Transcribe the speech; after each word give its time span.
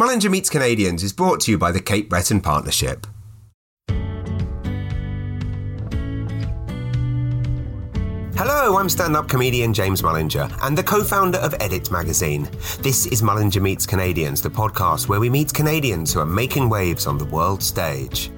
Mullinger 0.00 0.30
Meets 0.30 0.48
Canadians 0.48 1.02
is 1.02 1.12
brought 1.12 1.40
to 1.40 1.50
you 1.50 1.58
by 1.58 1.70
the 1.70 1.78
Cape 1.78 2.08
Breton 2.08 2.40
Partnership. 2.40 3.06
Hello, 8.34 8.78
I'm 8.78 8.88
stand 8.88 9.14
up 9.14 9.28
comedian 9.28 9.74
James 9.74 10.00
Mullinger 10.00 10.50
and 10.62 10.78
the 10.78 10.82
co 10.82 11.04
founder 11.04 11.36
of 11.40 11.54
Edit 11.60 11.90
magazine. 11.90 12.48
This 12.80 13.04
is 13.08 13.20
Mullinger 13.20 13.60
Meets 13.60 13.84
Canadians, 13.84 14.40
the 14.40 14.48
podcast 14.48 15.06
where 15.06 15.20
we 15.20 15.28
meet 15.28 15.52
Canadians 15.52 16.14
who 16.14 16.20
are 16.20 16.24
making 16.24 16.70
waves 16.70 17.06
on 17.06 17.18
the 17.18 17.26
world 17.26 17.62
stage. 17.62 18.30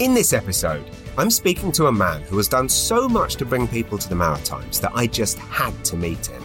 In 0.00 0.14
this 0.14 0.32
episode, 0.32 0.90
I'm 1.16 1.30
speaking 1.30 1.70
to 1.72 1.86
a 1.86 1.92
man 1.92 2.22
who 2.22 2.38
has 2.38 2.48
done 2.48 2.68
so 2.68 3.08
much 3.08 3.36
to 3.36 3.44
bring 3.44 3.68
people 3.68 3.98
to 3.98 4.08
the 4.08 4.16
Maritimes 4.16 4.80
that 4.80 4.90
I 4.96 5.06
just 5.06 5.38
had 5.38 5.84
to 5.84 5.96
meet 5.96 6.26
him. 6.26 6.42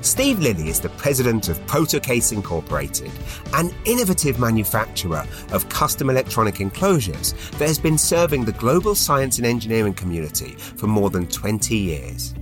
Steve 0.00 0.38
Lilly 0.38 0.68
is 0.68 0.80
the 0.80 0.88
president 0.90 1.48
of 1.48 1.58
Protocase 1.66 2.32
Incorporated, 2.32 3.10
an 3.54 3.74
innovative 3.84 4.38
manufacturer 4.38 5.26
of 5.50 5.68
custom 5.68 6.08
electronic 6.08 6.60
enclosures 6.60 7.32
that 7.58 7.66
has 7.66 7.80
been 7.80 7.98
serving 7.98 8.44
the 8.44 8.52
global 8.52 8.94
science 8.94 9.38
and 9.38 9.46
engineering 9.46 9.94
community 9.94 10.54
for 10.76 10.86
more 10.86 11.10
than 11.10 11.26
20 11.26 11.76
years. 11.76 12.34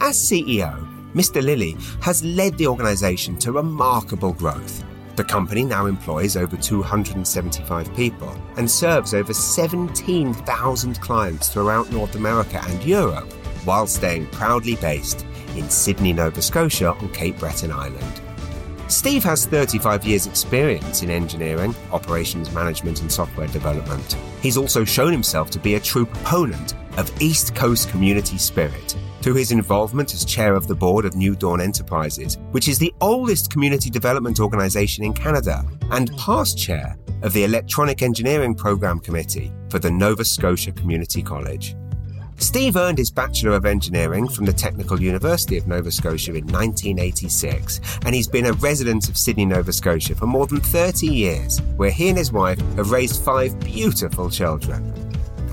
As 0.00 0.18
CEO, 0.18 0.88
Mr. 1.12 1.40
Lilly 1.40 1.76
has 2.00 2.24
led 2.24 2.58
the 2.58 2.66
organization 2.66 3.36
to 3.38 3.52
remarkable 3.52 4.32
growth. 4.32 4.82
The 5.14 5.24
company 5.24 5.62
now 5.62 5.86
employs 5.86 6.36
over 6.36 6.56
275 6.56 7.94
people 7.94 8.34
and 8.56 8.68
serves 8.68 9.14
over 9.14 9.32
17,000 9.32 11.00
clients 11.00 11.48
throughout 11.48 11.92
North 11.92 12.16
America 12.16 12.60
and 12.66 12.82
Europe, 12.82 13.30
while 13.64 13.86
staying 13.86 14.26
proudly 14.28 14.74
based 14.76 15.26
in 15.56 15.68
Sydney, 15.68 16.12
Nova 16.12 16.42
Scotia 16.42 16.92
on 16.92 17.08
Cape 17.10 17.38
Breton 17.38 17.72
Island. 17.72 18.20
Steve 18.88 19.24
has 19.24 19.46
35 19.46 20.04
years' 20.04 20.26
experience 20.26 21.02
in 21.02 21.10
engineering, 21.10 21.74
operations 21.92 22.52
management, 22.52 23.00
and 23.00 23.10
software 23.10 23.46
development. 23.48 24.16
He's 24.42 24.58
also 24.58 24.84
shown 24.84 25.12
himself 25.12 25.50
to 25.50 25.58
be 25.58 25.76
a 25.76 25.80
true 25.80 26.04
proponent 26.04 26.74
of 26.98 27.10
East 27.20 27.54
Coast 27.54 27.88
community 27.88 28.36
spirit 28.36 28.96
through 29.22 29.34
his 29.34 29.52
involvement 29.52 30.12
as 30.12 30.24
chair 30.24 30.54
of 30.54 30.66
the 30.66 30.74
board 30.74 31.04
of 31.04 31.14
New 31.14 31.34
Dawn 31.34 31.60
Enterprises, 31.60 32.38
which 32.50 32.68
is 32.68 32.78
the 32.78 32.92
oldest 33.00 33.50
community 33.50 33.88
development 33.88 34.40
organization 34.40 35.04
in 35.04 35.14
Canada, 35.14 35.64
and 35.90 36.14
past 36.18 36.58
chair 36.58 36.98
of 37.22 37.32
the 37.32 37.44
Electronic 37.44 38.02
Engineering 38.02 38.54
Program 38.54 38.98
Committee 38.98 39.52
for 39.70 39.78
the 39.78 39.90
Nova 39.90 40.24
Scotia 40.24 40.72
Community 40.72 41.22
College. 41.22 41.76
Steve 42.42 42.74
earned 42.76 42.98
his 42.98 43.10
Bachelor 43.10 43.52
of 43.52 43.64
Engineering 43.64 44.26
from 44.26 44.44
the 44.46 44.52
Technical 44.52 45.00
University 45.00 45.56
of 45.56 45.68
Nova 45.68 45.92
Scotia 45.92 46.32
in 46.32 46.44
1986, 46.46 47.80
and 48.04 48.12
he's 48.12 48.26
been 48.26 48.46
a 48.46 48.52
resident 48.54 49.08
of 49.08 49.16
Sydney, 49.16 49.44
Nova 49.44 49.72
Scotia 49.72 50.16
for 50.16 50.26
more 50.26 50.48
than 50.48 50.60
30 50.60 51.06
years, 51.06 51.60
where 51.76 51.92
he 51.92 52.08
and 52.08 52.18
his 52.18 52.32
wife 52.32 52.58
have 52.74 52.90
raised 52.90 53.22
five 53.22 53.58
beautiful 53.60 54.28
children. 54.28 54.92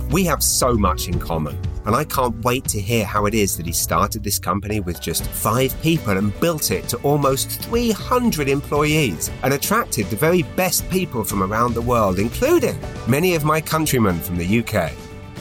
We 0.09 0.23
have 0.25 0.41
so 0.41 0.73
much 0.73 1.07
in 1.07 1.19
common, 1.19 1.55
and 1.85 1.95
I 1.95 2.05
can't 2.05 2.43
wait 2.43 2.65
to 2.69 2.81
hear 2.81 3.05
how 3.05 3.27
it 3.27 3.35
is 3.35 3.55
that 3.57 3.67
he 3.67 3.71
started 3.71 4.23
this 4.23 4.39
company 4.39 4.79
with 4.79 4.99
just 4.99 5.27
five 5.27 5.79
people 5.83 6.17
and 6.17 6.37
built 6.39 6.71
it 6.71 6.89
to 6.89 6.97
almost 6.97 7.61
300 7.61 8.49
employees 8.49 9.29
and 9.43 9.53
attracted 9.53 10.07
the 10.07 10.15
very 10.15 10.41
best 10.41 10.89
people 10.89 11.23
from 11.23 11.43
around 11.43 11.75
the 11.75 11.81
world, 11.81 12.17
including 12.17 12.79
many 13.07 13.35
of 13.35 13.45
my 13.45 13.61
countrymen 13.61 14.19
from 14.19 14.37
the 14.37 14.63
UK. 14.63 14.91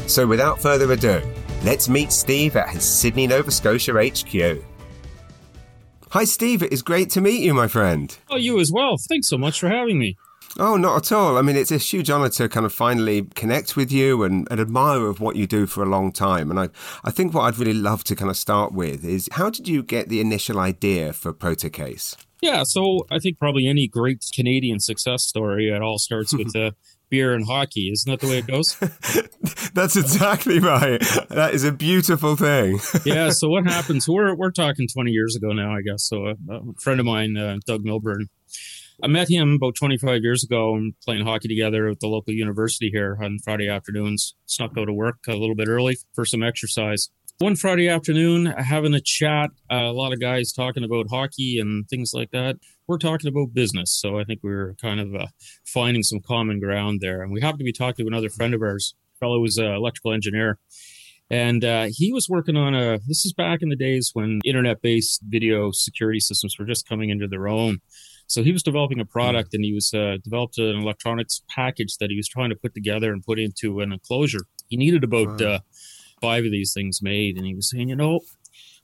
So 0.06 0.26
without 0.26 0.60
further 0.60 0.92
ado, 0.92 1.22
let's 1.64 1.88
meet 1.88 2.12
Steve 2.12 2.56
at 2.56 2.70
his 2.70 2.84
Sydney, 2.84 3.26
Nova 3.26 3.50
Scotia 3.50 3.92
HQ. 3.92 4.62
Hi, 6.10 6.24
Steve. 6.24 6.62
It 6.62 6.72
is 6.72 6.80
great 6.82 7.10
to 7.10 7.20
meet 7.20 7.42
you, 7.42 7.52
my 7.52 7.68
friend. 7.68 8.16
Oh, 8.30 8.36
you 8.36 8.58
as 8.60 8.72
well. 8.72 8.96
Thanks 9.08 9.28
so 9.28 9.36
much 9.36 9.60
for 9.60 9.68
having 9.68 9.98
me. 9.98 10.16
Oh, 10.58 10.76
not 10.76 10.96
at 10.96 11.12
all. 11.12 11.36
I 11.36 11.42
mean, 11.42 11.56
it's 11.56 11.70
a 11.70 11.76
huge 11.76 12.08
honor 12.08 12.30
to 12.30 12.48
kind 12.48 12.64
of 12.64 12.72
finally 12.72 13.22
connect 13.34 13.76
with 13.76 13.92
you 13.92 14.22
and 14.22 14.48
an 14.50 14.58
admirer 14.58 15.08
of 15.08 15.20
what 15.20 15.36
you 15.36 15.46
do 15.46 15.66
for 15.66 15.82
a 15.82 15.88
long 15.88 16.10
time. 16.10 16.50
And 16.50 16.58
I, 16.58 16.70
I 17.04 17.10
think 17.10 17.34
what 17.34 17.42
I'd 17.42 17.58
really 17.58 17.74
love 17.74 18.02
to 18.04 18.16
kind 18.16 18.30
of 18.30 18.36
start 18.36 18.72
with 18.72 19.04
is 19.04 19.28
how 19.32 19.50
did 19.50 19.68
you 19.68 19.82
get 19.82 20.08
the 20.08 20.20
initial 20.20 20.58
idea 20.58 21.12
for 21.12 21.34
Protocase? 21.34 22.16
Yeah, 22.40 22.62
so 22.64 23.06
I 23.10 23.18
think 23.18 23.38
probably 23.38 23.68
any 23.68 23.86
great 23.86 24.24
Canadian 24.34 24.80
success 24.80 25.24
story, 25.24 25.68
it 25.68 25.82
all 25.82 25.98
starts 25.98 26.32
with 26.32 26.54
a 26.56 26.74
beer 27.10 27.34
and 27.34 27.46
hockey. 27.46 27.90
Isn't 27.92 28.10
that 28.10 28.20
the 28.20 28.28
way 28.28 28.38
it 28.38 28.46
goes? 28.46 28.76
That's 29.74 29.96
exactly 29.96 30.58
right. 30.58 31.00
That 31.28 31.50
is 31.54 31.64
a 31.64 31.72
beautiful 31.72 32.36
thing. 32.36 32.78
yeah. 33.04 33.30
So 33.30 33.48
what 33.48 33.64
happens? 33.66 34.08
We're 34.08 34.34
we're 34.34 34.50
talking 34.50 34.88
20 34.92 35.10
years 35.10 35.36
ago 35.36 35.52
now, 35.52 35.72
I 35.74 35.82
guess. 35.82 36.04
So 36.04 36.26
a, 36.26 36.34
a 36.50 36.60
friend 36.80 37.00
of 37.00 37.06
mine, 37.06 37.36
uh, 37.36 37.58
Doug 37.66 37.84
Milburn, 37.84 38.28
I 39.02 39.06
met 39.06 39.28
him 39.28 39.54
about 39.54 39.76
25 39.76 40.22
years 40.22 40.42
ago 40.42 40.74
and 40.74 40.94
playing 41.04 41.24
hockey 41.24 41.48
together 41.48 41.88
at 41.88 42.00
the 42.00 42.08
local 42.08 42.34
university 42.34 42.90
here 42.92 43.16
on 43.22 43.38
Friday 43.44 43.68
afternoons. 43.68 44.34
Snuck 44.46 44.72
out 44.76 44.88
of 44.88 44.94
work 44.96 45.18
a 45.28 45.36
little 45.36 45.54
bit 45.54 45.68
early 45.68 45.98
for 46.14 46.24
some 46.24 46.42
exercise. 46.42 47.10
One 47.38 47.54
Friday 47.54 47.88
afternoon, 47.88 48.46
having 48.46 48.94
a 48.94 49.00
chat, 49.00 49.50
uh, 49.70 49.76
a 49.76 49.92
lot 49.92 50.12
of 50.12 50.20
guys 50.20 50.52
talking 50.52 50.82
about 50.82 51.06
hockey 51.08 51.60
and 51.60 51.88
things 51.88 52.10
like 52.12 52.32
that. 52.32 52.56
We're 52.88 52.96
talking 52.96 53.28
about 53.28 53.52
business. 53.52 53.92
So 53.92 54.18
I 54.18 54.24
think 54.24 54.40
we 54.42 54.50
are 54.50 54.74
kind 54.80 54.98
of 54.98 55.14
uh, 55.14 55.26
finding 55.66 56.02
some 56.02 56.20
common 56.20 56.58
ground 56.58 57.00
there. 57.02 57.22
And 57.22 57.30
we 57.30 57.42
happened 57.42 57.58
to 57.58 57.64
be 57.64 57.72
talking 57.72 58.06
to 58.06 58.08
another 58.08 58.30
friend 58.30 58.54
of 58.54 58.62
ours, 58.62 58.94
fellow 59.20 59.40
was 59.40 59.58
an 59.58 59.66
electrical 59.66 60.14
engineer. 60.14 60.58
And 61.30 61.62
uh, 61.62 61.88
he 61.90 62.14
was 62.14 62.30
working 62.30 62.56
on 62.56 62.74
a, 62.74 62.98
this 63.06 63.26
is 63.26 63.34
back 63.34 63.60
in 63.60 63.68
the 63.68 63.76
days 63.76 64.12
when 64.14 64.40
internet 64.42 64.80
based 64.80 65.20
video 65.28 65.70
security 65.70 66.20
systems 66.20 66.56
were 66.58 66.64
just 66.64 66.88
coming 66.88 67.10
into 67.10 67.28
their 67.28 67.46
own. 67.46 67.80
So 68.26 68.42
he 68.42 68.52
was 68.52 68.62
developing 68.62 69.00
a 69.00 69.04
product 69.04 69.52
and 69.52 69.62
he 69.62 69.74
was 69.74 69.92
uh, 69.92 70.16
developed 70.24 70.56
an 70.56 70.76
electronics 70.76 71.42
package 71.50 71.98
that 72.00 72.08
he 72.08 72.16
was 72.16 72.28
trying 72.28 72.48
to 72.48 72.56
put 72.56 72.72
together 72.72 73.12
and 73.12 73.22
put 73.22 73.38
into 73.38 73.80
an 73.80 73.92
enclosure. 73.92 74.40
He 74.68 74.78
needed 74.78 75.04
about 75.04 75.40
wow. 75.42 75.46
uh, 75.46 75.58
five 76.22 76.46
of 76.46 76.50
these 76.50 76.72
things 76.72 77.00
made. 77.02 77.36
And 77.36 77.44
he 77.44 77.54
was 77.54 77.68
saying, 77.68 77.90
you 77.90 77.96
know, 77.96 78.20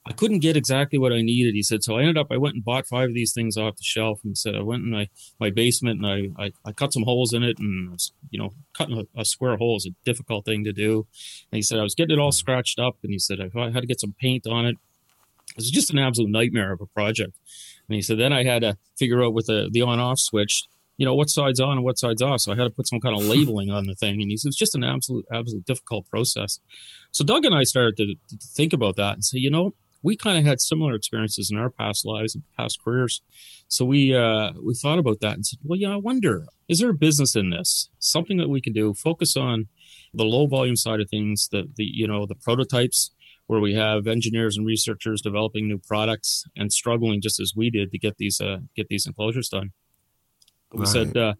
I 0.07 0.13
couldn't 0.13 0.39
get 0.39 0.55
exactly 0.55 0.99
what 0.99 1.11
I 1.11 1.21
needed. 1.23 1.55
He 1.55 1.63
said, 1.63 1.83
so 1.83 1.97
I 1.97 2.01
ended 2.01 2.17
up, 2.17 2.27
I 2.31 2.37
went 2.37 2.53
and 2.53 2.63
bought 2.63 2.85
five 2.85 3.09
of 3.09 3.15
these 3.15 3.33
things 3.33 3.57
off 3.57 3.77
the 3.77 3.83
shelf 3.83 4.19
and 4.23 4.37
said, 4.37 4.55
I 4.55 4.61
went 4.61 4.83
in 4.83 4.91
my, 4.91 5.09
my 5.39 5.49
basement 5.49 5.99
and 5.99 6.33
I, 6.37 6.43
I, 6.45 6.51
I 6.63 6.71
cut 6.73 6.93
some 6.93 7.03
holes 7.03 7.33
in 7.33 7.41
it 7.41 7.57
and, 7.57 7.99
you 8.29 8.37
know, 8.37 8.53
cutting 8.73 8.99
a, 8.99 9.19
a, 9.19 9.25
square 9.25 9.57
hole 9.57 9.77
is 9.77 9.87
a 9.87 9.95
difficult 10.05 10.45
thing 10.45 10.63
to 10.63 10.71
do. 10.71 11.07
And 11.51 11.57
he 11.57 11.63
said, 11.63 11.79
I 11.79 11.83
was 11.83 11.95
getting 11.95 12.17
it 12.17 12.21
all 12.21 12.31
scratched 12.31 12.77
up. 12.77 12.97
And 13.01 13.11
he 13.11 13.17
said, 13.17 13.39
I 13.39 13.71
had 13.71 13.81
to 13.81 13.87
get 13.87 13.99
some 13.99 14.13
paint 14.19 14.45
on 14.45 14.67
it. 14.67 14.77
It 15.49 15.57
was 15.57 15.71
just 15.71 15.91
an 15.91 15.97
absolute 15.97 16.29
nightmare 16.29 16.71
of 16.71 16.81
a 16.81 16.85
project. 16.85 17.35
And 17.87 17.95
he 17.95 18.01
said, 18.03 18.19
then 18.19 18.33
I 18.33 18.43
had 18.43 18.61
to 18.61 18.77
figure 18.95 19.23
out 19.23 19.33
with 19.33 19.47
the, 19.47 19.69
the 19.71 19.81
on 19.81 19.99
off 19.99 20.19
switch, 20.19 20.65
you 20.97 21.05
know, 21.05 21.15
what 21.15 21.29
side's 21.31 21.59
on 21.59 21.77
and 21.77 21.83
what 21.83 21.97
side's 21.97 22.21
off. 22.21 22.41
So 22.41 22.51
I 22.51 22.55
had 22.55 22.65
to 22.65 22.69
put 22.69 22.87
some 22.87 22.99
kind 22.99 23.17
of 23.17 23.25
labeling 23.27 23.71
on 23.71 23.87
the 23.87 23.95
thing. 23.95 24.21
And 24.21 24.29
he 24.29 24.37
said, 24.37 24.49
it's 24.49 24.57
just 24.57 24.75
an 24.75 24.83
absolute, 24.83 25.25
absolute 25.33 25.65
difficult 25.65 26.07
process. 26.11 26.59
So 27.09 27.23
Doug 27.23 27.43
and 27.43 27.55
I 27.55 27.63
started 27.63 27.97
to, 27.97 28.37
to 28.37 28.47
think 28.53 28.71
about 28.71 28.97
that 28.97 29.13
and 29.13 29.25
say, 29.25 29.39
you 29.39 29.49
know, 29.49 29.73
we 30.05 30.15
kind 30.15 30.37
of 30.37 30.45
had 30.45 30.61
similar 30.61 30.93
experiences 30.93 31.49
in 31.49 31.57
our 31.57 31.71
past 31.71 32.05
lives 32.05 32.35
and 32.35 32.43
past 32.55 32.79
careers. 32.83 33.23
So 33.67 33.83
we 33.85 34.15
uh, 34.15 34.51
we 34.63 34.75
thought 34.75 34.99
about 34.99 35.19
that 35.21 35.33
and 35.33 35.45
said, 35.45 35.59
well, 35.63 35.79
yeah, 35.79 35.93
I 35.93 35.95
wonder, 35.95 36.45
is 36.69 36.77
there 36.79 36.91
a 36.91 36.93
business 37.07 37.35
in 37.35 37.49
this? 37.49 37.89
Something 37.97 38.37
that 38.37 38.47
we 38.47 38.61
can 38.61 38.71
do, 38.71 38.93
focus 38.93 39.35
on 39.35 39.67
the 40.13 40.23
low 40.23 40.45
volume 40.45 40.75
side 40.75 41.01
of 41.01 41.09
things, 41.09 41.49
the 41.51 41.63
the 41.75 41.83
you 41.83 42.07
know, 42.07 42.27
the 42.27 42.35
prototypes 42.35 43.11
where 43.47 43.59
we 43.59 43.73
have 43.73 44.05
engineers 44.05 44.57
and 44.57 44.65
researchers 44.65 45.21
developing 45.21 45.67
new 45.67 45.79
products 45.79 46.45
and 46.55 46.71
struggling 46.71 47.19
just 47.19 47.39
as 47.39 47.53
we 47.55 47.69
did 47.71 47.91
to 47.91 47.97
get 47.97 48.17
these 48.17 48.39
uh, 48.39 48.59
get 48.75 48.87
these 48.89 49.07
enclosures 49.07 49.49
done. 49.49 49.71
We 50.71 50.81
right. 50.81 50.87
said, 50.87 51.17
uh, 51.17 51.33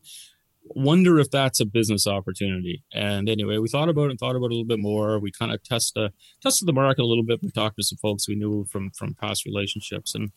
wonder 0.68 1.20
if 1.20 1.30
that's 1.30 1.60
a 1.60 1.66
business 1.66 2.08
opportunity. 2.08 2.84
And 2.94 3.30
anyway, 3.30 3.58
we 3.58 3.70
thought 3.70 3.90
about 3.90 4.06
it 4.06 4.12
and 4.12 4.20
thought 4.20 4.36
about 4.36 4.48
it 4.48 4.52
a 4.52 4.56
little 4.56 4.66
bit 4.66 4.80
more. 4.80 5.20
We 5.20 5.32
kind 5.32 5.52
of 5.52 5.62
test, 5.64 5.96
uh, 5.98 6.10
tested 6.42 6.68
the 6.68 6.74
market 6.74 7.04
a 7.04 7.06
little 7.06 7.24
bit. 7.24 7.42
We 7.42 7.52
talked 7.52 7.78
to 7.78 7.84
some 7.84 7.98
folks 7.98 8.28
we 8.28 8.36
knew 8.36 8.66
from 8.66 8.92
from 8.92 9.14
past 9.14 9.46
relationships, 9.46 10.16
and 10.16 10.32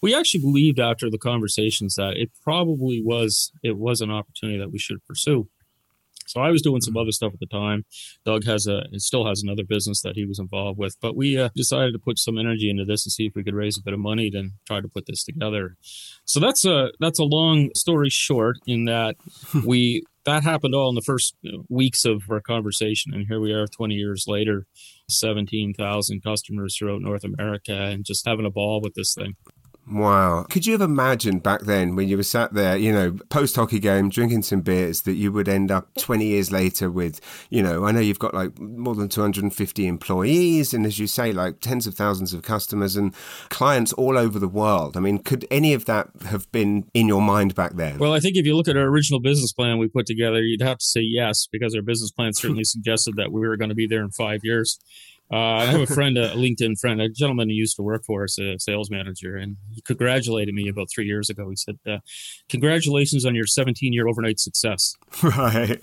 we 0.00 0.14
actually 0.14 0.40
believed 0.40 0.78
after 0.78 1.10
the 1.10 1.18
conversations 1.18 1.94
that 1.94 2.16
it 2.16 2.30
probably 2.42 3.02
was 3.02 3.52
it 3.62 3.78
was 3.78 4.00
an 4.00 4.10
opportunity 4.10 4.58
that 4.58 4.70
we 4.70 4.78
should 4.78 5.04
pursue. 5.06 5.48
So 6.26 6.40
I 6.40 6.50
was 6.50 6.62
doing 6.62 6.80
some 6.80 6.96
other 6.96 7.12
stuff 7.12 7.32
at 7.32 7.40
the 7.40 7.46
time. 7.46 7.84
Doug 8.24 8.44
has 8.44 8.66
a 8.66 8.84
still 8.96 9.26
has 9.26 9.42
another 9.42 9.64
business 9.64 10.02
that 10.02 10.16
he 10.16 10.24
was 10.24 10.38
involved 10.38 10.78
with, 10.78 10.96
but 11.00 11.16
we 11.16 11.38
uh, 11.38 11.50
decided 11.54 11.92
to 11.92 11.98
put 11.98 12.18
some 12.18 12.38
energy 12.38 12.70
into 12.70 12.84
this 12.84 13.06
and 13.06 13.12
see 13.12 13.26
if 13.26 13.34
we 13.34 13.44
could 13.44 13.54
raise 13.54 13.78
a 13.78 13.82
bit 13.82 13.94
of 13.94 14.00
money 14.00 14.30
to 14.30 14.50
try 14.66 14.80
to 14.80 14.88
put 14.88 15.06
this 15.06 15.24
together. 15.24 15.76
So 16.24 16.40
that's 16.40 16.64
a 16.64 16.90
that's 17.00 17.18
a 17.18 17.24
long 17.24 17.70
story 17.74 18.10
short 18.10 18.58
in 18.66 18.84
that 18.86 19.16
we 19.64 20.04
that 20.24 20.42
happened 20.42 20.74
all 20.74 20.88
in 20.88 20.94
the 20.94 21.02
first 21.02 21.36
weeks 21.68 22.04
of 22.04 22.22
our 22.30 22.40
conversation, 22.40 23.12
and 23.12 23.26
here 23.28 23.40
we 23.40 23.52
are, 23.52 23.66
20 23.66 23.94
years 23.94 24.24
later, 24.26 24.66
17,000 25.10 26.22
customers 26.22 26.76
throughout 26.76 27.02
North 27.02 27.24
America, 27.24 27.74
and 27.74 28.04
just 28.04 28.26
having 28.26 28.46
a 28.46 28.50
ball 28.50 28.80
with 28.80 28.94
this 28.94 29.14
thing. 29.14 29.36
Wow. 29.90 30.46
Could 30.48 30.66
you 30.66 30.72
have 30.72 30.80
imagined 30.80 31.42
back 31.42 31.62
then 31.62 31.94
when 31.94 32.08
you 32.08 32.16
were 32.16 32.22
sat 32.22 32.54
there, 32.54 32.76
you 32.76 32.90
know, 32.90 33.18
post 33.28 33.56
hockey 33.56 33.78
game, 33.78 34.08
drinking 34.08 34.42
some 34.42 34.62
beers, 34.62 35.02
that 35.02 35.14
you 35.14 35.30
would 35.30 35.48
end 35.48 35.70
up 35.70 35.94
20 35.98 36.24
years 36.24 36.50
later 36.50 36.90
with, 36.90 37.20
you 37.50 37.62
know, 37.62 37.84
I 37.84 37.92
know 37.92 38.00
you've 38.00 38.18
got 38.18 38.32
like 38.32 38.58
more 38.58 38.94
than 38.94 39.08
250 39.08 39.86
employees 39.86 40.72
and 40.72 40.86
as 40.86 40.98
you 40.98 41.06
say, 41.06 41.32
like 41.32 41.60
tens 41.60 41.86
of 41.86 41.94
thousands 41.94 42.32
of 42.32 42.42
customers 42.42 42.96
and 42.96 43.14
clients 43.50 43.92
all 43.92 44.16
over 44.16 44.38
the 44.38 44.48
world. 44.48 44.96
I 44.96 45.00
mean, 45.00 45.18
could 45.18 45.46
any 45.50 45.74
of 45.74 45.84
that 45.84 46.08
have 46.26 46.50
been 46.50 46.88
in 46.94 47.06
your 47.06 47.22
mind 47.22 47.54
back 47.54 47.74
then? 47.74 47.98
Well, 47.98 48.14
I 48.14 48.20
think 48.20 48.36
if 48.36 48.46
you 48.46 48.56
look 48.56 48.68
at 48.68 48.76
our 48.76 48.84
original 48.84 49.20
business 49.20 49.52
plan 49.52 49.78
we 49.78 49.88
put 49.88 50.06
together, 50.06 50.40
you'd 50.40 50.62
have 50.62 50.78
to 50.78 50.86
say 50.86 51.00
yes, 51.00 51.46
because 51.50 51.74
our 51.74 51.82
business 51.82 52.10
plan 52.10 52.32
certainly 52.32 52.64
suggested 52.64 53.16
that 53.16 53.32
we 53.32 53.46
were 53.46 53.56
going 53.56 53.68
to 53.68 53.74
be 53.74 53.86
there 53.86 54.02
in 54.02 54.10
five 54.10 54.40
years. 54.44 54.78
Uh, 55.32 55.36
I 55.36 55.64
have 55.66 55.80
a 55.80 55.86
friend, 55.94 56.16
a 56.18 56.30
LinkedIn 56.30 56.78
friend, 56.78 57.00
a 57.00 57.08
gentleman 57.08 57.48
who 57.48 57.54
used 57.54 57.76
to 57.76 57.82
work 57.82 58.04
for 58.04 58.24
us, 58.24 58.38
a 58.38 58.58
sales 58.58 58.90
manager, 58.90 59.36
and 59.36 59.56
he 59.72 59.80
congratulated 59.80 60.54
me 60.54 60.68
about 60.68 60.88
three 60.94 61.06
years 61.06 61.30
ago. 61.30 61.48
He 61.48 61.56
said, 61.56 61.78
uh, 61.86 61.98
"Congratulations 62.48 63.24
on 63.24 63.34
your 63.34 63.46
17-year 63.46 64.06
overnight 64.06 64.40
success." 64.40 64.94
Right, 65.22 65.80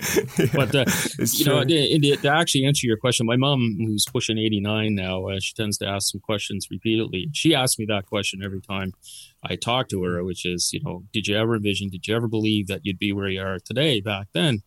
but 0.54 0.74
uh, 0.74 0.84
you 1.18 1.44
true. 1.44 1.64
know, 1.64 1.64
to 1.64 2.28
actually 2.28 2.64
answer 2.64 2.86
your 2.86 2.96
question, 2.96 3.26
my 3.26 3.36
mom, 3.36 3.76
who's 3.78 4.06
pushing 4.10 4.38
89 4.38 4.94
now, 4.94 5.26
uh, 5.26 5.40
she 5.40 5.52
tends 5.54 5.78
to 5.78 5.86
ask 5.86 6.12
some 6.12 6.20
questions 6.20 6.68
repeatedly. 6.70 7.28
She 7.32 7.54
asks 7.54 7.78
me 7.78 7.84
that 7.86 8.06
question 8.06 8.40
every 8.42 8.60
time 8.60 8.92
I 9.44 9.56
talk 9.56 9.88
to 9.88 10.02
her, 10.04 10.22
which 10.24 10.46
is, 10.46 10.70
you 10.72 10.80
know, 10.82 11.04
did 11.12 11.26
you 11.26 11.36
ever 11.36 11.56
envision, 11.56 11.88
did 11.88 12.06
you 12.06 12.14
ever 12.14 12.28
believe 12.28 12.68
that 12.68 12.80
you'd 12.84 12.98
be 12.98 13.12
where 13.12 13.28
you 13.28 13.42
are 13.42 13.58
today 13.58 14.00
back 14.00 14.28
then? 14.32 14.62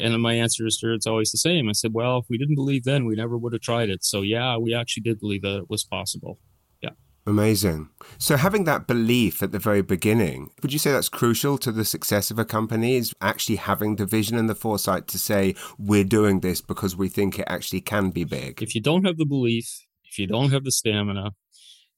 And 0.00 0.20
my 0.22 0.34
answer 0.34 0.66
is 0.66 0.80
it's 0.82 1.06
always 1.06 1.30
the 1.30 1.38
same. 1.38 1.68
I 1.68 1.72
said, 1.72 1.92
well, 1.94 2.18
if 2.18 2.26
we 2.28 2.38
didn't 2.38 2.54
believe 2.54 2.84
then, 2.84 3.04
we 3.04 3.14
never 3.14 3.36
would 3.36 3.52
have 3.52 3.62
tried 3.62 3.90
it. 3.90 4.04
So 4.04 4.22
yeah, 4.22 4.56
we 4.56 4.74
actually 4.74 5.02
did 5.02 5.20
believe 5.20 5.42
that 5.42 5.58
it 5.58 5.70
was 5.70 5.84
possible. 5.84 6.38
Yeah. 6.80 6.90
Amazing. 7.26 7.90
So 8.18 8.36
having 8.36 8.64
that 8.64 8.86
belief 8.86 9.42
at 9.42 9.52
the 9.52 9.58
very 9.58 9.82
beginning, 9.82 10.50
would 10.62 10.72
you 10.72 10.78
say 10.78 10.90
that's 10.90 11.08
crucial 11.08 11.58
to 11.58 11.70
the 11.70 11.84
success 11.84 12.30
of 12.30 12.38
a 12.38 12.44
company 12.44 12.96
is 12.96 13.14
actually 13.20 13.56
having 13.56 13.96
the 13.96 14.06
vision 14.06 14.38
and 14.38 14.48
the 14.48 14.54
foresight 14.54 15.06
to 15.08 15.18
say, 15.18 15.54
we're 15.78 16.04
doing 16.04 16.40
this 16.40 16.60
because 16.60 16.96
we 16.96 17.08
think 17.08 17.38
it 17.38 17.44
actually 17.46 17.82
can 17.82 18.10
be 18.10 18.24
big? 18.24 18.62
If 18.62 18.74
you 18.74 18.80
don't 18.80 19.04
have 19.04 19.18
the 19.18 19.26
belief, 19.26 19.68
if 20.04 20.18
you 20.18 20.26
don't 20.26 20.50
have 20.50 20.64
the 20.64 20.72
stamina, 20.72 21.32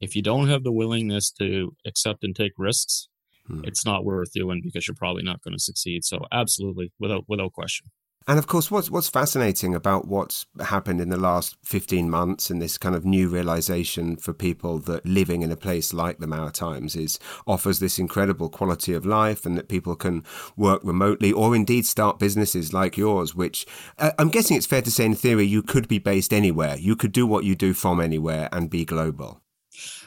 if 0.01 0.17
you 0.17 0.23
don't 0.23 0.49
have 0.49 0.65
the 0.65 0.73
willingness 0.73 1.31
to 1.39 1.77
accept 1.87 2.25
and 2.25 2.35
take 2.35 2.53
risks, 2.59 3.09
hmm. 3.47 3.63
it's 3.65 3.85
not 3.85 4.05
worth 4.05 4.33
doing 4.33 4.61
because 4.63 4.87
you're 4.87 4.95
probably 4.95 5.23
not 5.23 5.43
going 5.43 5.55
to 5.55 5.63
succeed. 5.63 6.05
So 6.05 6.25
absolutely, 6.33 6.93
without 6.99 7.25
without 7.29 7.53
question. 7.53 7.91
And 8.29 8.39
of 8.39 8.47
course, 8.47 8.71
what's 8.71 8.91
what's 8.91 9.09
fascinating 9.09 9.75
about 9.75 10.07
what's 10.07 10.47
happened 10.65 11.01
in 11.01 11.09
the 11.09 11.17
last 11.17 11.57
15 11.65 12.09
months 12.09 12.51
and 12.51 12.63
this 12.63 12.79
kind 12.79 12.95
of 12.95 13.05
new 13.05 13.29
realization 13.29 14.17
for 14.17 14.33
people 14.33 14.79
that 14.81 15.05
living 15.05 15.43
in 15.43 15.51
a 15.51 15.57
place 15.57 15.93
like 15.93 16.19
the 16.19 16.29
Maritimes 16.29 16.95
is 16.95 17.19
offers 17.47 17.81
this 17.81 17.99
incredible 17.99 18.49
quality 18.49 18.95
of 18.95 19.05
life 19.05 19.45
and 19.45 19.59
that 19.59 19.69
people 19.69 19.97
can 19.97 20.25
work 20.57 20.81
remotely 20.85 21.33
or 21.33 21.57
indeed 21.57 21.85
start 21.85 22.21
businesses 22.21 22.73
like 22.73 22.97
yours, 22.97 23.35
which 23.35 23.67
uh, 23.99 24.13
I'm 24.19 24.29
guessing 24.29 24.57
it's 24.57 24.67
fair 24.67 24.83
to 24.83 24.91
say 24.91 25.05
in 25.05 25.15
theory 25.17 25.45
you 25.45 25.63
could 25.63 25.89
be 25.89 25.99
based 25.99 26.33
anywhere. 26.33 26.77
You 26.77 26.95
could 26.95 27.13
do 27.13 27.27
what 27.27 27.45
you 27.45 27.57
do 27.57 27.75
from 27.75 28.01
anywhere 28.01 28.49
and 28.53 28.71
be 28.71 28.85
global. 28.85 29.41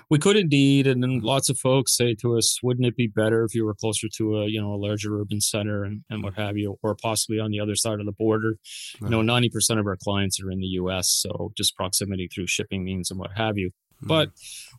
We 0.09 0.19
could 0.19 0.37
indeed, 0.37 0.87
and 0.87 1.01
then 1.01 1.19
lots 1.21 1.49
of 1.49 1.57
folks 1.57 1.95
say 1.95 2.15
to 2.15 2.37
us, 2.37 2.59
"Wouldn't 2.61 2.85
it 2.85 2.95
be 2.95 3.07
better 3.07 3.43
if 3.43 3.55
you 3.55 3.65
were 3.65 3.73
closer 3.73 4.07
to 4.17 4.37
a 4.37 4.47
you 4.47 4.61
know 4.61 4.73
a 4.73 4.77
larger 4.77 5.19
urban 5.19 5.41
center 5.41 5.83
and, 5.83 6.03
and 6.09 6.23
what 6.23 6.35
have 6.35 6.57
you, 6.57 6.77
or 6.83 6.95
possibly 6.95 7.39
on 7.39 7.51
the 7.51 7.59
other 7.59 7.75
side 7.75 7.99
of 7.99 8.05
the 8.05 8.11
border?" 8.11 8.57
Right. 8.99 9.09
You 9.09 9.09
know, 9.09 9.21
ninety 9.21 9.49
percent 9.49 9.79
of 9.79 9.87
our 9.87 9.97
clients 9.97 10.39
are 10.41 10.51
in 10.51 10.59
the 10.59 10.67
U.S., 10.67 11.09
so 11.09 11.51
just 11.57 11.75
proximity 11.75 12.27
through 12.27 12.47
shipping 12.47 12.83
means 12.83 13.09
and 13.09 13.19
what 13.19 13.31
have 13.35 13.57
you. 13.57 13.71
Mm. 14.03 14.07
But 14.07 14.31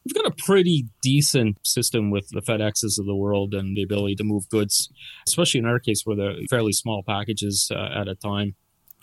we've 0.05 0.15
got 0.15 0.27
a 0.27 0.35
pretty 0.45 0.87
decent 1.03 1.59
system 1.67 2.11
with 2.11 2.29
the 2.31 2.43
FedExes 2.43 2.99
of 2.99 3.07
the 3.07 3.17
world 3.17 3.55
and 3.55 3.77
the 3.77 3.83
ability 3.83 4.15
to 4.17 4.25
move 4.25 4.49
goods, 4.49 4.91
especially 5.27 5.59
in 5.59 5.67
our 5.67 5.81
case, 5.81 6.03
where 6.05 6.17
they're 6.17 6.37
fairly 6.49 6.73
small 6.73 7.03
packages 7.03 7.71
uh, 7.75 7.89
at 7.95 8.09
a 8.09 8.15
time 8.15 8.55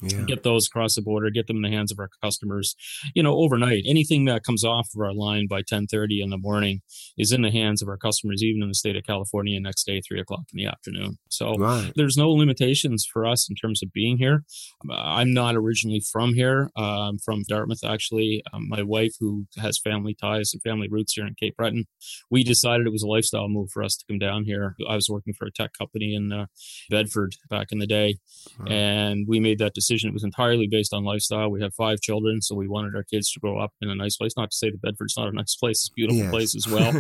yeah. 0.02 0.22
get 0.26 0.44
those 0.44 0.68
across 0.68 0.96
the 0.96 1.02
border, 1.02 1.30
get 1.30 1.48
them 1.48 1.58
in 1.58 1.62
the 1.62 1.76
hands 1.76 1.92
of 1.92 2.00
our 2.00 2.10
customers. 2.22 2.76
You 3.14 3.24
know, 3.24 3.36
overnight, 3.36 3.84
anything 3.88 4.26
that 4.26 4.44
comes 4.44 4.64
off 4.64 4.90
of 4.94 5.02
our 5.02 5.14
line 5.14 5.48
by 5.48 5.62
10:30 5.62 6.22
in 6.22 6.30
the 6.30 6.38
morning 6.38 6.82
is 7.18 7.32
in 7.32 7.42
the 7.42 7.52
hands 7.52 7.82
of 7.82 7.88
our 7.88 7.98
customers, 7.98 8.44
even 8.44 8.62
in 8.62 8.70
the 8.70 8.76
state 8.76 8.96
of 8.96 9.04
California. 9.04 9.60
Next 9.60 9.86
day, 9.86 10.02
three 10.02 10.20
o'clock 10.20 10.44
in 10.54 10.58
the 10.58 10.66
afternoon. 10.66 11.18
So 11.30 11.56
right. 11.56 11.92
there's 11.96 12.18
no 12.18 12.32
limitations 12.32 13.06
for 13.12 13.26
us 13.26 13.50
in 13.50 13.56
terms 13.56 13.82
of 13.84 13.92
being 13.94 14.18
here. 14.18 14.44
I'm 14.90 15.34
not 15.34 15.56
originally 15.56 16.02
from 16.12 16.34
here. 16.34 16.70
Uh, 16.78 17.10
I'm 17.10 17.20
from 17.20 17.44
Dartmouth, 17.48 17.84
actually. 17.84 18.44
Um, 18.54 18.68
my 18.68 18.84
wife, 18.84 19.14
who 19.20 19.46
has 19.58 19.80
family 19.80 20.16
ties 20.20 20.52
and 20.54 20.62
family 20.62 20.88
roots 20.90 21.14
here 21.14 21.26
in 21.26 21.36
Cape 21.40 21.56
Breton, 21.56 21.86
we 22.30 22.44
decided 22.44 22.88
it 22.88 22.92
was 22.92 23.04
a 23.04 23.08
lifestyle 23.08 23.48
move 23.48 23.70
for 23.72 23.84
us 23.84 23.96
to 23.98 24.06
come 24.08 24.20
down 24.20 24.46
here. 24.46 24.76
I 24.88 24.96
was 24.96 25.10
working 25.10 25.34
for 25.34 25.46
a 25.46 25.52
tech 25.52 25.72
company 25.78 26.16
in 26.16 26.32
uh, 26.32 26.48
Bedford 26.90 27.36
back 27.50 27.72
in 27.72 27.80
the 27.80 27.88
day, 27.88 28.18
right. 28.60 28.72
and 28.72 29.26
we 29.28 29.40
made 29.40 29.60
that 29.60 29.74
decision 29.74 29.83
decision. 29.84 30.10
It 30.10 30.14
was 30.14 30.24
entirely 30.24 30.68
based 30.68 30.94
on 30.94 31.04
lifestyle. 31.04 31.50
We 31.50 31.62
have 31.62 31.74
five 31.74 32.00
children, 32.02 32.42
so 32.42 32.56
we 32.56 32.68
wanted 32.68 32.96
our 32.96 33.04
kids 33.04 33.32
to 33.34 33.40
grow 33.40 33.60
up 33.60 33.74
in 33.82 33.90
a 33.90 33.96
nice 33.96 34.18
place. 34.18 34.34
Not 34.38 34.52
to 34.52 34.58
say 34.58 34.70
that 34.72 34.82
Bedford's 34.82 35.16
not 35.18 35.28
a 35.28 35.32
nice 35.32 35.56
place; 35.56 35.82
it's 35.82 35.90
a 35.90 35.94
beautiful 35.94 36.24
yes. 36.24 36.32
place 36.32 36.56
as 36.56 36.68
well. 36.68 36.94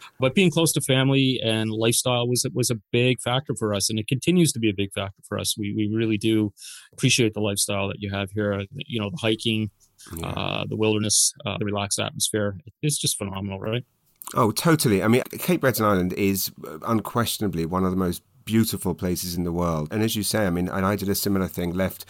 but 0.20 0.34
being 0.34 0.50
close 0.50 0.72
to 0.72 0.80
family 0.80 1.40
and 1.42 1.70
lifestyle 1.70 2.28
was 2.28 2.44
was 2.52 2.70
a 2.70 2.76
big 2.92 3.20
factor 3.20 3.54
for 3.58 3.74
us, 3.74 3.90
and 3.90 3.98
it 3.98 4.06
continues 4.06 4.52
to 4.52 4.58
be 4.58 4.70
a 4.70 4.74
big 4.74 4.92
factor 4.92 5.22
for 5.26 5.38
us. 5.38 5.56
We 5.56 5.74
we 5.74 5.94
really 5.94 6.18
do 6.18 6.52
appreciate 6.92 7.34
the 7.34 7.40
lifestyle 7.40 7.88
that 7.88 8.00
you 8.00 8.10
have 8.10 8.30
here. 8.30 8.64
You 8.72 9.00
know, 9.00 9.10
the 9.10 9.18
hiking, 9.18 9.70
yeah. 10.16 10.28
uh, 10.28 10.64
the 10.68 10.76
wilderness, 10.76 11.32
uh, 11.46 11.56
the 11.58 11.64
relaxed 11.64 11.98
atmosphere. 11.98 12.56
It's 12.82 12.98
just 12.98 13.16
phenomenal, 13.18 13.58
right? 13.58 13.84
Oh, 14.34 14.50
totally. 14.50 15.02
I 15.02 15.08
mean, 15.08 15.22
Cape 15.38 15.62
Breton 15.62 15.86
Island 15.86 16.12
is 16.12 16.52
unquestionably 16.82 17.64
one 17.64 17.84
of 17.84 17.90
the 17.90 17.96
most 17.96 18.22
beautiful 18.48 18.94
places 18.94 19.36
in 19.36 19.44
the 19.44 19.52
world. 19.52 19.88
And 19.92 20.02
as 20.02 20.16
you 20.16 20.22
say, 20.22 20.46
I 20.46 20.50
mean, 20.50 20.68
and 20.68 20.86
I 20.86 20.96
did 20.96 21.10
a 21.10 21.14
similar 21.14 21.48
thing, 21.48 21.74
left 21.74 22.06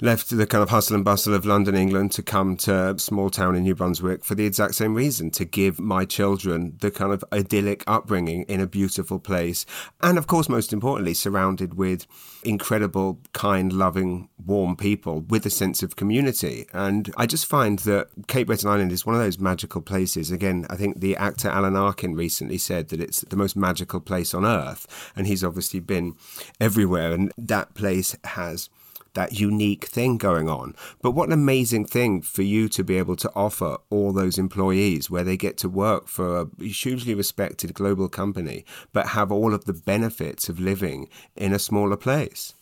left 0.00 0.30
the 0.30 0.46
kind 0.46 0.62
of 0.62 0.70
hustle 0.70 0.94
and 0.94 1.04
bustle 1.04 1.34
of 1.34 1.44
London, 1.44 1.74
England 1.74 2.12
to 2.12 2.22
come 2.22 2.56
to 2.56 2.90
a 2.90 2.98
small 2.98 3.30
town 3.30 3.56
in 3.56 3.64
New 3.64 3.74
Brunswick 3.74 4.24
for 4.24 4.34
the 4.34 4.46
exact 4.46 4.74
same 4.76 4.94
reason 4.94 5.30
to 5.32 5.44
give 5.44 5.80
my 5.80 6.04
children 6.04 6.76
the 6.80 6.90
kind 6.90 7.12
of 7.12 7.24
idyllic 7.32 7.82
upbringing 7.86 8.42
in 8.44 8.60
a 8.60 8.66
beautiful 8.66 9.18
place. 9.18 9.66
And 10.00 10.16
of 10.16 10.26
course, 10.26 10.48
most 10.48 10.72
importantly, 10.72 11.14
surrounded 11.14 11.74
with 11.74 12.06
incredible, 12.44 13.18
kind, 13.32 13.72
loving, 13.72 14.28
warm 14.44 14.76
people 14.76 15.20
with 15.22 15.44
a 15.46 15.50
sense 15.50 15.82
of 15.82 15.96
community. 15.96 16.66
And 16.72 17.12
I 17.16 17.26
just 17.26 17.46
find 17.46 17.80
that 17.80 18.08
Cape 18.28 18.46
Breton 18.46 18.70
Island 18.70 18.92
is 18.92 19.04
one 19.04 19.16
of 19.16 19.20
those 19.20 19.40
magical 19.40 19.80
places. 19.80 20.30
Again, 20.30 20.66
I 20.70 20.76
think 20.76 21.00
the 21.00 21.16
actor 21.16 21.48
Alan 21.48 21.74
Arkin 21.76 22.14
recently 22.14 22.58
said 22.58 22.88
that 22.88 23.00
it's 23.00 23.22
the 23.22 23.36
most 23.36 23.56
magical 23.56 24.00
place 24.00 24.32
on 24.32 24.46
earth. 24.46 25.12
And 25.16 25.26
he's 25.26 25.42
obviously 25.42 25.80
been 25.80 26.14
everywhere. 26.60 27.12
And 27.12 27.32
that 27.36 27.74
place 27.74 28.16
has 28.22 28.70
that 29.18 29.40
unique 29.40 29.86
thing 29.86 30.16
going 30.16 30.48
on. 30.48 30.76
But 31.02 31.10
what 31.10 31.26
an 31.28 31.32
amazing 31.32 31.86
thing 31.86 32.22
for 32.22 32.42
you 32.42 32.68
to 32.68 32.84
be 32.84 32.96
able 32.96 33.16
to 33.16 33.30
offer 33.34 33.78
all 33.90 34.12
those 34.12 34.38
employees 34.38 35.10
where 35.10 35.24
they 35.24 35.36
get 35.36 35.56
to 35.58 35.68
work 35.68 36.06
for 36.06 36.42
a 36.42 36.64
hugely 36.64 37.14
respected 37.16 37.74
global 37.74 38.08
company, 38.08 38.64
but 38.92 39.08
have 39.08 39.32
all 39.32 39.54
of 39.54 39.64
the 39.64 39.72
benefits 39.72 40.48
of 40.48 40.60
living 40.60 41.08
in 41.34 41.52
a 41.52 41.58
smaller 41.58 41.96
place. 41.96 42.54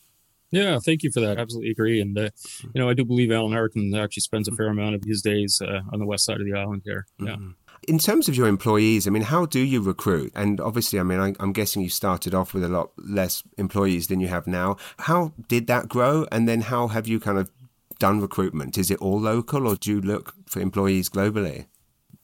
Yeah, 0.49 0.79
thank 0.79 1.03
you 1.03 1.11
for 1.11 1.19
that. 1.19 1.37
Absolutely 1.37 1.69
agree. 1.69 2.01
And, 2.01 2.17
uh, 2.17 2.29
you 2.63 2.81
know, 2.81 2.89
I 2.89 2.95
do 2.95 3.05
believe 3.05 3.31
Alan 3.31 3.53
Arkin 3.53 3.93
actually 3.93 4.21
spends 4.21 4.47
a 4.47 4.51
fair 4.51 4.69
amount 4.69 4.95
of 4.95 5.03
his 5.03 5.21
days 5.21 5.61
uh, 5.61 5.81
on 5.93 5.99
the 5.99 6.07
west 6.07 6.25
side 6.25 6.41
of 6.41 6.47
the 6.47 6.57
island 6.57 6.81
here. 6.85 7.05
Yeah. 7.19 7.35
Mm-hmm. 7.35 7.51
In 7.87 7.99
terms 7.99 8.27
of 8.27 8.35
your 8.35 8.47
employees, 8.47 9.07
I 9.07 9.11
mean, 9.11 9.23
how 9.23 9.45
do 9.45 9.59
you 9.59 9.81
recruit? 9.81 10.31
And 10.35 10.59
obviously, 10.59 10.99
I 10.99 11.03
mean, 11.03 11.19
I, 11.19 11.33
am 11.39 11.53
guessing 11.53 11.81
you 11.81 11.89
started 11.89 12.33
off 12.33 12.53
with 12.53 12.63
a 12.63 12.69
lot 12.69 12.91
less 12.97 13.43
employees 13.57 14.07
than 14.07 14.19
you 14.19 14.27
have 14.27 14.47
now. 14.47 14.77
How 14.99 15.33
did 15.47 15.67
that 15.67 15.87
grow? 15.87 16.25
And 16.31 16.47
then 16.47 16.61
how 16.61 16.87
have 16.87 17.07
you 17.07 17.19
kind 17.19 17.37
of 17.37 17.51
done 17.99 18.21
recruitment? 18.21 18.77
Is 18.77 18.91
it 18.91 18.99
all 18.99 19.19
local 19.19 19.67
or 19.67 19.75
do 19.75 19.91
you 19.91 20.01
look 20.01 20.33
for 20.47 20.59
employees 20.59 21.09
globally? 21.09 21.65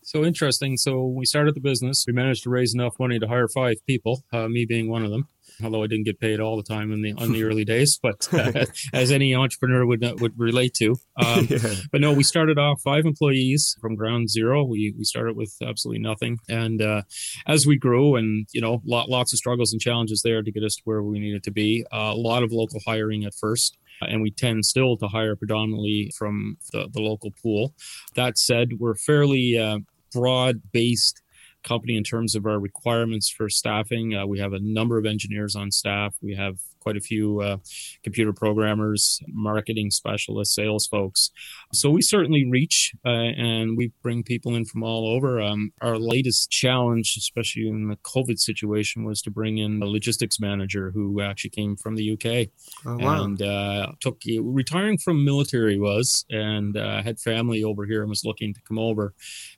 So 0.02 0.26
interesting. 0.26 0.76
So 0.78 1.06
we 1.06 1.26
started 1.26 1.56
the 1.56 1.62
business. 1.62 2.06
We 2.06 2.14
managed 2.14 2.44
to 2.44 2.50
raise 2.50 2.74
enough 2.74 3.00
money 3.00 3.20
to 3.20 3.28
hire 3.28 3.48
five 3.48 3.76
people, 3.88 4.24
uh, 4.34 4.48
me 4.50 4.66
being 4.66 4.90
one 4.90 5.06
of 5.06 5.12
them 5.12 5.28
although 5.64 5.84
I 5.84 5.88
didn't 5.88 6.06
get 6.06 6.20
paid 6.20 6.40
all 6.40 6.58
the 6.58 6.64
time 6.64 6.92
in 6.92 7.02
the 7.02 7.14
on 7.14 7.32
the 7.32 7.44
early 7.48 7.66
days, 7.66 8.00
but 8.02 8.28
uh, 8.34 8.66
as 8.94 9.12
any 9.12 9.36
entrepreneur 9.36 9.86
would 9.86 10.04
would 10.22 10.38
relate 10.38 10.74
to. 10.76 10.96
Um, 11.18 11.48
yeah. 11.50 11.76
But 11.92 12.02
no, 12.02 12.14
we 12.14 12.24
started 12.24 12.58
off 12.58 12.82
five 12.82 13.06
employees 13.06 13.78
from 13.82 13.96
ground 13.96 14.30
zero. 14.30 14.64
We 14.64 14.94
we 14.98 15.04
started 15.04 15.36
with 15.36 15.54
absolutely 15.62 16.02
nothing, 16.02 16.40
and 16.48 16.82
uh, 16.82 17.02
as 17.48 17.66
we 17.68 17.78
grew, 17.78 18.16
and 18.16 18.48
you 18.54 18.62
know, 18.62 18.82
lot, 18.86 19.10
lots 19.10 19.34
of 19.34 19.38
struggles 19.38 19.72
and 19.72 19.82
challenges 19.82 20.22
there 20.24 20.42
to 20.42 20.52
get 20.52 20.64
us 20.64 20.76
to 20.76 20.82
where 20.86 21.04
we 21.04 21.20
needed 21.20 21.44
to 21.44 21.52
be. 21.52 21.86
Uh, 21.94 22.12
a 22.14 22.16
lot 22.16 22.44
of 22.44 22.52
local 22.52 22.80
hiring 22.86 23.24
at 23.24 23.34
first. 23.34 23.78
and 24.02 24.22
we 24.22 24.32
tend 24.32 24.66
still 24.66 24.98
to 24.98 25.08
hire 25.08 25.36
predominantly 25.36 26.12
from 26.18 26.58
the, 26.72 26.90
the 26.92 27.00
local 27.00 27.32
pool. 27.42 27.74
That 28.16 28.38
said, 28.38 28.80
we're 28.80 28.96
fairly 28.96 29.58
uh, 29.58 29.80
broad 30.12 30.62
based 30.72 31.23
company 31.64 31.98
in 31.98 32.04
terms 32.04 32.36
of 32.36 32.46
our 32.46 32.60
requirements 32.60 33.30
for 33.30 33.50
staffing. 33.50 34.16
Uh, 34.16 34.26
we 34.26 34.40
have 34.40 34.54
a 34.54 34.60
number 34.60 34.98
of 34.98 35.06
engineers 35.06 35.56
on 35.56 35.72
staff. 35.72 36.16
We 36.22 36.36
have 36.36 36.60
quite 36.84 36.98
a 36.98 37.02
few 37.02 37.40
uh, 37.42 37.58
computer 38.04 38.34
programmers, 38.34 39.20
marketing 39.28 39.90
specialists, 39.90 40.54
sales 40.54 40.86
folks. 40.86 41.32
So 41.72 41.90
we 41.90 42.02
certainly 42.02 42.46
reach 42.48 42.94
uh, 43.06 43.10
and 43.10 43.78
we 43.78 43.94
bring 44.02 44.24
people 44.24 44.56
in 44.56 44.66
from 44.66 44.84
all 44.84 45.08
over. 45.08 45.42
Um, 45.42 45.72
our 45.82 45.98
latest 45.98 46.52
challenge, 46.52 47.16
especially 47.18 47.68
in 47.68 47.88
the 47.88 47.96
COVID 47.98 48.38
situation, 48.38 49.06
was 49.06 49.22
to 49.22 49.32
bring 49.32 49.58
in 49.58 49.82
a 49.82 49.86
logistics 49.86 50.40
manager 50.40 50.92
who 50.92 51.22
actually 51.22 51.52
came 51.52 51.76
from 51.78 51.96
the 51.96 52.12
UK 52.12 52.50
oh, 52.86 52.98
wow. 52.98 53.24
and 53.24 53.42
uh, 53.42 53.92
took 54.02 54.22
retiring 54.42 54.98
from 54.98 55.24
military 55.24 55.80
was 55.80 56.26
and 56.30 56.76
uh, 56.76 57.02
had 57.02 57.20
family 57.20 57.64
over 57.64 57.86
here 57.86 58.02
and 58.02 58.10
was 58.10 58.26
looking 58.26 58.54
to 58.54 58.62
come 58.62 58.78
over. 58.78 59.14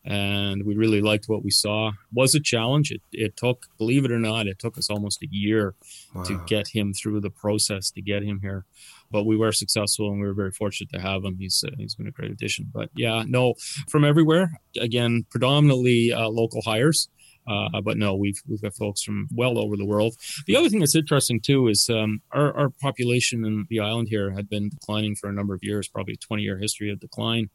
And 0.06 0.64
we 0.66 0.76
really 0.76 1.02
liked 1.02 1.26
what 1.28 1.44
we 1.44 1.52
saw. 1.52 1.90
It 1.90 1.96
was 2.14 2.36
a 2.36 2.40
challenge. 2.40 2.92
It, 2.92 3.02
it 3.12 3.38
took, 3.38 3.66
believe 3.78 4.06
it 4.06 4.12
or 4.12 4.20
not, 4.20 4.48
it 4.48 4.60
took 4.60 4.78
us 4.78 4.90
almost 4.90 5.24
a 5.24 5.28
year 5.30 5.76
wow. 6.14 6.24
to 6.24 6.42
get 6.46 6.68
him 6.68 6.94
through 6.94 7.15
through 7.16 7.22
the 7.22 7.30
process 7.30 7.92
to 7.92 8.02
get 8.02 8.24
him 8.24 8.40
here. 8.42 8.66
But 9.10 9.24
we 9.24 9.38
were 9.38 9.52
successful, 9.52 10.12
and 10.12 10.20
we 10.20 10.28
were 10.28 10.34
very 10.34 10.52
fortunate 10.52 10.92
to 10.94 11.00
have 11.00 11.24
him. 11.24 11.38
He's 11.40 11.64
uh, 11.66 11.72
he's 11.78 11.96
been 11.96 12.08
a 12.08 12.12
great 12.12 12.32
addition. 12.32 12.70
But 12.74 12.90
yeah, 12.96 13.24
no, 13.26 13.54
from 13.90 14.04
everywhere. 14.04 14.60
Again, 14.80 15.26
predominantly 15.30 16.12
uh, 16.12 16.28
local 16.28 16.62
hires. 16.62 17.08
Uh, 17.48 17.80
but 17.82 17.98
no, 17.98 18.16
we've 18.16 18.42
we've 18.48 18.62
got 18.62 18.76
folks 18.76 19.04
from 19.04 19.28
well 19.34 19.58
over 19.58 19.78
the 19.78 19.86
world. 19.86 20.16
The 20.48 20.56
other 20.56 20.68
thing 20.68 20.80
that's 20.80 20.96
interesting 20.96 21.40
too 21.40 21.68
is 21.68 21.90
um, 21.90 22.22
our 22.32 22.56
our 22.58 22.70
population 22.82 23.46
in 23.46 23.66
the 23.70 23.80
island 23.80 24.08
here 24.10 24.32
had 24.32 24.50
been 24.50 24.70
declining 24.70 25.16
for 25.16 25.30
a 25.30 25.34
number 25.34 25.54
of 25.54 25.64
years, 25.64 25.88
probably 25.88 26.16
a 26.16 26.26
twenty 26.26 26.44
year 26.44 26.58
history 26.58 26.92
of 26.92 27.00
decline. 27.00 27.50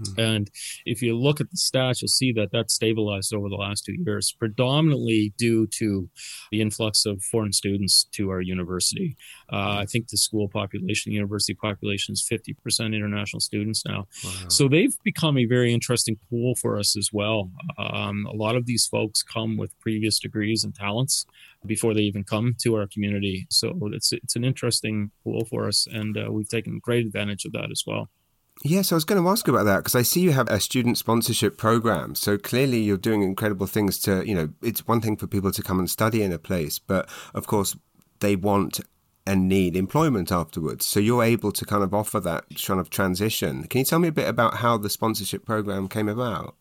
Mm-hmm. 0.00 0.20
And 0.20 0.50
if 0.84 1.02
you 1.02 1.16
look 1.16 1.40
at 1.40 1.50
the 1.50 1.56
stats, 1.56 2.00
you'll 2.00 2.08
see 2.08 2.32
that 2.32 2.50
that's 2.52 2.74
stabilized 2.74 3.34
over 3.34 3.48
the 3.48 3.56
last 3.56 3.84
two 3.84 3.94
years, 4.04 4.34
predominantly 4.38 5.32
due 5.38 5.66
to 5.78 6.08
the 6.50 6.60
influx 6.60 7.06
of 7.06 7.22
foreign 7.22 7.52
students 7.52 8.06
to 8.12 8.30
our 8.30 8.40
university. 8.40 9.16
Uh, 9.52 9.78
I 9.80 9.86
think 9.86 10.08
the 10.08 10.16
school 10.16 10.48
population, 10.48 11.10
the 11.10 11.14
university 11.14 11.54
population 11.54 12.12
is 12.12 12.26
50% 12.30 12.94
international 12.94 13.40
students 13.40 13.84
now. 13.86 14.06
Wow. 14.24 14.30
So 14.48 14.68
they've 14.68 14.96
become 15.04 15.38
a 15.38 15.46
very 15.46 15.72
interesting 15.72 16.18
pool 16.28 16.54
for 16.54 16.78
us 16.78 16.96
as 16.96 17.10
well. 17.12 17.50
Um, 17.78 18.26
a 18.26 18.34
lot 18.34 18.56
of 18.56 18.66
these 18.66 18.86
folks 18.86 19.22
come 19.22 19.56
with 19.56 19.78
previous 19.80 20.18
degrees 20.18 20.64
and 20.64 20.74
talents 20.74 21.26
before 21.64 21.94
they 21.94 22.02
even 22.02 22.24
come 22.24 22.54
to 22.60 22.76
our 22.76 22.86
community. 22.86 23.46
So 23.50 23.78
it's, 23.92 24.12
it's 24.12 24.36
an 24.36 24.44
interesting 24.44 25.10
pool 25.24 25.44
for 25.44 25.66
us, 25.66 25.86
and 25.90 26.16
uh, 26.16 26.30
we've 26.30 26.48
taken 26.48 26.78
great 26.78 27.06
advantage 27.06 27.44
of 27.44 27.52
that 27.52 27.70
as 27.70 27.84
well. 27.86 28.08
Yes, 28.64 28.90
I 28.90 28.94
was 28.94 29.04
going 29.04 29.22
to 29.22 29.28
ask 29.28 29.46
about 29.48 29.64
that 29.64 29.78
because 29.78 29.94
I 29.94 30.02
see 30.02 30.20
you 30.20 30.32
have 30.32 30.48
a 30.48 30.58
student 30.60 30.98
sponsorship 30.98 31.56
program. 31.56 32.14
So 32.14 32.38
clearly 32.38 32.80
you're 32.80 32.96
doing 32.96 33.22
incredible 33.22 33.66
things 33.66 33.98
to, 34.00 34.26
you 34.26 34.34
know, 34.34 34.48
it's 34.62 34.86
one 34.86 35.00
thing 35.00 35.16
for 35.16 35.26
people 35.26 35.52
to 35.52 35.62
come 35.62 35.78
and 35.78 35.90
study 35.90 36.22
in 36.22 36.32
a 36.32 36.38
place, 36.38 36.78
but 36.78 37.08
of 37.34 37.46
course 37.46 37.76
they 38.20 38.34
want 38.34 38.80
and 39.26 39.48
need 39.48 39.76
employment 39.76 40.32
afterwards. 40.32 40.86
So 40.86 41.00
you're 41.00 41.22
able 41.22 41.52
to 41.52 41.64
kind 41.64 41.82
of 41.82 41.92
offer 41.92 42.20
that 42.20 42.44
kind 42.64 42.80
of 42.80 42.90
transition. 42.90 43.64
Can 43.64 43.80
you 43.80 43.84
tell 43.84 43.98
me 43.98 44.08
a 44.08 44.12
bit 44.12 44.28
about 44.28 44.54
how 44.58 44.78
the 44.78 44.88
sponsorship 44.88 45.44
program 45.44 45.88
came 45.88 46.08
about? 46.08 46.54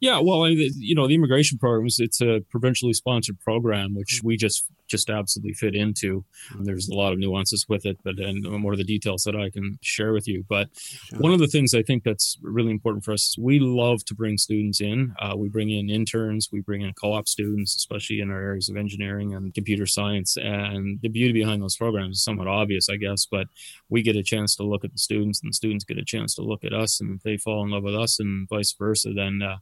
Yeah, 0.00 0.20
well, 0.20 0.48
you 0.48 0.94
know, 0.94 1.08
the 1.08 1.14
immigration 1.14 1.58
program 1.58 1.86
is 1.86 1.98
it's 1.98 2.20
a 2.20 2.40
provincially 2.50 2.92
sponsored 2.92 3.40
program, 3.40 3.94
which 3.94 4.20
we 4.22 4.36
just 4.36 4.66
just 4.92 5.10
absolutely 5.10 5.54
fit 5.54 5.74
into. 5.74 6.24
There's 6.60 6.88
a 6.88 6.94
lot 6.94 7.12
of 7.12 7.18
nuances 7.18 7.66
with 7.68 7.84
it, 7.90 7.98
but 8.04 8.18
and 8.18 8.42
more 8.64 8.74
of 8.76 8.78
the 8.78 8.84
details 8.84 9.22
that 9.24 9.34
I 9.34 9.50
can 9.50 9.78
share 9.82 10.12
with 10.12 10.28
you. 10.28 10.44
But 10.48 10.68
sure. 10.76 11.18
one 11.18 11.32
of 11.32 11.40
the 11.40 11.52
things 11.54 11.74
I 11.74 11.82
think 11.82 12.04
that's 12.04 12.38
really 12.42 12.70
important 12.70 13.04
for 13.04 13.12
us, 13.12 13.22
is 13.30 13.36
we 13.38 13.58
love 13.58 14.04
to 14.04 14.14
bring 14.14 14.38
students 14.38 14.80
in. 14.80 15.14
Uh, 15.18 15.34
we 15.36 15.48
bring 15.48 15.70
in 15.70 15.90
interns, 15.90 16.50
we 16.52 16.60
bring 16.60 16.82
in 16.82 16.92
co-op 16.92 17.26
students, 17.26 17.74
especially 17.74 18.20
in 18.20 18.30
our 18.30 18.40
areas 18.40 18.68
of 18.68 18.76
engineering 18.76 19.34
and 19.34 19.54
computer 19.54 19.86
science. 19.86 20.36
And 20.36 21.00
the 21.00 21.08
beauty 21.08 21.32
behind 21.32 21.62
those 21.62 21.76
programs 21.76 22.18
is 22.18 22.24
somewhat 22.24 22.46
obvious, 22.46 22.88
I 22.88 22.96
guess, 22.96 23.26
but 23.26 23.46
we 23.88 24.02
get 24.02 24.16
a 24.16 24.22
chance 24.22 24.54
to 24.56 24.62
look 24.62 24.84
at 24.84 24.92
the 24.92 24.98
students, 24.98 25.40
and 25.40 25.50
the 25.50 25.54
students 25.54 25.84
get 25.84 25.98
a 25.98 26.04
chance 26.04 26.34
to 26.34 26.42
look 26.42 26.64
at 26.64 26.72
us, 26.72 27.00
and 27.00 27.16
if 27.16 27.22
they 27.22 27.36
fall 27.38 27.64
in 27.64 27.70
love 27.70 27.82
with 27.82 27.96
us, 27.96 28.20
and 28.20 28.48
vice 28.48 28.74
versa, 28.78 29.12
then 29.14 29.40
uh, 29.42 29.56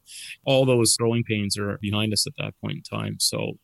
all 0.44 0.64
those 0.64 0.96
growing 0.96 1.22
pains 1.22 1.56
are 1.58 1.78
behind 1.80 2.12
us 2.12 2.26
at 2.26 2.32
that 2.38 2.54
point 2.60 2.78
in 2.78 2.82
time. 2.82 3.16
So 3.20 3.58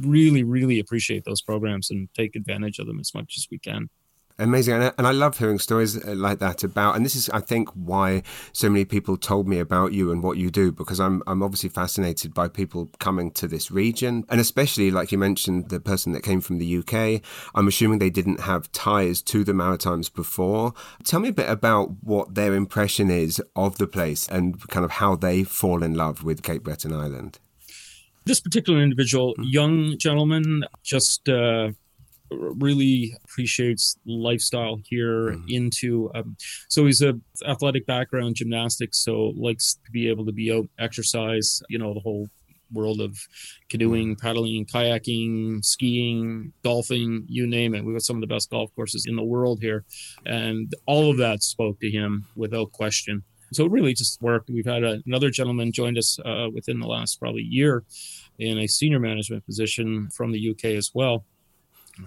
really, 0.00 0.42
really 0.42 0.78
appreciate 0.78 0.95
appreciate 0.96 1.24
those 1.26 1.42
programs 1.42 1.90
and 1.90 2.08
take 2.14 2.34
advantage 2.34 2.78
of 2.78 2.86
them 2.86 2.98
as 2.98 3.12
much 3.14 3.34
as 3.36 3.46
we 3.50 3.58
can. 3.58 3.90
Amazing. 4.38 4.74
And 4.74 5.06
I, 5.06 5.12
love 5.12 5.38
hearing 5.38 5.58
stories 5.58 5.96
uh, 5.96 6.14
like 6.14 6.40
that 6.40 6.62
about, 6.62 6.94
and 6.94 7.04
this 7.06 7.16
is, 7.16 7.30
I 7.30 7.40
think, 7.40 7.70
why 7.70 8.22
so 8.52 8.68
many 8.68 8.84
people 8.84 9.16
told 9.16 9.48
me 9.48 9.58
about 9.58 9.94
you 9.94 10.12
and 10.12 10.22
what 10.22 10.36
you 10.36 10.50
do, 10.50 10.72
because 10.72 11.00
I'm, 11.00 11.22
I'm 11.26 11.42
obviously 11.42 11.70
fascinated 11.70 12.34
by 12.34 12.48
people 12.48 12.90
coming 12.98 13.30
to 13.32 13.48
this 13.48 13.70
region. 13.70 14.26
And 14.28 14.38
especially, 14.38 14.90
like 14.90 15.10
you 15.10 15.16
mentioned, 15.16 15.70
the 15.70 15.80
person 15.80 16.12
that 16.12 16.22
came 16.22 16.42
from 16.42 16.58
the 16.58 16.78
UK, 16.78 17.22
I'm 17.54 17.66
assuming 17.66 17.98
they 17.98 18.10
didn't 18.10 18.40
have 18.40 18.70
ties 18.72 19.22
to 19.22 19.42
the 19.42 19.54
Maritimes 19.54 20.10
before. 20.10 20.74
Tell 21.04 21.20
me 21.20 21.30
a 21.30 21.32
bit 21.32 21.48
about 21.48 22.02
what 22.02 22.34
their 22.34 22.54
impression 22.54 23.10
is 23.10 23.42
of 23.54 23.78
the 23.78 23.86
place 23.86 24.28
and 24.28 24.60
kind 24.68 24.84
of 24.84 24.92
how 24.92 25.16
they 25.16 25.44
fall 25.44 25.82
in 25.82 25.94
love 25.94 26.24
with 26.24 26.42
Cape 26.42 26.62
Breton 26.62 26.92
Island. 26.92 27.38
This 28.26 28.40
particular 28.40 28.82
individual, 28.82 29.34
hmm. 29.36 29.44
young 29.44 29.98
gentleman, 29.98 30.64
just 30.82 31.28
uh, 31.28 31.70
really 32.30 33.16
appreciates 33.24 33.96
lifestyle 34.04 34.80
here 34.84 35.30
mm-hmm. 35.30 35.44
into 35.48 36.10
um, 36.14 36.36
so 36.68 36.86
he's 36.86 37.02
a 37.02 37.18
athletic 37.46 37.86
background 37.86 38.34
gymnastics 38.34 38.98
so 38.98 39.32
likes 39.36 39.78
to 39.84 39.90
be 39.92 40.08
able 40.08 40.26
to 40.26 40.32
be 40.32 40.52
out 40.52 40.68
exercise 40.78 41.62
you 41.68 41.78
know 41.78 41.94
the 41.94 42.00
whole 42.00 42.28
world 42.72 43.00
of 43.00 43.16
canoeing 43.68 44.16
mm-hmm. 44.16 44.26
paddling 44.26 44.66
kayaking 44.66 45.64
skiing 45.64 46.52
golfing 46.64 47.24
you 47.28 47.46
name 47.46 47.74
it 47.74 47.84
we've 47.84 47.94
got 47.94 48.02
some 48.02 48.16
of 48.16 48.20
the 48.20 48.26
best 48.26 48.50
golf 48.50 48.74
courses 48.74 49.04
in 49.06 49.14
the 49.14 49.24
world 49.24 49.60
here 49.60 49.84
and 50.24 50.72
all 50.86 51.10
of 51.10 51.16
that 51.16 51.42
spoke 51.42 51.78
to 51.78 51.90
him 51.90 52.26
without 52.34 52.72
question 52.72 53.22
so 53.52 53.64
it 53.64 53.70
really 53.70 53.94
just 53.94 54.20
worked. 54.20 54.50
We've 54.50 54.66
had 54.66 54.84
a, 54.84 55.02
another 55.06 55.30
gentleman 55.30 55.72
joined 55.72 55.98
us 55.98 56.18
uh, 56.24 56.48
within 56.52 56.80
the 56.80 56.86
last 56.86 57.20
probably 57.20 57.42
year 57.42 57.84
in 58.38 58.58
a 58.58 58.66
senior 58.66 58.98
management 58.98 59.46
position 59.46 60.08
from 60.10 60.32
the 60.32 60.50
UK 60.50 60.76
as 60.76 60.90
well. 60.94 61.24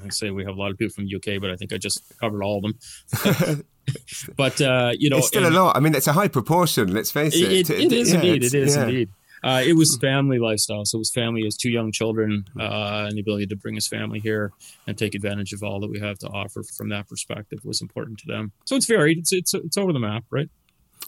I 0.06 0.10
say 0.10 0.30
we 0.30 0.46
have 0.46 0.56
a 0.56 0.60
lot 0.60 0.72
of 0.72 0.78
people 0.78 0.94
from 0.94 1.08
the 1.08 1.16
UK, 1.16 1.42
but 1.42 1.50
I 1.50 1.56
think 1.56 1.74
I 1.74 1.78
just 1.78 2.04
covered 2.20 2.44
all 2.44 2.58
of 2.58 2.64
them. 2.64 3.66
but 4.36 4.62
uh, 4.62 4.92
you 4.98 5.10
know, 5.10 5.18
it's 5.18 5.28
still 5.28 5.48
a 5.48 5.50
lot. 5.50 5.76
I 5.76 5.80
mean, 5.80 5.96
it's 5.96 6.08
a 6.08 6.14
high 6.14 6.28
proportion. 6.28 6.94
Let's 6.94 7.12
face 7.12 7.36
it. 7.36 7.52
It, 7.52 7.70
it, 7.70 7.80
it 7.86 7.92
is 7.92 8.14
yeah, 8.14 8.20
indeed. 8.20 8.44
It 8.44 8.54
is 8.54 8.76
yeah. 8.76 8.84
indeed. 8.84 9.10
Uh, 9.42 9.62
it 9.66 9.74
was 9.74 9.98
family 9.98 10.38
lifestyle. 10.38 10.86
So 10.86 10.98
it 10.98 11.00
was 11.00 11.12
family 11.12 11.46
as 11.48 11.56
two 11.56 11.70
young 11.70 11.92
children 11.92 12.46
uh, 12.60 13.06
and 13.08 13.16
the 13.16 13.22
ability 13.22 13.48
to 13.48 13.56
bring 13.56 13.76
his 13.76 13.88
family 13.88 14.20
here 14.20 14.52
and 14.86 14.98
take 14.98 15.16
advantage 15.16 15.54
of 15.54 15.64
all 15.64 15.80
that 15.80 15.90
we 15.90 16.00
have 16.00 16.20
to 16.20 16.28
offer 16.28 16.62
from 16.64 16.90
that 16.90 17.08
perspective 17.08 17.60
was 17.64 17.82
important 17.82 18.20
to 18.20 18.28
them. 18.28 18.52
So 18.66 18.76
it's 18.76 18.86
varied. 18.86 19.18
It's 19.18 19.32
it's 19.34 19.54
it's 19.54 19.78
over 19.78 19.94
the 19.94 20.00
map, 20.00 20.26
right? 20.30 20.50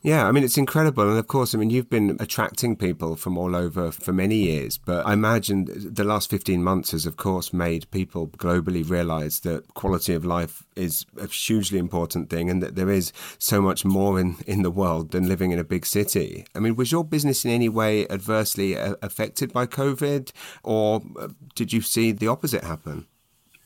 Yeah, 0.04 0.28
I 0.28 0.32
mean, 0.32 0.44
it's 0.44 0.58
incredible. 0.58 1.08
And 1.08 1.20
of 1.20 1.28
course, 1.28 1.54
I 1.54 1.60
mean, 1.60 1.70
you've 1.70 1.90
been 1.90 2.18
attracting 2.20 2.76
people 2.76 3.16
from 3.16 3.38
all 3.38 3.56
over 3.56 3.92
for 3.92 4.12
many 4.12 4.36
years. 4.36 4.80
But 4.80 5.06
I 5.06 5.14
imagine 5.14 5.68
the 5.94 6.04
last 6.04 6.30
15 6.30 6.64
months 6.64 6.92
has, 6.92 7.06
of 7.06 7.18
course, 7.18 7.54
made 7.54 7.90
people 7.92 8.28
globally 8.30 8.88
realize 8.88 9.42
that 9.42 9.72
quality 9.76 10.16
of 10.16 10.26
life 10.26 10.64
is 10.76 11.06
a 11.20 11.28
hugely 11.28 11.78
important 11.78 12.32
thing 12.32 12.50
and 12.50 12.64
that 12.64 12.76
there 12.76 12.90
is 12.90 13.14
so 13.38 13.62
much 13.62 13.86
more 13.86 14.20
in, 14.20 14.38
in 14.48 14.64
the 14.64 14.72
world 14.72 15.12
than 15.12 15.28
living 15.28 15.52
in 15.52 15.60
a 15.60 15.64
big 15.64 15.86
city. 15.86 16.46
I 16.56 16.60
mean, 16.60 16.76
was 16.76 16.92
your 16.92 17.04
business 17.04 17.46
in 17.46 17.52
any 17.52 17.70
way 17.70 18.08
adversely 18.10 18.76
uh, 18.76 18.96
affected 19.04 19.54
by 19.54 19.68
COVID 19.68 20.32
or 20.64 21.02
uh, 21.20 21.28
did 21.54 21.72
you 21.72 21.82
see 21.82 22.12
the 22.12 22.28
opposite 22.28 22.64
happen? 22.64 23.06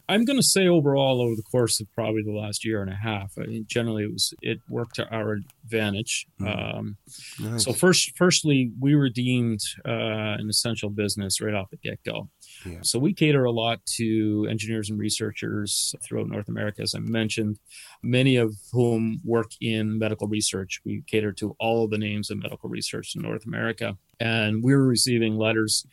I'm 0.07 0.25
going 0.25 0.38
to 0.38 0.43
say 0.43 0.67
overall, 0.67 1.21
over 1.21 1.35
the 1.35 1.43
course 1.43 1.79
of 1.79 1.91
probably 1.93 2.21
the 2.24 2.31
last 2.31 2.63
year 2.63 2.81
and 2.81 2.91
a 2.91 2.95
half, 2.95 3.33
I 3.38 3.45
mean, 3.45 3.65
generally 3.67 4.03
it 4.03 4.12
was 4.12 4.33
it 4.41 4.59
worked 4.69 4.95
to 4.95 5.07
our 5.09 5.39
advantage. 5.63 6.27
Mm. 6.39 6.77
Um, 6.77 6.97
nice. 7.39 7.63
So 7.63 7.74
first, 7.74 8.12
firstly, 8.15 8.71
we 8.79 8.95
were 8.95 9.09
deemed 9.09 9.62
uh, 9.85 10.38
an 10.39 10.47
essential 10.50 10.89
business 10.89 11.41
right 11.41 11.53
off 11.53 11.69
the 11.71 11.77
get 11.77 12.03
go. 12.03 12.29
Yeah. 12.65 12.79
So 12.81 13.00
we 13.00 13.13
cater 13.13 13.43
a 13.45 13.51
lot 13.51 13.79
to 13.97 14.47
engineers 14.50 14.89
and 14.89 15.00
researchers 15.00 15.95
throughout 16.03 16.27
North 16.27 16.47
America, 16.47 16.81
as 16.81 16.93
I 16.95 17.00
mentioned, 17.00 17.59
many 18.03 18.35
of 18.35 18.55
whom 18.71 19.21
work 19.24 19.51
in 19.59 19.97
medical 19.97 20.27
research. 20.27 20.81
We 20.85 21.03
cater 21.07 21.31
to 21.33 21.55
all 21.59 21.83
of 21.83 21.91
the 21.91 21.97
names 21.97 22.29
of 22.29 22.38
medical 22.38 22.69
research 22.69 23.13
in 23.15 23.21
North 23.21 23.45
America, 23.45 23.97
and 24.19 24.63
we 24.63 24.75
were 24.75 24.85
receiving 24.85 25.38
letters 25.38 25.85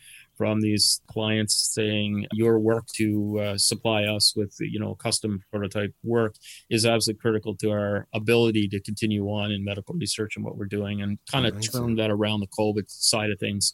from 0.42 0.60
these 0.60 1.00
clients 1.06 1.70
saying 1.72 2.26
your 2.32 2.58
work 2.58 2.84
to 2.88 3.38
uh, 3.40 3.56
supply 3.56 4.02
us 4.02 4.34
with 4.34 4.52
you 4.58 4.80
know 4.80 4.96
custom 4.96 5.40
prototype 5.52 5.94
work 6.02 6.34
is 6.68 6.84
absolutely 6.84 7.20
critical 7.20 7.54
to 7.56 7.70
our 7.70 8.08
ability 8.12 8.66
to 8.66 8.80
continue 8.80 9.24
on 9.26 9.52
in 9.52 9.64
medical 9.64 9.94
research 9.94 10.34
and 10.34 10.44
what 10.44 10.56
we're 10.56 10.66
doing 10.66 11.00
and 11.00 11.16
kind 11.30 11.46
of 11.46 11.52
turn 11.60 11.94
that 11.94 12.10
around 12.10 12.40
the 12.40 12.48
COVID 12.58 12.86
side 12.88 13.30
of 13.30 13.38
things. 13.38 13.72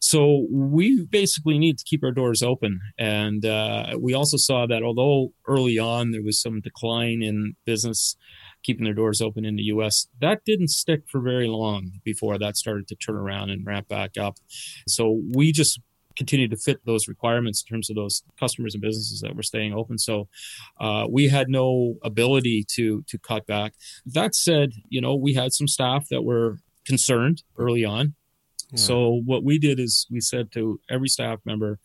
So 0.00 0.46
we 0.50 1.04
basically 1.04 1.58
need 1.58 1.76
to 1.76 1.84
keep 1.84 2.02
our 2.02 2.12
doors 2.12 2.42
open, 2.42 2.80
and 2.96 3.44
uh, 3.44 3.98
we 4.00 4.14
also 4.14 4.38
saw 4.38 4.66
that 4.66 4.82
although 4.82 5.34
early 5.46 5.78
on 5.78 6.12
there 6.12 6.22
was 6.22 6.40
some 6.40 6.62
decline 6.62 7.20
in 7.22 7.56
business 7.66 8.16
keeping 8.66 8.84
their 8.84 8.94
doors 8.94 9.22
open 9.22 9.44
in 9.44 9.56
the 9.56 9.62
US. 9.64 10.08
That 10.20 10.40
didn't 10.44 10.68
stick 10.68 11.02
for 11.08 11.20
very 11.20 11.46
long 11.46 11.92
before 12.04 12.36
that 12.38 12.56
started 12.56 12.88
to 12.88 12.96
turn 12.96 13.14
around 13.14 13.50
and 13.50 13.64
ramp 13.64 13.88
back 13.88 14.18
up. 14.18 14.36
So 14.88 15.20
we 15.32 15.52
just 15.52 15.80
continue 16.16 16.48
to 16.48 16.56
fit 16.56 16.80
those 16.84 17.08
requirements 17.08 17.62
in 17.62 17.74
terms 17.74 17.90
of 17.90 17.96
those 17.96 18.22
customers 18.38 18.74
and 18.74 18.82
businesses 18.82 19.20
that 19.20 19.36
were 19.36 19.42
staying 19.42 19.74
open. 19.74 19.98
So 19.98 20.28
uh, 20.80 21.06
we 21.08 21.28
had 21.28 21.48
no 21.48 21.96
ability 22.02 22.64
to 22.72 23.02
to 23.08 23.18
cut 23.18 23.46
back. 23.46 23.74
That 24.04 24.34
said, 24.34 24.72
you 24.88 25.00
know, 25.00 25.14
we 25.14 25.34
had 25.34 25.52
some 25.52 25.68
staff 25.68 26.08
that 26.10 26.22
were 26.22 26.58
concerned 26.84 27.42
early 27.58 27.84
on 27.84 28.14
so 28.74 29.22
what 29.24 29.44
we 29.44 29.58
did 29.58 29.78
is 29.78 30.06
we 30.10 30.20
said 30.20 30.50
to 30.52 30.80
every 30.90 31.08
staff 31.08 31.38
member, 31.44 31.78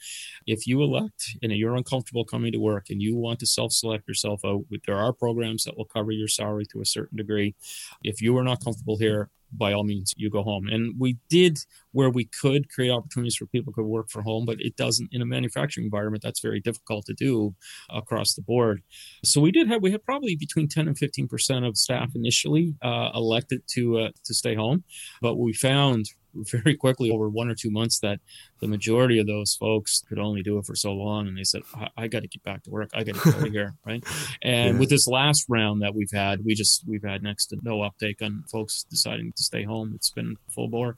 if 0.47 0.65
you 0.65 0.81
elect 0.81 1.37
and 1.41 1.51
you're 1.51 1.75
uncomfortable 1.75 2.25
coming 2.25 2.51
to 2.51 2.59
work 2.59 2.87
and 2.89 3.01
you 3.01 3.15
want 3.15 3.39
to 3.39 3.45
self-select 3.45 4.07
yourself 4.07 4.41
out, 4.43 4.63
there 4.87 4.97
are 4.97 5.13
programs 5.13 5.63
that 5.65 5.77
will 5.77 5.85
cover 5.85 6.11
your 6.11 6.27
salary 6.27 6.65
to 6.71 6.81
a 6.81 6.85
certain 6.85 7.17
degree. 7.17 7.55
If 8.03 8.21
you 8.21 8.35
are 8.37 8.43
not 8.43 8.63
comfortable 8.63 8.97
here, 8.97 9.29
by 9.53 9.73
all 9.73 9.83
means, 9.83 10.13
you 10.17 10.29
go 10.29 10.43
home. 10.43 10.67
And 10.67 10.95
we 10.99 11.17
did 11.29 11.59
where 11.91 12.09
we 12.09 12.25
could 12.25 12.69
create 12.69 12.91
opportunities 12.91 13.35
for 13.35 13.45
people 13.47 13.73
to 13.73 13.83
work 13.83 14.09
from 14.09 14.23
home, 14.23 14.45
but 14.45 14.57
it 14.59 14.75
doesn't 14.75 15.09
in 15.11 15.21
a 15.21 15.25
manufacturing 15.25 15.85
environment. 15.85 16.23
That's 16.23 16.39
very 16.39 16.59
difficult 16.59 17.05
to 17.07 17.13
do 17.13 17.55
across 17.89 18.33
the 18.33 18.41
board. 18.41 18.81
So 19.23 19.41
we 19.41 19.51
did 19.51 19.67
have 19.67 19.81
we 19.81 19.91
had 19.91 20.03
probably 20.03 20.35
between 20.35 20.67
10 20.67 20.87
and 20.87 20.97
15 20.97 21.27
percent 21.27 21.65
of 21.65 21.77
staff 21.77 22.09
initially 22.15 22.75
uh, 22.81 23.09
elected 23.13 23.61
to 23.73 23.99
uh, 23.99 24.09
to 24.25 24.33
stay 24.33 24.55
home, 24.55 24.83
but 25.21 25.35
we 25.35 25.53
found 25.53 26.05
very 26.33 26.75
quickly 26.75 27.11
over 27.11 27.29
one 27.29 27.49
or 27.49 27.55
two 27.55 27.71
months 27.71 27.99
that 27.99 28.19
the 28.59 28.67
majority 28.67 29.19
of 29.19 29.27
those 29.27 29.55
folks 29.55 30.03
could 30.07 30.19
only 30.19 30.41
do 30.41 30.57
it 30.57 30.65
for 30.65 30.75
so 30.75 30.93
long. 30.93 31.27
And 31.27 31.37
they 31.37 31.43
said 31.43 31.61
i, 31.75 31.87
I 31.97 32.07
got 32.07 32.21
to 32.21 32.27
get 32.27 32.43
back 32.43 32.63
to 32.63 32.69
work. 32.69 32.89
I 32.93 33.03
got 33.03 33.15
to 33.15 33.23
get 33.23 33.35
out 33.35 33.47
of 33.47 33.53
here 33.53 33.75
right? 33.85 34.03
And 34.41 34.75
yeah. 34.75 34.79
with 34.79 34.89
this 34.89 35.07
last 35.07 35.45
round 35.49 35.81
that 35.81 35.95
we've 35.95 36.11
had 36.11 36.43
we 36.45 36.55
just 36.55 36.83
we've 36.87 37.03
had 37.03 37.23
next 37.23 37.47
to 37.47 37.57
no 37.63 37.81
uptake 37.81 38.21
on 38.21 38.43
folks 38.51 38.83
deciding 38.89 39.33
to 39.33 39.43
stay 39.43 39.63
home. 39.63 39.93
It's 39.95 40.11
been 40.11 40.35
full 40.49 40.67
bore. 40.67 40.95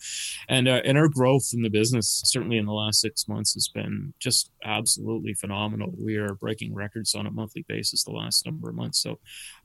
And 0.48 0.68
uh, 0.68 0.82
and 0.86 0.98
our 0.98 1.08
growth 1.08 1.52
in 1.54 1.62
the 1.62 1.70
business 1.70 2.22
certainly 2.26 2.58
in 2.58 2.66
the 2.66 2.74
last 2.74 3.02
six 3.02 3.28
months 3.28 3.54
has 3.54 3.68
been 3.68 4.14
just 4.20 4.52
absolutely 4.64 5.34
phenomenal. 5.34 5.94
We 5.98 6.18
are 6.18 6.36
breaking 6.36 6.74
records 6.74 7.16
on 7.16 7.26
a 7.28 7.32
monthly 7.32 7.66
basis 7.68 8.04
the 8.04 8.12
last 8.12 8.46
number 8.46 8.70
of 8.70 8.76
months. 8.76 9.02
So 9.02 9.20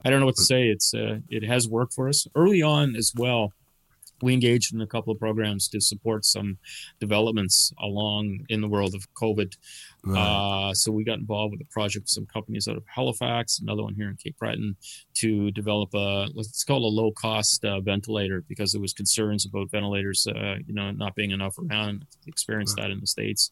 i 0.05 0.11
don't 0.11 0.21
know 0.21 0.27
what 0.27 0.37
to 0.37 0.45
say. 0.45 0.69
It's 0.69 0.95
uh, 0.95 1.19
it 1.29 1.45
has 1.45 1.69
worked 1.69 1.95
for 1.95 2.09
us 2.09 2.27
early 2.35 2.63
on 2.63 2.97
as 2.97 3.13
well 3.17 3.53
we 4.23 4.35
engaged 4.35 4.75
in 4.75 4.81
a 4.81 4.87
couple 4.87 5.13
of 5.13 5.19
programs 5.19 5.69
to 5.69 5.81
support 5.81 6.25
some 6.25 6.59
developments 7.01 7.73
along 7.81 8.41
in 8.49 8.61
the 8.61 8.69
world 8.69 8.95
of 8.95 9.13
COVID. 9.15 9.57
Right. 10.09 10.71
Uh, 10.71 10.75
so 10.75 10.91
we 10.91 11.05
got 11.05 11.19
involved 11.19 11.53
with 11.53 11.61
a 11.61 11.73
project 11.73 12.05
with 12.05 12.11
some 12.11 12.27
companies 12.27 12.67
out 12.67 12.77
of 12.77 12.85
Halifax, 12.87 13.61
another 13.61 13.83
one 13.83 13.95
here 13.95 14.09
in 14.09 14.17
Cape 14.17 14.38
Breton, 14.38 14.77
to 15.15 15.50
develop 15.50 15.93
a 15.95 16.29
let's 16.35 16.65
call 16.65 16.79
it 16.79 16.85
a 16.85 16.88
low 16.88 17.12
cost 17.12 17.65
uh, 17.65 17.81
ventilator 17.81 18.45
because 18.49 18.73
there 18.73 18.81
was 18.81 18.93
concerns 18.93 19.45
about 19.45 19.71
ventilators, 19.71 20.27
uh, 20.27 20.55
you 20.67 20.75
know, 20.75 20.91
not 20.93 21.15
being 21.15 21.31
enough 21.31 21.57
around. 21.59 22.07
Experienced 22.27 22.79
right. 22.79 22.85
that 22.85 22.91
in 22.91 23.00
the 23.00 23.07
states. 23.07 23.50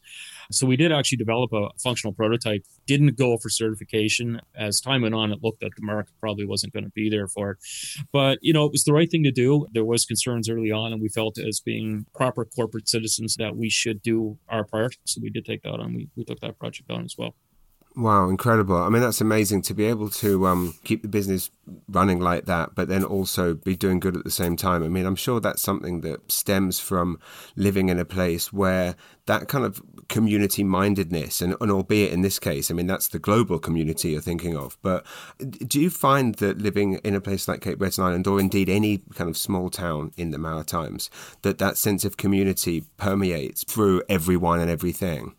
So 0.51 0.65
we 0.65 0.77
did 0.77 0.91
actually 0.91 1.17
develop 1.17 1.51
a 1.53 1.69
functional 1.81 2.13
prototype. 2.13 2.63
Didn't 2.85 3.17
go 3.17 3.37
for 3.37 3.49
certification. 3.49 4.39
As 4.55 4.79
time 4.79 5.01
went 5.01 5.15
on, 5.15 5.31
it 5.31 5.43
looked 5.43 5.59
that 5.61 5.71
the 5.75 5.85
market 5.85 6.13
probably 6.19 6.45
wasn't 6.45 6.73
going 6.73 6.85
to 6.85 6.91
be 6.91 7.09
there 7.09 7.27
for 7.27 7.51
it. 7.51 7.57
But 8.11 8.39
you 8.41 8.53
know, 8.53 8.65
it 8.65 8.71
was 8.71 8.83
the 8.83 8.93
right 8.93 9.09
thing 9.09 9.23
to 9.23 9.31
do. 9.31 9.67
There 9.73 9.85
was 9.85 10.05
concerns 10.05 10.49
early 10.49 10.71
on, 10.71 10.93
and 10.93 11.01
we 11.01 11.09
felt 11.09 11.37
as 11.37 11.59
being 11.59 12.05
proper 12.15 12.45
corporate 12.45 12.87
citizens 12.87 13.35
that 13.35 13.55
we 13.55 13.69
should 13.69 14.01
do 14.01 14.37
our 14.47 14.63
part. 14.63 14.95
So 15.05 15.19
we 15.21 15.29
did 15.29 15.45
take 15.45 15.63
that 15.63 15.79
on. 15.79 15.93
We, 15.93 16.07
we 16.15 16.23
took 16.23 16.39
that 16.39 16.46
project 16.53 16.91
on 16.91 17.05
as 17.05 17.17
well. 17.17 17.33
Wow, 17.97 18.29
incredible. 18.29 18.75
I 18.77 18.89
mean, 18.89 19.01
that's 19.01 19.21
amazing 19.21 19.63
to 19.63 19.73
be 19.73 19.85
able 19.85 20.11
to 20.11 20.45
um, 20.45 20.75
keep 20.83 21.01
the 21.01 21.07
business 21.07 21.49
running 21.89 22.19
like 22.19 22.45
that, 22.45 22.75
but 22.75 22.87
then 22.87 23.03
also 23.03 23.55
be 23.55 23.75
doing 23.75 23.99
good 23.99 24.15
at 24.15 24.23
the 24.23 24.29
same 24.29 24.55
time. 24.55 24.83
I 24.83 24.87
mean, 24.87 25.07
I'm 25.07 25.15
sure 25.15 25.39
that's 25.39 25.63
something 25.63 26.01
that 26.01 26.31
stems 26.31 26.79
from 26.79 27.19
living 27.55 27.89
in 27.89 27.97
a 27.97 28.05
place 28.05 28.53
where 28.53 28.95
that 29.25 29.47
kind 29.47 29.65
of 29.65 29.81
community 30.09 30.63
mindedness, 30.63 31.41
and, 31.41 31.55
and 31.59 31.71
albeit 31.71 32.13
in 32.13 32.21
this 32.21 32.37
case, 32.37 32.69
I 32.69 32.75
mean, 32.75 32.85
that's 32.85 33.07
the 33.07 33.17
global 33.17 33.57
community 33.57 34.09
you're 34.09 34.21
thinking 34.21 34.55
of. 34.55 34.77
But 34.83 35.03
do 35.39 35.81
you 35.81 35.89
find 35.89 36.35
that 36.35 36.59
living 36.59 36.99
in 37.03 37.15
a 37.15 37.19
place 37.19 37.47
like 37.47 37.61
Cape 37.61 37.79
Breton 37.79 38.03
Island, 38.03 38.27
or 38.27 38.39
indeed 38.39 38.69
any 38.69 38.99
kind 39.15 39.27
of 39.27 39.35
small 39.35 39.71
town 39.71 40.11
in 40.17 40.29
the 40.29 40.37
Maritimes, 40.37 41.09
that 41.41 41.57
that 41.57 41.77
sense 41.77 42.05
of 42.05 42.15
community 42.15 42.83
permeates 42.97 43.63
through 43.63 44.03
everyone 44.07 44.59
and 44.59 44.69
everything? 44.69 45.33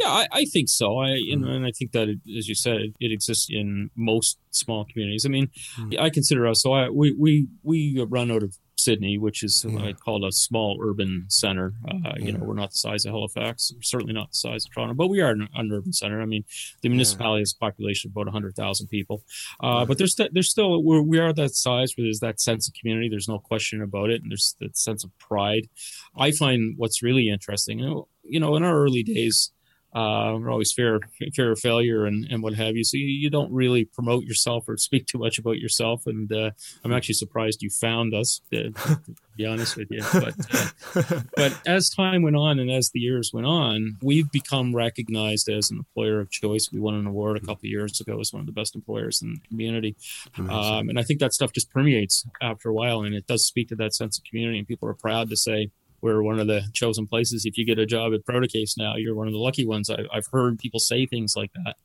Yeah, 0.00 0.08
I, 0.08 0.26
I, 0.32 0.44
think 0.46 0.68
so. 0.68 0.98
I 0.98 1.08
mm-hmm. 1.10 1.44
and 1.44 1.66
I 1.66 1.72
think 1.72 1.92
that, 1.92 2.08
it, 2.08 2.18
as 2.36 2.48
you 2.48 2.54
said, 2.54 2.76
it, 2.76 2.94
it, 3.00 3.12
exists 3.12 3.48
in 3.50 3.90
most 3.94 4.38
small 4.50 4.86
communities. 4.86 5.26
I 5.26 5.28
mean, 5.28 5.48
mm-hmm. 5.78 6.00
I 6.00 6.08
consider 6.10 6.46
us. 6.46 6.62
So 6.62 6.72
I, 6.72 6.88
we 6.88 7.14
we 7.18 7.48
we 7.62 8.02
run 8.08 8.30
out 8.30 8.42
of 8.42 8.56
Sydney, 8.80 9.18
which 9.18 9.42
is 9.42 9.64
yeah. 9.68 9.78
I 9.78 9.92
call 9.92 10.24
a 10.24 10.32
small 10.32 10.78
urban 10.82 11.26
center. 11.28 11.74
Uh, 11.86 12.14
yeah. 12.16 12.24
You 12.24 12.32
know, 12.32 12.44
we're 12.44 12.54
not 12.54 12.70
the 12.70 12.78
size 12.78 13.04
of 13.04 13.12
Halifax, 13.12 13.72
we're 13.74 13.82
certainly 13.82 14.14
not 14.14 14.30
the 14.30 14.36
size 14.36 14.64
of 14.64 14.72
Toronto, 14.72 14.94
but 14.94 15.08
we 15.08 15.20
are 15.20 15.30
an, 15.30 15.48
an 15.54 15.70
urban 15.72 15.92
center. 15.92 16.20
I 16.20 16.26
mean, 16.26 16.44
the 16.82 16.88
municipality 16.88 17.40
yeah. 17.40 17.42
has 17.42 17.52
a 17.52 17.58
population 17.58 18.10
of 18.10 18.16
about 18.16 18.32
hundred 18.32 18.56
thousand 18.56 18.88
people, 18.88 19.22
uh, 19.60 19.84
but 19.84 19.98
there's 19.98 20.14
st- 20.16 20.32
there's 20.32 20.50
still 20.50 20.82
we're, 20.82 21.02
we 21.02 21.18
are 21.18 21.32
that 21.32 21.54
size 21.54 21.92
where 21.96 22.06
there's 22.06 22.20
that 22.20 22.40
sense 22.40 22.68
of 22.68 22.74
community. 22.74 23.08
There's 23.08 23.28
no 23.28 23.38
question 23.38 23.82
about 23.82 24.10
it, 24.10 24.22
and 24.22 24.30
there's 24.30 24.56
that 24.60 24.76
sense 24.76 25.04
of 25.04 25.10
pride. 25.18 25.68
I 26.16 26.30
find 26.30 26.74
what's 26.76 27.02
really 27.02 27.28
interesting. 27.28 27.78
You 27.78 27.86
know, 27.86 28.08
you 28.24 28.40
know, 28.40 28.56
in 28.56 28.62
our 28.62 28.76
early 28.76 29.02
days 29.02 29.52
uh, 29.92 30.38
we're 30.38 30.50
always 30.50 30.72
fear 30.72 31.00
fear 31.34 31.50
of 31.50 31.58
failure 31.58 32.04
and, 32.06 32.24
and 32.30 32.42
what 32.42 32.54
have 32.54 32.76
you. 32.76 32.84
So 32.84 32.96
you, 32.96 33.06
you 33.06 33.28
don't 33.28 33.52
really 33.52 33.84
promote 33.84 34.24
yourself 34.24 34.68
or 34.68 34.76
speak 34.76 35.06
too 35.06 35.18
much 35.18 35.38
about 35.38 35.58
yourself. 35.58 36.06
And 36.06 36.32
uh, 36.32 36.50
I'm 36.84 36.92
actually 36.92 37.14
surprised 37.14 37.62
you 37.62 37.70
found 37.70 38.14
us, 38.14 38.40
to, 38.52 38.70
to 38.70 39.00
be 39.36 39.46
honest 39.46 39.76
with 39.76 39.90
you. 39.90 40.02
But 40.12 40.34
uh, 40.52 41.20
but 41.36 41.60
as 41.66 41.90
time 41.90 42.22
went 42.22 42.36
on 42.36 42.58
and 42.60 42.70
as 42.70 42.90
the 42.90 43.00
years 43.00 43.32
went 43.32 43.46
on, 43.46 43.96
we've 44.02 44.30
become 44.30 44.74
recognized 44.74 45.48
as 45.48 45.70
an 45.70 45.78
employer 45.78 46.20
of 46.20 46.30
choice. 46.30 46.70
We 46.72 46.78
won 46.78 46.94
an 46.94 47.06
award 47.06 47.36
a 47.36 47.40
couple 47.40 47.68
years 47.68 48.00
ago 48.00 48.20
as 48.20 48.32
one 48.32 48.40
of 48.40 48.46
the 48.46 48.52
best 48.52 48.76
employers 48.76 49.22
in 49.22 49.34
the 49.34 49.48
community, 49.48 49.96
um, 50.38 50.88
and 50.88 50.98
I 50.98 51.02
think 51.02 51.20
that 51.20 51.32
stuff 51.32 51.52
just 51.52 51.70
permeates 51.70 52.24
after 52.40 52.68
a 52.68 52.74
while, 52.74 53.02
and 53.02 53.14
it 53.14 53.26
does 53.26 53.46
speak 53.46 53.68
to 53.68 53.76
that 53.76 53.94
sense 53.94 54.18
of 54.18 54.24
community. 54.24 54.58
And 54.58 54.68
people 54.68 54.88
are 54.88 54.94
proud 54.94 55.30
to 55.30 55.36
say, 55.36 55.70
we're 56.02 56.22
one 56.22 56.38
of 56.38 56.46
the 56.46 56.62
chosen 56.72 57.06
places. 57.06 57.44
If 57.44 57.58
you 57.58 57.66
get 57.66 57.78
a 57.78 57.86
job 57.86 58.12
at 58.14 58.24
Protocase 58.24 58.76
now, 58.76 58.96
you're 58.96 59.14
one 59.14 59.26
of 59.26 59.32
the 59.32 59.38
lucky 59.38 59.66
ones. 59.66 59.90
I, 59.90 60.04
have 60.12 60.26
heard 60.32 60.58
people 60.58 60.80
say 60.80 61.06
things 61.06 61.34
like 61.36 61.50
that, 61.64 61.76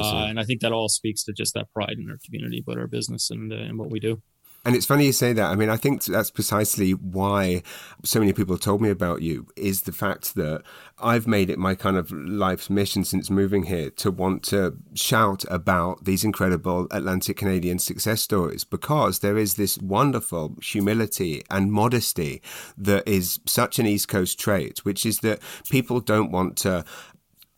uh, 0.00 0.26
and 0.26 0.40
I 0.40 0.44
think 0.44 0.60
that 0.60 0.72
all 0.72 0.88
speaks 0.88 1.22
to 1.24 1.32
just 1.32 1.54
that 1.54 1.72
pride 1.72 1.96
in 1.98 2.10
our 2.10 2.18
community, 2.24 2.62
but 2.64 2.78
our 2.78 2.86
business 2.86 3.30
and, 3.30 3.52
uh, 3.52 3.56
and 3.56 3.78
what 3.78 3.90
we 3.90 4.00
do. 4.00 4.22
And 4.64 4.76
it's 4.76 4.86
funny 4.86 5.06
you 5.06 5.12
say 5.12 5.32
that. 5.32 5.50
I 5.50 5.54
mean, 5.54 5.70
I 5.70 5.76
think 5.76 6.04
that's 6.04 6.30
precisely 6.30 6.92
why 6.92 7.62
so 8.04 8.18
many 8.18 8.32
people 8.32 8.58
told 8.58 8.82
me 8.82 8.90
about 8.90 9.22
you 9.22 9.46
is 9.56 9.82
the 9.82 9.92
fact 9.92 10.34
that 10.34 10.62
I've 10.98 11.26
made 11.26 11.48
it 11.48 11.58
my 11.58 11.74
kind 11.74 11.96
of 11.96 12.10
life's 12.10 12.68
mission 12.68 13.04
since 13.04 13.30
moving 13.30 13.64
here 13.64 13.90
to 13.90 14.10
want 14.10 14.42
to 14.44 14.76
shout 14.94 15.44
about 15.48 16.04
these 16.04 16.24
incredible 16.24 16.88
Atlantic 16.90 17.36
Canadian 17.36 17.78
success 17.78 18.20
stories 18.20 18.64
because 18.64 19.20
there 19.20 19.38
is 19.38 19.54
this 19.54 19.78
wonderful 19.78 20.56
humility 20.60 21.42
and 21.50 21.72
modesty 21.72 22.42
that 22.76 23.06
is 23.06 23.40
such 23.46 23.78
an 23.78 23.86
East 23.86 24.08
Coast 24.08 24.38
trait, 24.38 24.84
which 24.84 25.06
is 25.06 25.20
that 25.20 25.40
people 25.70 26.00
don't 26.00 26.32
want 26.32 26.56
to 26.58 26.84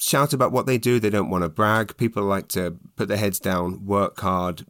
shout 0.01 0.33
about 0.33 0.53
what 0.53 0.67
they 0.67 0.79
do. 0.79 0.99
They 0.99 1.11
don't 1.11 1.31
want 1.31 1.45
to 1.45 1.49
brag. 1.49 1.97
People 1.97 2.25
like 2.25 2.49
to 2.49 2.77
put 2.97 3.09
their 3.09 3.17
heads 3.17 3.39
down, 3.39 3.85
work 3.85 4.21
hard, 4.21 4.65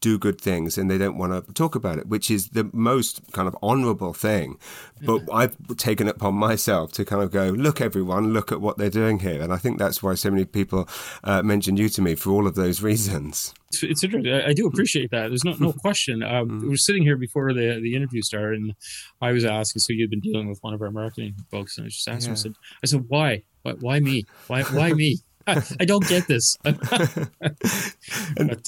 do 0.00 0.18
good 0.18 0.40
things 0.40 0.76
and 0.76 0.90
they 0.90 0.98
don't 0.98 1.16
want 1.16 1.32
to 1.32 1.52
talk 1.52 1.74
about 1.74 1.98
it, 1.98 2.08
which 2.08 2.30
is 2.30 2.50
the 2.50 2.68
most 2.72 3.20
kind 3.32 3.46
of 3.46 3.56
honorable 3.62 4.12
thing. 4.12 4.58
But 5.02 5.22
I've 5.32 5.56
taken 5.76 6.08
it 6.08 6.16
upon 6.16 6.34
myself 6.34 6.90
to 6.92 7.04
kind 7.04 7.22
of 7.22 7.30
go, 7.30 7.50
look, 7.50 7.80
everyone, 7.80 8.32
look 8.32 8.50
at 8.50 8.60
what 8.60 8.78
they're 8.78 8.90
doing 8.90 9.20
here. 9.20 9.40
And 9.40 9.52
I 9.52 9.58
think 9.58 9.78
that's 9.78 10.02
why 10.02 10.14
so 10.14 10.30
many 10.30 10.44
people 10.44 10.88
uh, 11.22 11.42
mentioned 11.42 11.78
you 11.78 11.88
to 11.90 12.02
me 12.02 12.14
for 12.14 12.30
all 12.30 12.46
of 12.46 12.56
those 12.56 12.82
reasons. 12.82 13.54
It's, 13.68 13.82
it's 13.82 14.04
interesting. 14.04 14.32
I, 14.32 14.48
I, 14.48 14.52
do 14.54 14.66
appreciate 14.66 15.10
that. 15.10 15.28
There's 15.28 15.44
no 15.44 15.54
no 15.58 15.72
question. 15.80 16.22
Um, 16.22 16.48
mm. 16.48 16.62
We 16.62 16.68
were 16.68 16.76
sitting 16.76 17.02
here 17.02 17.16
before 17.16 17.52
the 17.52 17.80
the 17.82 17.94
interview 17.94 18.22
started, 18.22 18.60
and 18.60 18.74
I 19.20 19.32
was 19.32 19.44
asking, 19.44 19.80
so 19.80 19.92
you'd 19.92 20.10
been 20.10 20.20
dealing 20.20 20.48
with 20.48 20.58
one 20.62 20.72
of 20.72 20.80
our 20.82 20.90
marketing 20.90 21.34
folks, 21.50 21.76
and 21.76 21.86
I 21.86 21.88
just 21.88 22.08
asked 22.08 22.22
yeah. 22.22 22.28
him, 22.28 22.32
I 22.32 22.36
said, 22.36 22.54
I 22.84 22.86
said, 22.86 23.04
why? 23.08 23.42
Why, 23.66 23.72
why 23.80 24.00
me? 24.00 24.24
Why, 24.46 24.62
why 24.62 24.92
me? 24.92 25.18
I 25.46 25.84
don't 25.84 26.06
get 26.06 26.26
this. 26.28 26.56
but, 26.62 26.78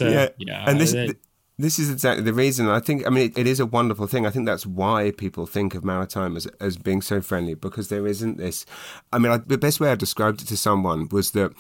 uh, 0.01 0.05
yeah, 0.05 0.29
yeah, 0.39 0.65
and 0.67 0.81
this. 0.81 0.95
This 1.61 1.81
is 1.81 1.91
exactly 1.91 2.23
the 2.23 2.33
reason. 2.33 2.69
I 2.69 2.79
think, 2.79 3.05
I 3.05 3.11
mean, 3.11 3.31
it, 3.31 3.39
it 3.39 3.49
is 3.49 3.59
a 3.59 3.67
wonderful 3.67 4.07
thing. 4.07 4.25
I 4.25 4.31
think 4.31 4.47
that's 4.47 4.65
why 4.65 5.11
people 5.11 5.45
think 5.45 5.75
of 5.75 5.85
maritime 5.85 6.37
as, 6.37 6.47
as 6.61 6.77
being 6.77 7.03
so 7.03 7.21
friendly 7.21 7.55
because 7.55 7.89
there 7.89 8.07
isn't 8.07 8.39
this. 8.39 8.65
I 9.13 9.19
mean, 9.19 9.33
I, 9.33 9.39
the 9.39 9.59
best 9.59 9.81
way 9.81 9.91
I 9.91 9.97
described 9.97 10.41
it 10.41 10.47
to 10.49 10.57
someone 10.57 11.09
was 11.11 11.33
that 11.33 11.53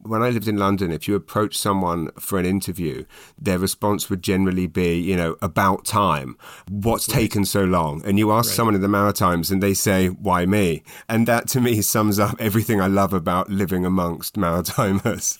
when 0.00 0.22
I 0.22 0.30
lived 0.30 0.48
in 0.48 0.56
London, 0.56 0.92
if 0.92 1.08
you 1.08 1.14
approach 1.14 1.56
someone 1.56 2.10
for 2.18 2.38
an 2.38 2.44
interview, 2.44 3.04
their 3.38 3.58
response 3.58 4.10
would 4.10 4.22
generally 4.22 4.66
be, 4.66 4.98
you 5.00 5.16
know, 5.16 5.36
about 5.40 5.84
time. 5.84 6.36
What's 6.68 7.08
right. 7.08 7.20
taken 7.20 7.44
so 7.44 7.64
long? 7.64 8.02
And 8.04 8.18
you 8.18 8.30
ask 8.30 8.50
right. 8.50 8.56
someone 8.56 8.74
in 8.74 8.82
the 8.82 8.88
Maritimes 8.88 9.50
and 9.50 9.62
they 9.62 9.72
say, 9.72 10.08
why 10.08 10.44
me? 10.44 10.82
And 11.08 11.26
that 11.26 11.48
to 11.48 11.60
me 11.60 11.80
sums 11.80 12.18
up 12.18 12.36
everything 12.38 12.80
I 12.80 12.86
love 12.86 13.12
about 13.12 13.48
living 13.48 13.86
amongst 13.86 14.34
Maritimers. 14.34 15.38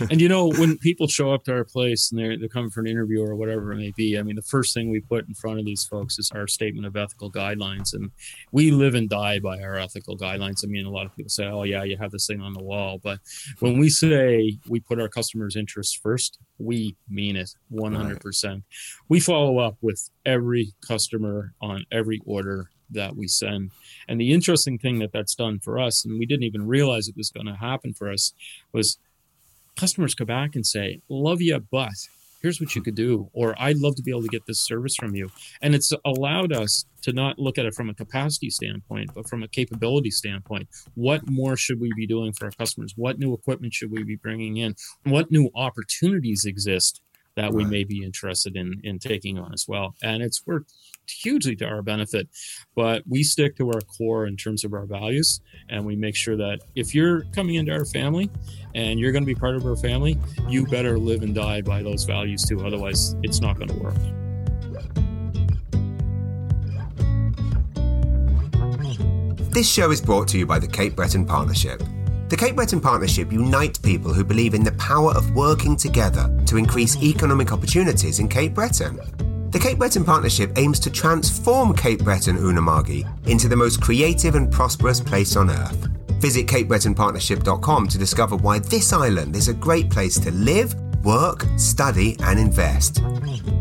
and 0.10 0.20
you 0.20 0.28
know, 0.28 0.50
when 0.52 0.78
people 0.78 1.08
show 1.08 1.32
up 1.32 1.44
to 1.44 1.52
our 1.52 1.64
place 1.64 2.10
and 2.10 2.20
they're, 2.20 2.38
they're 2.38 2.48
coming 2.48 2.70
for 2.70 2.80
an 2.80 2.86
interview 2.86 3.22
or 3.22 3.34
whatever 3.34 3.72
it 3.72 3.76
may 3.76 3.92
be, 3.96 4.18
I 4.18 4.22
mean, 4.22 4.36
the 4.36 4.42
first 4.42 4.72
thing 4.72 4.90
we 4.90 5.00
put 5.00 5.26
in 5.26 5.34
front 5.34 5.58
of 5.58 5.64
these 5.64 5.84
folks 5.84 6.18
is 6.18 6.30
our 6.32 6.46
statement 6.46 6.86
of 6.86 6.96
ethical 6.96 7.32
guidelines. 7.32 7.92
And 7.92 8.12
we 8.52 8.70
live 8.70 8.94
and 8.94 9.08
die 9.08 9.40
by 9.40 9.60
our 9.60 9.76
ethical 9.76 10.16
guidelines. 10.16 10.64
I 10.64 10.68
mean, 10.68 10.86
a 10.86 10.90
lot 10.90 11.06
of 11.06 11.16
people 11.16 11.30
say, 11.30 11.46
oh, 11.46 11.64
yeah, 11.64 11.82
you 11.82 11.96
have 11.96 12.12
this 12.12 12.26
thing 12.26 12.40
on 12.40 12.52
the 12.52 12.62
wall. 12.62 13.00
But 13.02 13.18
when 13.58 13.78
we 13.78 13.85
say 13.88 14.58
we 14.68 14.80
put 14.80 15.00
our 15.00 15.08
customers' 15.08 15.56
interests 15.56 15.94
first, 15.94 16.38
we 16.58 16.96
mean 17.08 17.36
it 17.36 17.50
100%. 17.72 18.44
Right. 18.44 18.62
We 19.08 19.20
follow 19.20 19.58
up 19.58 19.76
with 19.80 20.10
every 20.24 20.74
customer 20.86 21.54
on 21.60 21.84
every 21.90 22.20
order 22.24 22.70
that 22.90 23.16
we 23.16 23.28
send. 23.28 23.72
And 24.08 24.20
the 24.20 24.32
interesting 24.32 24.78
thing 24.78 24.98
that 25.00 25.12
that's 25.12 25.34
done 25.34 25.58
for 25.58 25.78
us, 25.78 26.04
and 26.04 26.18
we 26.18 26.26
didn't 26.26 26.44
even 26.44 26.66
realize 26.66 27.08
it 27.08 27.16
was 27.16 27.30
going 27.30 27.46
to 27.46 27.56
happen 27.56 27.92
for 27.94 28.10
us, 28.10 28.32
was 28.72 28.98
customers 29.76 30.14
come 30.14 30.26
back 30.26 30.54
and 30.54 30.66
say, 30.66 31.00
Love 31.08 31.40
you, 31.40 31.58
but 31.70 31.92
here's 32.46 32.60
what 32.60 32.76
you 32.76 32.82
could 32.82 32.94
do 32.94 33.28
or 33.32 33.56
i'd 33.58 33.78
love 33.78 33.96
to 33.96 34.02
be 34.02 34.12
able 34.12 34.22
to 34.22 34.28
get 34.28 34.46
this 34.46 34.60
service 34.60 34.94
from 34.94 35.16
you. 35.16 35.28
And 35.62 35.74
it's 35.74 35.92
allowed 36.04 36.52
us 36.52 36.84
to 37.02 37.12
not 37.12 37.40
look 37.40 37.58
at 37.58 37.66
it 37.66 37.74
from 37.74 37.90
a 37.90 37.94
capacity 37.94 38.50
standpoint 38.50 39.10
but 39.14 39.28
from 39.28 39.42
a 39.42 39.48
capability 39.48 40.12
standpoint. 40.12 40.68
What 40.94 41.28
more 41.28 41.56
should 41.56 41.80
we 41.80 41.90
be 41.96 42.06
doing 42.06 42.32
for 42.32 42.44
our 42.44 42.52
customers? 42.52 42.92
What 42.96 43.18
new 43.18 43.34
equipment 43.34 43.74
should 43.74 43.90
we 43.90 44.04
be 44.04 44.14
bringing 44.14 44.58
in? 44.58 44.76
What 45.04 45.32
new 45.32 45.50
opportunities 45.56 46.44
exist 46.44 47.02
that 47.34 47.52
we 47.52 47.64
may 47.64 47.82
be 47.82 48.04
interested 48.04 48.56
in 48.56 48.80
in 48.84 49.00
taking 49.00 49.38
on 49.38 49.52
as 49.52 49.64
well? 49.66 49.96
And 50.02 50.22
it's 50.22 50.46
worked 50.46 50.72
hugely 51.10 51.56
to 51.56 51.66
our 51.66 51.82
benefit 51.82 52.28
but 52.74 53.02
we 53.08 53.22
stick 53.22 53.56
to 53.56 53.68
our 53.68 53.80
core 53.82 54.26
in 54.26 54.36
terms 54.36 54.64
of 54.64 54.72
our 54.72 54.86
values 54.86 55.40
and 55.68 55.84
we 55.84 55.96
make 55.96 56.14
sure 56.14 56.36
that 56.36 56.60
if 56.74 56.94
you're 56.94 57.22
coming 57.32 57.56
into 57.56 57.72
our 57.72 57.84
family 57.84 58.30
and 58.74 58.98
you're 58.98 59.12
going 59.12 59.22
to 59.22 59.26
be 59.26 59.34
part 59.34 59.56
of 59.56 59.64
our 59.64 59.76
family 59.76 60.18
you 60.48 60.66
better 60.66 60.98
live 60.98 61.22
and 61.22 61.34
die 61.34 61.60
by 61.60 61.82
those 61.82 62.04
values 62.04 62.44
too 62.44 62.64
otherwise 62.64 63.14
it's 63.22 63.40
not 63.40 63.56
going 63.56 63.68
to 63.68 63.78
work 63.78 63.94
this 69.52 69.68
show 69.68 69.90
is 69.90 70.00
brought 70.00 70.28
to 70.28 70.38
you 70.38 70.46
by 70.46 70.58
the 70.58 70.68
cape 70.68 70.94
breton 70.94 71.24
partnership 71.24 71.82
the 72.28 72.36
Cape 72.36 72.56
Breton 72.56 72.80
Partnership 72.80 73.32
unites 73.32 73.78
people 73.78 74.12
who 74.12 74.24
believe 74.24 74.54
in 74.54 74.64
the 74.64 74.72
power 74.72 75.12
of 75.12 75.30
working 75.36 75.76
together 75.76 76.28
to 76.46 76.56
increase 76.56 77.00
economic 77.00 77.52
opportunities 77.52 78.18
in 78.18 78.26
Cape 78.26 78.52
Breton. 78.52 79.25
The 79.56 79.62
Cape 79.62 79.78
Breton 79.78 80.04
Partnership 80.04 80.52
aims 80.56 80.78
to 80.80 80.90
transform 80.90 81.74
Cape 81.74 82.04
Breton 82.04 82.36
Unama'ki 82.36 83.06
into 83.26 83.48
the 83.48 83.56
most 83.56 83.80
creative 83.80 84.34
and 84.34 84.52
prosperous 84.52 85.00
place 85.00 85.34
on 85.34 85.48
earth. 85.48 85.88
Visit 86.20 86.46
CapeBretonPartnership.com 86.46 87.88
to 87.88 87.96
discover 87.96 88.36
why 88.36 88.58
this 88.58 88.92
island 88.92 89.34
is 89.34 89.48
a 89.48 89.54
great 89.54 89.88
place 89.88 90.20
to 90.20 90.30
live, 90.30 90.74
work, 91.02 91.46
study, 91.56 92.18
and 92.22 92.38
invest. 92.38 93.02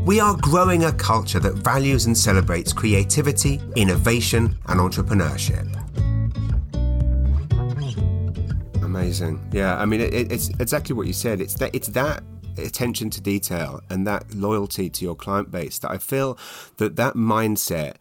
We 0.06 0.20
are 0.20 0.36
growing 0.42 0.84
a 0.84 0.92
culture 0.92 1.40
that 1.40 1.60
values 1.64 2.08
and 2.08 2.18
celebrates 2.18 2.74
creativity, 2.74 3.62
innovation, 3.78 4.54
and 4.66 4.82
entrepreneurship. 4.82 5.66
Amazing. 8.84 9.48
Yeah, 9.54 9.78
I 9.78 9.86
mean, 9.86 10.02
it, 10.02 10.30
it's 10.30 10.50
exactly 10.60 10.94
what 10.94 11.08
you 11.08 11.14
said. 11.14 11.40
It's 11.40 11.54
that 11.54 11.74
it's 11.74 11.88
that 11.88 12.22
attention 12.58 13.10
to 13.12 13.22
detail 13.22 13.82
and 13.90 14.06
that 14.08 14.34
loyalty 14.34 14.90
to 14.90 15.06
your 15.06 15.16
client 15.16 15.52
base 15.52 15.80
that 15.80 15.92
I 15.92 15.98
feel 15.98 16.38
that 16.78 16.96
that 16.96 17.16
mindset 17.16 17.96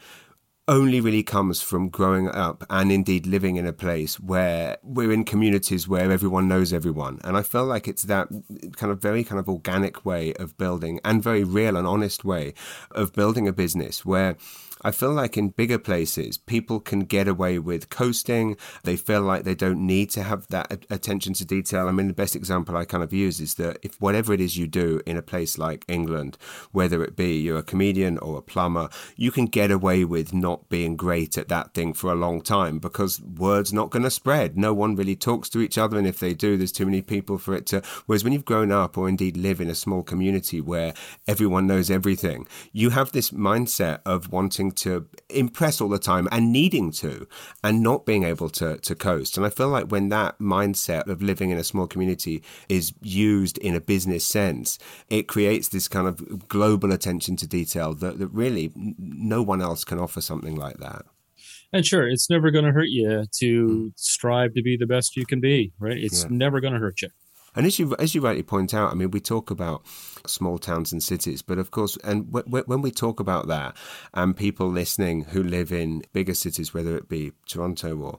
only 0.67 0.99
really 0.99 1.23
comes 1.23 1.61
from 1.61 1.91
growing 1.91 2.29
up 2.29 2.65
and 2.71 2.91
indeed 2.91 3.27
living 3.27 3.57
in 3.57 3.67
a 3.67 3.73
place 3.73 4.19
where 4.19 4.79
we're 4.83 5.13
in 5.13 5.25
communities 5.25 5.87
where 5.87 6.11
everyone 6.11 6.49
knows 6.49 6.73
everyone. 6.73 7.21
And 7.23 7.37
I 7.37 7.43
feel 7.43 7.67
like 7.67 7.87
it's 7.87 8.05
that 8.05 8.29
kind 8.77 8.91
of 8.91 9.01
very 9.01 9.25
kind 9.25 9.39
of 9.39 9.49
organic 9.49 10.07
way 10.07 10.33
of 10.35 10.57
building 10.57 11.01
and 11.05 11.23
very 11.23 11.45
real 11.45 11.77
and 11.77 11.87
honest 11.87 12.25
way 12.25 12.55
of 12.93 13.13
building 13.13 13.47
a 13.47 13.53
business 13.53 14.07
where 14.07 14.37
I 14.85 14.91
feel 14.91 15.13
like 15.13 15.39
in 15.39 15.49
bigger 15.49 15.79
places, 15.79 16.37
people 16.37 16.79
can 16.79 17.01
get 17.01 17.27
away 17.27 17.59
with 17.59 17.89
coasting. 17.89 18.59
They 18.83 18.97
feel 18.97 19.23
like 19.23 19.45
they 19.45 19.55
don't 19.55 19.87
need 19.87 20.11
to 20.11 20.23
have 20.23 20.47
that 20.49 20.85
attention 20.91 21.33
to 21.35 21.47
detail. 21.47 21.89
I 21.89 21.93
mean, 21.93 22.09
the 22.09 22.13
best 22.13 22.37
example 22.37 22.77
I 22.77 22.85
kind 22.85 23.03
of 23.03 23.11
use 23.11 23.41
is 23.41 23.55
that 23.55 23.79
if 23.83 23.99
whatever 23.99 24.35
it 24.35 24.43
is 24.43 24.59
you 24.59 24.67
do 24.67 25.01
in 25.07 25.17
a 25.17 25.23
place 25.23 25.57
like 25.57 25.87
England, 25.89 26.37
whether 26.73 27.03
it 27.03 27.17
be 27.17 27.41
you're 27.41 27.59
a 27.59 27.63
comedian 27.63 28.19
or 28.19 28.37
a 28.37 28.43
plumber, 28.43 28.91
you 29.17 29.31
can 29.31 29.47
get 29.47 29.71
away 29.71 30.05
with 30.05 30.35
not 30.35 30.69
being 30.69 30.97
great 30.97 31.39
at 31.39 31.49
that 31.49 31.73
thing 31.73 31.95
for 31.95 32.13
a 32.13 32.17
long 32.17 32.43
time 32.43 32.79
because 32.79 33.23
word's 33.23 33.73
not 33.73 33.89
going 33.89 34.03
to 34.03 34.11
spread. 34.11 34.59
No 34.59 34.75
one 34.75 34.97
really 34.97 35.17
talks 35.17 35.49
to 35.51 35.61
each 35.61 35.79
other. 35.79 35.97
And 35.97 36.07
if 36.07 36.21
they 36.21 36.35
do, 36.35 36.59
there's 36.59 36.73
too 36.73 36.85
many 36.85 37.01
people 37.01 37.39
for 37.39 37.55
it 37.55 37.65
to. 37.67 37.83
Whereas 38.05 38.23
when 38.23 38.35
you've 38.35 38.45
grown 38.45 38.71
up 38.71 38.99
or 38.99 39.09
indeed 39.09 39.39
live 39.39 39.63
in 39.63 39.71
a 39.71 39.75
small 39.75 40.03
community 40.03 40.61
where 40.61 40.93
everyone 41.27 41.67
knows 41.67 41.91
everything, 41.91 42.47
you 42.73 42.91
have 42.91 43.13
this 43.13 43.31
mindset 43.31 44.01
of 44.05 44.31
wanting 44.31 44.74
to 44.77 45.07
impress 45.29 45.81
all 45.81 45.89
the 45.89 45.99
time 45.99 46.29
and 46.31 46.53
needing 46.53 46.91
to 46.93 47.27
and 47.63 47.83
not 47.83 48.07
being 48.07 48.25
able 48.25 48.49
to 48.51 48.79
to 48.79 48.95
coast. 48.95 49.37
And 49.37 49.47
I 49.47 49.51
feel 49.51 49.69
like 49.69 49.91
when 49.91 50.09
that 50.11 50.39
mindset 50.39 51.07
of 51.09 51.23
living 51.23 51.51
in 51.51 51.59
a 51.59 51.65
small 51.65 51.87
community 51.87 52.43
is 52.69 52.93
used 53.03 53.59
in 53.59 53.75
a 53.75 53.81
business 53.81 54.25
sense, 54.25 54.79
it 55.09 55.29
creates 55.29 55.69
this 55.69 55.89
kind 55.89 56.07
of 56.07 56.49
global 56.49 56.93
attention 56.93 57.37
to 57.37 57.47
detail 57.47 57.95
that, 57.95 58.19
that 58.19 58.29
really 58.29 58.73
no 58.75 59.43
one 59.43 59.61
else 59.61 59.85
can 59.85 59.99
offer 59.99 60.21
something 60.21 60.57
like 60.57 60.79
that. 60.79 61.05
And 61.73 61.85
sure, 61.85 62.09
it's 62.09 62.31
never 62.31 62.53
going 62.53 62.65
to 62.65 62.71
hurt 62.71 62.89
you 62.89 63.25
to 63.41 63.67
mm. 63.67 63.93
strive 63.97 64.55
to 64.55 64.63
be 64.63 64.77
the 64.77 64.87
best 64.87 65.17
you 65.17 65.27
can 65.27 65.41
be, 65.41 65.73
right? 65.81 65.99
It's 65.99 66.23
yeah. 66.23 66.29
never 66.31 66.61
going 66.61 66.73
to 66.73 66.79
hurt 66.79 67.03
you. 67.03 67.09
And 67.57 67.67
as 67.67 67.79
you 67.79 67.95
as 67.99 68.15
you 68.15 68.21
rightly 68.21 68.43
point 68.43 68.75
out, 68.75 68.91
I 68.91 68.95
mean, 68.95 69.11
we 69.11 69.21
talk 69.21 69.51
about 69.51 69.85
small 70.27 70.59
towns 70.59 70.93
and 70.93 71.03
cities, 71.03 71.43
but 71.43 71.59
of 71.59 71.71
course, 71.71 71.97
and 72.05 72.27
w- 72.27 72.45
w- 72.45 72.65
when 72.67 72.83
we 72.83 72.91
talk 72.91 73.21
about 73.21 73.47
that, 73.49 73.77
and 74.13 74.37
people 74.37 74.69
listening 74.69 75.25
who 75.25 75.43
live 75.43 75.73
in 75.73 76.03
bigger 76.13 76.35
cities, 76.35 76.73
whether 76.73 76.97
it 76.97 77.09
be 77.09 77.33
Toronto 77.47 77.97
or 77.99 78.19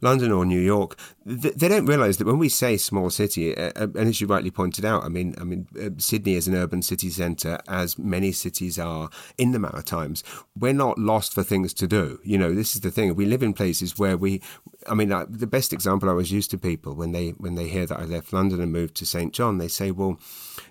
London 0.00 0.32
or 0.32 0.44
New 0.44 0.60
York, 0.60 0.98
th- 1.26 1.54
they 1.54 1.68
don't 1.68 1.86
realise 1.86 2.16
that 2.18 2.26
when 2.26 2.38
we 2.38 2.48
say 2.48 2.76
small 2.76 3.10
city, 3.10 3.56
uh, 3.56 3.72
uh, 3.76 3.88
and 3.94 4.08
as 4.08 4.20
you 4.20 4.26
rightly 4.26 4.50
pointed 4.50 4.84
out, 4.84 5.04
I 5.04 5.08
mean, 5.08 5.34
I 5.40 5.44
mean, 5.44 5.66
uh, 5.80 5.90
Sydney 5.98 6.34
is 6.34 6.48
an 6.48 6.54
urban 6.54 6.82
city 6.82 7.10
centre, 7.10 7.58
as 7.68 7.98
many 7.98 8.32
cities 8.32 8.78
are 8.78 9.10
in 9.38 9.52
the 9.52 9.58
Maritimes. 9.58 10.22
We're 10.58 10.72
not 10.72 10.98
lost 10.98 11.34
for 11.34 11.42
things 11.42 11.72
to 11.74 11.86
do. 11.86 12.20
You 12.24 12.38
know, 12.38 12.54
this 12.54 12.74
is 12.74 12.80
the 12.82 12.90
thing. 12.90 13.14
We 13.14 13.26
live 13.26 13.42
in 13.42 13.52
places 13.52 13.98
where 13.98 14.16
we, 14.16 14.40
I 14.86 14.94
mean, 14.94 15.08
the 15.28 15.46
best 15.46 15.72
example 15.72 16.08
I 16.08 16.12
was 16.12 16.32
used 16.32 16.50
to 16.50 16.58
people 16.58 16.94
when 16.94 17.12
they 17.12 17.30
when 17.30 17.54
they 17.54 17.68
hear 17.68 17.86
that 17.86 17.98
I 17.98 18.04
left 18.04 18.32
London 18.32 18.60
and 18.60 18.72
moved 18.72 18.94
to 18.96 19.06
St 19.06 19.32
John, 19.32 19.58
they 19.58 19.68
say, 19.68 19.90
"Well, 19.90 20.18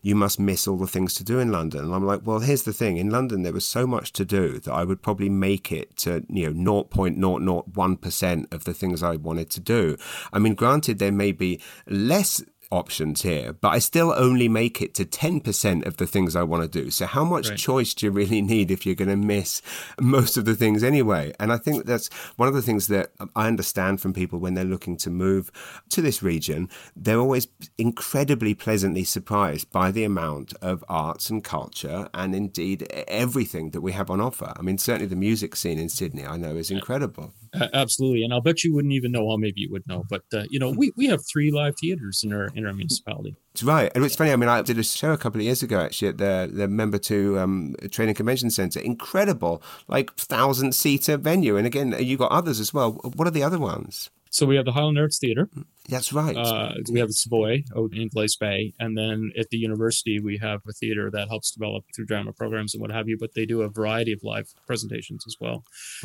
you 0.02 0.16
must 0.16 0.40
miss 0.40 0.68
all 0.68 0.75
the 0.78 0.88
things 0.88 1.14
to 1.16 1.24
do 1.24 1.40
in 1.40 1.52
London." 1.52 1.86
And 1.86 1.94
I'm 1.94 2.06
like, 2.06 2.22
"Well, 2.26 2.40
here's 2.40 2.64
the 2.64 2.74
thing. 2.74 2.98
In 2.98 3.10
London, 3.10 3.44
there 3.44 3.54
was 3.54 3.66
so 3.66 3.86
much 3.88 4.12
to 4.14 4.26
do 4.26 4.60
that 4.60 4.72
I 4.72 4.84
would 4.84 5.02
probably 5.02 5.30
make 5.30 5.72
it 5.72 5.96
to 5.98 6.24
you 6.30 6.52
know 6.52 6.54
0.001 6.54 7.98
percent 7.98 8.48
of 8.52 8.64
the 8.64 8.74
things 8.74 9.04
I 9.04 9.16
wanted 9.16 9.50
to 9.52 9.60
do. 9.60 9.98
I 10.34 10.40
mean, 10.40 10.56
granted, 10.56 11.00
there 11.00 11.12
may 11.12 11.32
be 11.32 11.62
less 11.88 12.44
options 12.72 13.22
here, 13.22 13.54
but 13.54 13.70
I 13.70 13.80
still 13.80 14.14
only 14.16 14.48
make 14.48 14.82
it 14.82 14.94
to 14.96 15.06
10% 15.06 15.86
of 15.86 15.98
the 15.98 16.08
things 16.08 16.36
I 16.36 16.44
want 16.44 16.64
to 16.64 16.84
do. 16.84 16.90
So, 16.90 17.06
how 17.06 17.24
much 17.24 17.50
right. 17.50 17.58
choice 17.58 17.94
do 17.94 18.06
you 18.06 18.12
really 18.12 18.42
need 18.54 18.72
if 18.72 18.86
you're 18.86 18.96
going 18.96 19.10
to 19.10 19.16
miss 19.16 19.62
most 20.00 20.38
of 20.38 20.46
the 20.46 20.56
things 20.56 20.84
anyway? 20.84 21.34
And 21.40 21.52
I 21.52 21.58
think 21.58 21.86
that's 21.86 22.10
one 22.36 22.48
of 22.48 22.54
the 22.54 22.62
things 22.62 22.88
that 22.88 23.12
I 23.36 23.48
understand 23.48 24.02
from 24.02 24.14
people 24.14 24.40
when 24.40 24.54
they're 24.54 24.64
looking 24.64 24.98
to 24.98 25.10
move 25.10 25.52
to 25.90 26.02
this 26.02 26.22
region. 26.22 26.70
They're 26.96 27.20
always 27.20 27.48
incredibly 27.78 28.54
pleasantly 28.54 29.04
surprised 29.04 29.72
by 29.72 29.92
the 29.92 30.04
amount 30.04 30.54
of 30.62 30.84
arts 30.90 31.30
and 31.30 31.44
culture 31.44 32.10
and 32.14 32.36
indeed 32.36 32.88
everything 33.08 33.72
that 33.72 33.82
we 33.82 33.92
have 33.92 34.10
on 34.10 34.22
offer. 34.22 34.54
I 34.56 34.62
mean, 34.62 34.78
certainly 34.78 35.08
the 35.08 35.16
music 35.16 35.56
scene 35.56 35.80
in 35.80 35.90
Sydney, 35.90 36.26
I 36.26 36.38
know, 36.38 36.56
is 36.56 36.72
incredible. 36.72 37.34
Absolutely, 37.74 38.24
and 38.24 38.34
I'll 38.34 38.42
bet 38.42 38.64
you 38.64 38.74
wouldn't 38.74 38.94
even 38.94 39.12
know. 39.12 39.24
Well, 39.26 39.38
maybe 39.38 39.62
you 39.62 39.72
would 39.72 39.88
know, 39.88 40.04
but 40.10 40.24
uh, 40.34 40.44
you 40.50 40.60
know, 40.60 40.72
we, 40.72 40.92
we 40.96 41.08
have 41.08 41.22
three 41.26 41.52
live 41.52 41.76
theaters 41.80 42.24
in 42.24 42.34
our 42.34 42.50
in 42.56 42.66
our 42.66 42.74
municipality. 42.74 43.36
Right, 43.64 43.92
and 43.96 44.04
it's 44.04 44.16
funny. 44.16 44.32
I 44.32 44.36
mean, 44.36 44.50
I 44.50 44.62
did 44.62 44.78
a 44.78 44.84
show 44.84 45.14
a 45.14 45.18
couple 45.18 45.40
of 45.40 45.46
years 45.46 45.64
ago 45.64 45.80
actually 45.80 46.10
at 46.10 46.18
the 46.18 46.50
the 46.52 46.68
Membertou 46.68 47.40
um, 47.40 47.76
Training 47.92 48.16
Convention 48.16 48.50
Centre. 48.50 48.80
Incredible, 48.80 49.62
like 49.88 50.14
thousand 50.16 50.74
seater 50.76 51.18
venue. 51.18 51.58
And 51.58 51.66
again, 51.66 51.96
you 52.00 52.18
got 52.18 52.32
others 52.32 52.60
as 52.60 52.74
well. 52.74 52.94
What 53.16 53.28
are 53.28 53.32
the 53.32 53.44
other 53.44 53.60
ones? 53.60 54.10
So 54.36 54.46
we 54.46 54.58
have 54.58 54.66
the 54.66 54.74
Highland 54.74 55.00
Arts 55.00 55.18
Theatre. 55.18 55.50
That's 55.88 56.12
right. 56.12 56.36
Uh, 56.36 56.74
we 56.92 57.00
have 57.00 57.08
the 57.08 57.14
Savoy 57.14 57.64
out 57.74 57.94
in 57.94 58.10
Glace 58.10 58.36
Bay, 58.36 58.74
and 58.82 58.98
then 58.98 59.32
at 59.40 59.50
the 59.50 59.56
university 59.56 60.20
we 60.20 60.38
have 60.40 60.60
a 60.68 60.74
theater 60.74 61.10
that 61.10 61.30
helps 61.30 61.52
develop 61.52 61.86
through 61.96 62.08
drama 62.08 62.34
programs 62.34 62.74
and 62.74 62.82
what 62.82 62.92
have 62.92 63.08
you. 63.08 63.18
But 63.18 63.34
they 63.34 63.46
do 63.46 63.62
a 63.62 63.70
variety 63.70 64.12
of 64.12 64.20
live 64.24 64.50
presentations 64.68 65.24
as 65.26 65.38
well. 65.40 65.64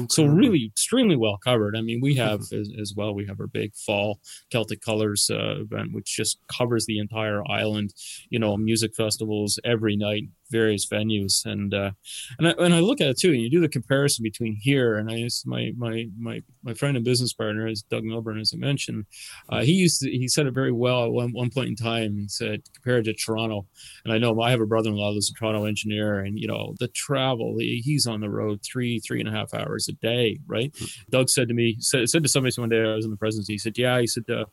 So 0.09 0.27
really, 0.27 0.67
extremely 0.67 1.17
well 1.17 1.39
covered. 1.43 1.75
I 1.77 1.81
mean, 1.81 1.99
we 2.01 2.15
have 2.17 2.43
as, 2.53 2.71
as, 2.81 2.95
well. 2.97 3.13
We 3.13 3.27
have 3.27 3.41
our 3.41 3.49
big 3.49 3.75
fall 3.75 4.21
Celtic 4.49 4.81
Colours 4.81 5.29
uh, 5.29 5.63
event, 5.63 5.89
which 5.93 6.15
just 6.15 6.39
covers 6.57 6.87
the 6.87 7.01
entire 7.01 7.43
island. 7.51 7.95
You 8.29 8.39
know, 8.39 8.57
music 8.57 8.95
festivals 8.95 9.59
every 9.65 9.97
night, 9.97 10.29
various 10.51 10.87
venues, 10.87 11.45
and 11.47 11.73
uh, 11.73 11.93
and 12.39 12.49
I, 12.49 12.51
and 12.59 12.75
I 12.75 12.81
look 12.81 13.01
at 13.01 13.09
it 13.09 13.19
too. 13.19 13.33
And 13.33 13.41
you 13.41 13.51
do 13.51 13.61
the 13.61 13.69
comparison 13.69 14.23
between 14.23 14.57
here 14.57 14.97
and 14.97 15.11
I 15.11 15.29
my 15.45 15.73
my 15.77 16.07
my 16.19 16.43
my 16.63 16.75
friend 16.75 16.97
and 16.97 17.05
business 17.05 17.33
partner 17.33 17.67
is 17.67 17.83
Doug 17.83 18.05
Milburn, 18.05 18.41
as 18.41 18.53
I 18.55 18.59
mentioned. 18.59 19.07
Uh, 19.49 19.63
he 19.63 19.73
used 19.73 20.01
to, 20.03 20.11
he 20.11 20.29
said 20.29 20.47
it 20.47 20.55
very 20.55 20.73
well 20.73 21.05
at 21.05 21.13
one, 21.13 21.33
one 21.33 21.51
point 21.51 21.69
in 21.69 21.77
time. 21.77 22.17
He 22.17 22.29
said 22.29 22.63
compared 22.75 23.05
to 23.05 23.15
Toronto, 23.15 23.67
and 24.05 24.13
I 24.13 24.19
know 24.19 24.41
I 24.41 24.51
have 24.51 24.61
a 24.61 24.67
brother-in-law 24.67 25.15
who's 25.15 25.31
a 25.31 25.35
Toronto 25.35 25.65
engineer, 25.65 26.21
and 26.21 26.39
you 26.39 26.49
know 26.49 26.75
the 26.79 26.89
travel. 26.89 27.57
He, 27.59 27.83
he's 27.85 28.07
on 28.07 28.21
the 28.21 28.31
road 28.31 28.61
three 28.63 29.01
three 29.01 29.21
and 29.21 29.29
a 29.29 29.33
half 29.33 29.55
hours 29.55 29.89
a 29.89 29.93
day, 29.93 30.39
right? 30.47 30.73
Mm-hmm. 30.73 31.11
Doug 31.11 31.29
said 31.29 31.49
to 31.49 31.55
me, 31.55 31.77
said, 31.81 32.09
said 32.09 32.23
to 32.23 32.29
somebody 32.29 32.55
one 32.57 32.69
day 32.69 32.83
I 32.83 32.95
was 32.95 33.05
in 33.05 33.11
the 33.11 33.17
presidency. 33.17 33.55
He 33.55 33.59
said, 33.59 33.79
"Yeah," 33.79 34.01
he 34.01 34.07
said. 34.07 34.25
Uh, 34.29 34.47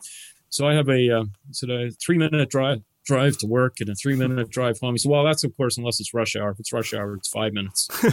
so 0.50 0.68
I 0.68 0.74
have 0.74 0.90
a 0.90 1.20
uh, 1.20 1.26
said 1.52 1.70
a 1.70 1.92
three 1.92 2.18
minute 2.18 2.50
drive 2.50 2.82
drive 3.08 3.38
to 3.38 3.48
work 3.48 3.78
and 3.80 3.90
a 3.90 3.96
three 3.96 4.16
minute 4.16 4.50
drive 4.50 4.80
home. 4.80 4.94
He 4.94 5.00
said, 5.00 5.10
well, 5.10 5.24
that's 5.24 5.44
of 5.44 5.56
course, 5.56 5.78
unless 5.78 6.00
it's 6.00 6.14
rush 6.14 6.36
hour. 6.36 6.52
If 6.52 6.60
it's 6.60 6.74
rush 6.74 6.94
hour, 6.94 7.16
it's 7.16 7.30
five 7.30 7.54
minutes. 7.54 7.88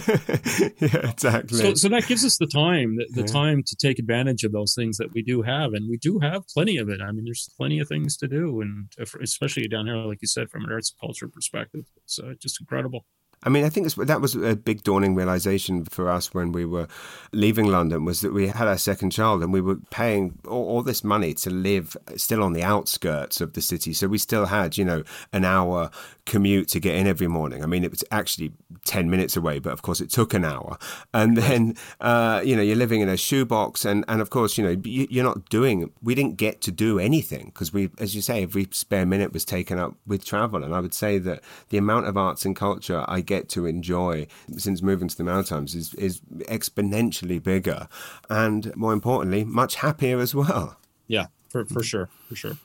yeah, 0.81 1.11
exactly. 1.11 1.59
So, 1.59 1.75
so 1.75 1.89
that 1.89 2.07
gives 2.07 2.25
us 2.25 2.39
the 2.39 2.47
time, 2.47 2.97
the, 2.97 3.07
the 3.11 3.21
yeah. 3.23 3.27
time 3.27 3.63
to 3.67 3.77
take 3.77 3.99
advantage 3.99 4.45
of 4.45 4.53
those 4.53 4.75
things 4.75 4.97
that 4.99 5.13
we 5.13 5.23
do 5.23 5.43
have. 5.43 5.73
And 5.75 5.91
we 5.91 5.99
do 5.99 6.21
have 6.21 6.47
plenty 6.49 6.79
of 6.79 6.89
it. 6.89 7.01
I 7.03 7.11
mean, 7.11 7.25
there's 7.25 7.51
plenty 7.57 7.81
of 7.81 7.89
things 7.89 8.17
to 8.19 8.29
do. 8.29 8.61
And 8.61 8.89
especially 9.21 9.67
down 9.67 9.87
here, 9.87 9.97
like 9.97 10.23
you 10.23 10.29
said, 10.29 10.49
from 10.49 10.65
an 10.65 10.73
arts 10.73 10.95
culture 10.99 11.29
perspective, 11.29 11.85
it's 12.05 12.19
uh, 12.19 12.35
just 12.41 12.61
incredible. 12.61 13.05
I 13.45 13.51
mean, 13.51 13.65
I 13.65 13.69
think 13.69 13.93
that 13.95 14.21
was 14.21 14.35
a 14.35 14.57
big 14.57 14.83
dawning 14.83 15.15
realization 15.15 15.85
for 15.85 16.09
us 16.09 16.33
when 16.33 16.53
we 16.53 16.65
were 16.65 16.89
leaving 17.33 17.67
London 17.67 18.05
was 18.05 18.23
that 18.23 18.33
we 18.33 18.49
had 18.49 18.67
our 18.67 18.79
second 18.79 19.11
child 19.11 19.43
and 19.43 19.53
we 19.53 19.61
were 19.61 19.77
paying 19.91 20.39
all, 20.47 20.67
all, 20.69 20.83
this 20.83 21.05
money 21.05 21.35
to 21.35 21.51
live 21.51 21.97
still 22.17 22.43
on 22.43 22.55
the 22.55 22.63
outskirts 22.63 23.41
of 23.41 23.53
the 23.53 23.61
city. 23.61 23.93
So 23.93 24.09
we 24.09 24.19
still 24.19 24.47
had, 24.47 24.79
you 24.79 24.85
know, 24.85 25.03
an 25.33 25.45
hour 25.45 25.91
commute 26.27 26.69
to 26.69 26.81
get 26.81 26.95
in 26.95 27.07
every 27.07 27.27
morning. 27.27 27.63
I 27.63 27.67
mean, 27.67 27.85
it 27.85 27.91
was 27.91 28.05
actually 28.11 28.53
10 28.87 29.11
minutes 29.11 29.37
away, 29.37 29.59
but 29.59 29.73
of 29.73 29.83
course 29.83 30.01
it 30.01 30.11
took 30.11 30.33
an 30.33 30.45
hour. 30.45 30.79
And 31.13 31.37
then, 31.37 31.77
uh, 32.01 32.41
you 32.45 32.57
know, 32.57 32.63
you're 32.63 32.77
living 32.77 33.01
in 33.01 33.09
a 33.09 33.17
shoebox. 33.17 33.85
And, 33.85 34.05
and 34.09 34.21
of 34.23 34.31
course, 34.31 34.57
you 34.57 34.65
know, 34.65 34.81
you're 34.85 35.25
not 35.25 35.49
doing, 35.51 35.93
we 36.03 36.15
didn't 36.15 36.37
get 36.37 36.61
to 36.63 36.73
do 36.73 36.99
anything 36.99 37.47
because 37.47 37.73
we, 37.73 37.91
as 37.99 38.15
you 38.15 38.23
say, 38.23 38.43
every 38.43 38.69
spare 38.71 39.07
minute 39.07 39.33
was 39.33 39.45
taken 39.45 39.79
up 39.79 39.95
with 40.07 40.25
travel. 40.25 40.65
And 40.65 40.75
I 40.75 40.81
would 40.81 40.95
say 40.95 41.19
that 41.19 41.43
the 41.69 41.79
amount 41.79 42.07
of 42.07 42.17
arts 42.17 42.45
and 42.45 42.57
culture 42.57 43.05
I 43.07 43.21
get 43.21 43.34
get 43.35 43.49
to 43.51 43.67
enjoy 43.67 44.27
since 44.57 44.83
moving 44.83 45.09
to 45.09 45.17
the 45.17 45.25
Maritimes 45.25 45.75
is, 45.75 45.95
is 45.95 46.21
exponentially 46.59 47.43
bigger 47.43 47.89
and 48.31 48.75
more 48.77 48.93
importantly, 48.93 49.45
much 49.45 49.77
happier 49.77 50.19
as 50.21 50.35
well. 50.35 50.79
Yeah, 51.07 51.27
for, 51.51 51.65
for 51.65 51.83
sure. 51.83 52.09
For 52.29 52.37
sure. 52.37 52.57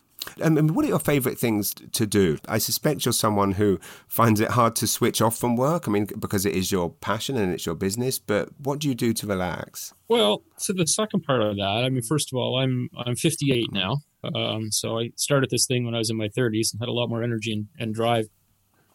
Um, 0.41 0.67
what 0.69 0.85
are 0.85 0.89
your 0.89 0.99
favorite 0.99 1.39
things 1.39 1.73
to 1.73 2.05
do? 2.05 2.37
I 2.47 2.57
suspect 2.57 3.05
you're 3.05 3.13
someone 3.13 3.53
who 3.53 3.79
finds 4.07 4.39
it 4.41 4.51
hard 4.51 4.75
to 4.77 4.87
switch 4.87 5.21
off 5.21 5.37
from 5.37 5.55
work. 5.55 5.87
I 5.87 5.91
mean, 5.91 6.07
because 6.19 6.45
it 6.45 6.55
is 6.55 6.71
your 6.71 6.89
passion 6.89 7.37
and 7.37 7.53
it's 7.53 7.65
your 7.65 7.75
business. 7.75 8.19
But 8.19 8.49
what 8.61 8.79
do 8.79 8.89
you 8.89 8.95
do 8.95 9.13
to 9.13 9.27
relax? 9.27 9.93
Well, 10.07 10.43
so 10.57 10.73
the 10.73 10.85
second 10.87 11.21
part 11.21 11.41
of 11.41 11.55
that, 11.55 11.83
I 11.85 11.89
mean, 11.89 12.01
first 12.01 12.31
of 12.31 12.37
all, 12.37 12.57
I'm 12.59 12.89
I'm 13.05 13.15
58 13.15 13.71
now. 13.71 13.97
Um, 14.35 14.71
so 14.71 14.99
I 14.99 15.11
started 15.15 15.49
this 15.49 15.65
thing 15.65 15.85
when 15.85 15.95
I 15.95 15.99
was 15.99 16.09
in 16.09 16.17
my 16.17 16.27
30s 16.27 16.73
and 16.73 16.81
had 16.81 16.89
a 16.89 16.93
lot 16.99 17.07
more 17.07 17.23
energy 17.23 17.53
and, 17.53 17.67
and 17.79 17.95
drive 17.95 18.27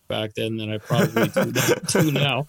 back 0.08 0.34
then 0.34 0.56
than 0.56 0.70
I 0.72 0.78
probably 0.78 1.28
do, 1.88 2.10
now. 2.10 2.46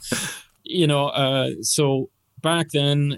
You 0.64 0.88
know, 0.88 1.08
uh, 1.08 1.52
so 1.62 2.10
back 2.46 2.70
then 2.70 3.18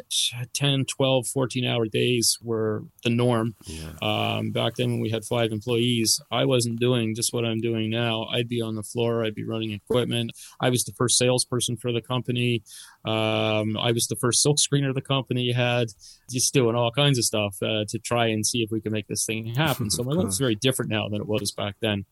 10 0.54 0.86
12 0.86 1.28
14 1.28 1.66
hour 1.66 1.86
days 1.86 2.38
were 2.42 2.86
the 3.04 3.10
norm. 3.10 3.56
Yeah. 3.66 3.90
um, 4.02 4.52
back 4.52 4.76
then 4.76 4.92
when 4.92 5.02
we 5.02 5.10
had 5.10 5.26
five 5.26 5.52
employees 5.52 6.22
i 6.32 6.46
wasn't 6.46 6.80
doing 6.80 7.14
just 7.14 7.34
what 7.34 7.44
i'm 7.44 7.60
doing 7.60 7.90
now. 7.90 8.24
I'd 8.32 8.48
be 8.48 8.62
on 8.62 8.76
the 8.76 8.84
floor 8.84 9.26
i'd 9.26 9.36
be 9.36 9.44
running 9.44 9.72
equipment. 9.72 10.32
I 10.62 10.70
was 10.70 10.86
the 10.86 10.94
first 10.94 11.18
salesperson 11.18 11.76
for 11.76 11.92
the 11.92 12.02
company. 12.02 12.64
Um, 13.04 13.76
i 13.78 13.92
was 13.92 14.08
the 14.08 14.16
first 14.16 14.42
silk 14.42 14.58
screener 14.58 14.94
the 14.94 15.02
company 15.02 15.52
had. 15.52 15.88
Just 16.32 16.54
doing 16.54 16.76
all 16.76 16.92
kinds 16.92 17.18
of 17.18 17.26
stuff 17.26 17.58
uh, 17.62 17.84
to 17.90 18.00
try 18.00 18.28
and 18.28 18.46
see 18.46 18.60
if 18.60 18.72
we 18.72 18.80
could 18.80 18.92
make 18.94 19.08
this 19.08 19.26
thing 19.26 19.46
happen. 19.48 19.90
So 19.98 20.04
my 20.04 20.14
life's 20.14 20.38
very 20.38 20.56
different 20.56 20.92
now 20.92 21.10
than 21.10 21.22
it 21.22 21.28
was 21.28 21.52
back 21.52 21.76
then. 21.82 22.06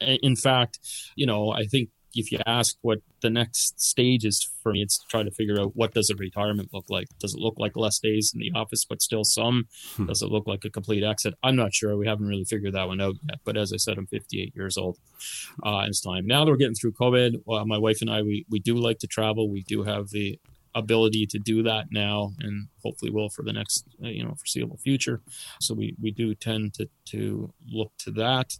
In 0.00 0.36
fact 0.36 0.78
you 1.16 1.26
know 1.26 1.50
i 1.52 1.64
think 1.64 1.90
if 2.14 2.32
you 2.32 2.38
ask 2.46 2.76
what 2.82 2.98
the 3.22 3.30
next 3.30 3.80
stage 3.80 4.24
is 4.24 4.48
for 4.62 4.72
me, 4.72 4.82
it's 4.82 4.98
to 4.98 5.06
try 5.08 5.22
to 5.22 5.30
figure 5.30 5.60
out 5.60 5.76
what 5.76 5.94
does 5.94 6.10
a 6.10 6.16
retirement 6.16 6.70
look 6.72 6.86
like. 6.88 7.06
Does 7.18 7.34
it 7.34 7.40
look 7.40 7.54
like 7.58 7.76
less 7.76 7.98
days 7.98 8.32
in 8.34 8.40
the 8.40 8.52
office, 8.54 8.84
but 8.84 9.02
still 9.02 9.24
some? 9.24 9.68
Hmm. 9.96 10.06
Does 10.06 10.22
it 10.22 10.30
look 10.30 10.46
like 10.46 10.64
a 10.64 10.70
complete 10.70 11.04
exit? 11.04 11.34
I'm 11.42 11.56
not 11.56 11.74
sure. 11.74 11.96
We 11.96 12.06
haven't 12.06 12.26
really 12.26 12.44
figured 12.44 12.74
that 12.74 12.88
one 12.88 13.00
out 13.00 13.16
yet. 13.28 13.38
But 13.44 13.56
as 13.56 13.72
I 13.72 13.76
said, 13.76 13.98
I'm 13.98 14.06
58 14.06 14.54
years 14.56 14.76
old. 14.76 14.98
Uh, 15.64 15.84
it's 15.86 16.00
time. 16.00 16.26
Now 16.26 16.44
that 16.44 16.50
we're 16.50 16.56
getting 16.56 16.74
through 16.74 16.92
COVID, 16.92 17.42
well, 17.44 17.64
my 17.66 17.78
wife 17.78 18.00
and 18.00 18.10
I, 18.10 18.22
we, 18.22 18.44
we 18.50 18.58
do 18.58 18.74
like 18.76 18.98
to 19.00 19.06
travel. 19.06 19.50
We 19.50 19.62
do 19.62 19.84
have 19.84 20.08
the 20.10 20.38
ability 20.74 21.26
to 21.26 21.38
do 21.38 21.62
that 21.64 21.86
now 21.90 22.30
and 22.40 22.68
hopefully 22.82 23.10
will 23.10 23.28
for 23.28 23.42
the 23.42 23.52
next 23.52 23.84
uh, 24.04 24.08
you 24.08 24.22
know 24.22 24.34
foreseeable 24.38 24.76
future 24.76 25.20
so 25.60 25.74
we 25.74 25.96
we 26.00 26.12
do 26.12 26.32
tend 26.34 26.72
to 26.72 26.88
to 27.04 27.52
look 27.68 27.90
to 27.98 28.12
that 28.12 28.56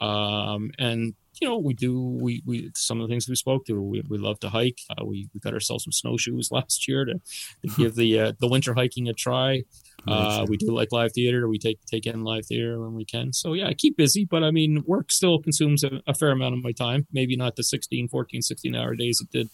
um, 0.00 0.70
and 0.78 1.14
you 1.40 1.48
know, 1.48 1.58
we 1.58 1.74
do 1.74 2.00
we 2.00 2.42
we 2.46 2.70
some 2.74 3.00
of 3.00 3.08
the 3.08 3.12
things 3.12 3.28
we 3.28 3.34
spoke 3.34 3.66
to. 3.66 3.80
We, 3.80 4.02
we 4.08 4.18
love 4.18 4.38
to 4.40 4.48
hike. 4.48 4.80
Uh, 4.90 5.04
we 5.04 5.28
we 5.34 5.40
got 5.40 5.52
ourselves 5.52 5.84
some 5.84 5.92
snowshoes 5.92 6.50
last 6.52 6.86
year 6.86 7.04
to, 7.04 7.14
to 7.14 7.68
give 7.76 7.94
the 7.94 8.18
uh, 8.18 8.32
the 8.38 8.48
winter 8.48 8.74
hiking 8.74 9.08
a 9.08 9.12
try. 9.12 9.62
Uh, 10.06 10.44
we 10.48 10.58
do 10.58 10.70
like 10.70 10.92
live 10.92 11.12
theater. 11.12 11.48
We 11.48 11.58
take 11.58 11.80
take 11.86 12.06
in 12.06 12.24
live 12.24 12.46
theater 12.46 12.80
when 12.80 12.94
we 12.94 13.04
can. 13.04 13.32
So 13.32 13.54
yeah, 13.54 13.68
I 13.68 13.74
keep 13.74 13.96
busy, 13.96 14.24
but 14.24 14.44
I 14.44 14.50
mean, 14.50 14.84
work 14.86 15.10
still 15.10 15.40
consumes 15.40 15.82
a, 15.82 16.02
a, 16.06 16.14
fair 16.14 16.30
amount 16.30 16.54
of 16.54 16.62
my 16.62 16.72
time. 16.72 17.06
Maybe 17.10 17.36
not 17.36 17.56
the 17.56 17.62
16, 17.62 18.08
14, 18.08 18.42
16 18.42 18.74
hour 18.74 18.94
days 18.94 19.22
it 19.22 19.30
did, 19.30 19.48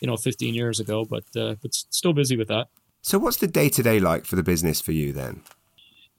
you 0.00 0.08
know, 0.08 0.16
15 0.16 0.54
years 0.54 0.80
ago, 0.80 1.04
but 1.04 1.24
uh, 1.36 1.54
but 1.62 1.72
still 1.72 2.12
busy 2.12 2.36
with 2.36 2.48
that. 2.48 2.66
So 3.02 3.18
what's 3.18 3.36
the 3.36 3.46
day 3.46 3.68
to 3.68 3.82
day 3.82 4.00
like 4.00 4.24
for 4.24 4.36
the 4.36 4.42
business 4.42 4.80
for 4.80 4.92
you 4.92 5.12
then? 5.12 5.42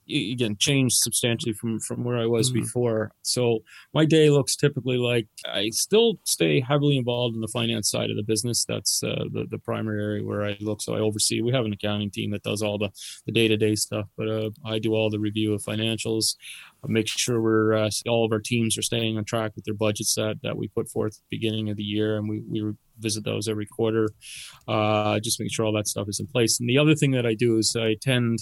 Again 0.09 0.55
changed 0.59 0.97
substantially 0.97 1.53
from 1.53 1.79
from 1.79 2.03
where 2.03 2.17
I 2.17 2.25
was 2.25 2.49
mm-hmm. 2.49 2.61
before. 2.61 3.11
So 3.21 3.59
my 3.93 4.05
day 4.05 4.29
looks 4.29 4.55
typically 4.55 4.97
like 4.97 5.27
I 5.45 5.69
still 5.69 6.19
stay 6.25 6.59
heavily 6.59 6.97
involved 6.97 7.35
in 7.35 7.41
the 7.41 7.47
finance 7.47 7.89
side 7.89 8.09
of 8.09 8.15
the 8.15 8.23
business. 8.23 8.65
That's 8.65 9.03
uh, 9.03 9.25
the 9.31 9.45
the 9.49 9.59
primary 9.59 10.01
area 10.01 10.25
where 10.25 10.43
I 10.43 10.57
look. 10.59 10.81
So 10.81 10.95
I 10.95 10.99
oversee. 10.99 11.41
We 11.41 11.51
have 11.53 11.65
an 11.65 11.73
accounting 11.73 12.11
team 12.11 12.31
that 12.31 12.43
does 12.43 12.61
all 12.61 12.77
the 12.77 12.89
the 13.25 13.31
day 13.31 13.47
to 13.47 13.57
day 13.57 13.75
stuff, 13.75 14.07
but 14.17 14.27
uh, 14.27 14.49
I 14.65 14.79
do 14.79 14.93
all 14.93 15.09
the 15.09 15.19
review 15.19 15.53
of 15.53 15.63
financials. 15.63 16.35
I 16.83 16.87
make 16.91 17.07
sure 17.07 17.41
we're 17.41 17.73
uh, 17.73 17.89
all 18.07 18.25
of 18.25 18.31
our 18.31 18.39
teams 18.39 18.77
are 18.77 18.81
staying 18.81 19.17
on 19.17 19.25
track 19.25 19.53
with 19.55 19.65
their 19.65 19.73
budgets 19.73 20.15
that 20.15 20.37
that 20.43 20.57
we 20.57 20.67
put 20.67 20.89
forth 20.89 21.13
at 21.13 21.29
the 21.29 21.37
beginning 21.37 21.69
of 21.69 21.77
the 21.77 21.83
year, 21.83 22.17
and 22.17 22.27
we 22.27 22.41
we 22.47 22.73
visit 22.99 23.23
those 23.23 23.47
every 23.47 23.65
quarter. 23.65 24.09
Uh, 24.67 25.19
just 25.19 25.39
make 25.39 25.51
sure 25.51 25.65
all 25.65 25.73
that 25.73 25.87
stuff 25.87 26.07
is 26.07 26.19
in 26.19 26.27
place. 26.27 26.59
And 26.59 26.69
the 26.69 26.77
other 26.77 26.95
thing 26.95 27.11
that 27.11 27.25
I 27.25 27.33
do 27.33 27.57
is 27.57 27.75
I 27.75 27.87
attend 27.87 28.39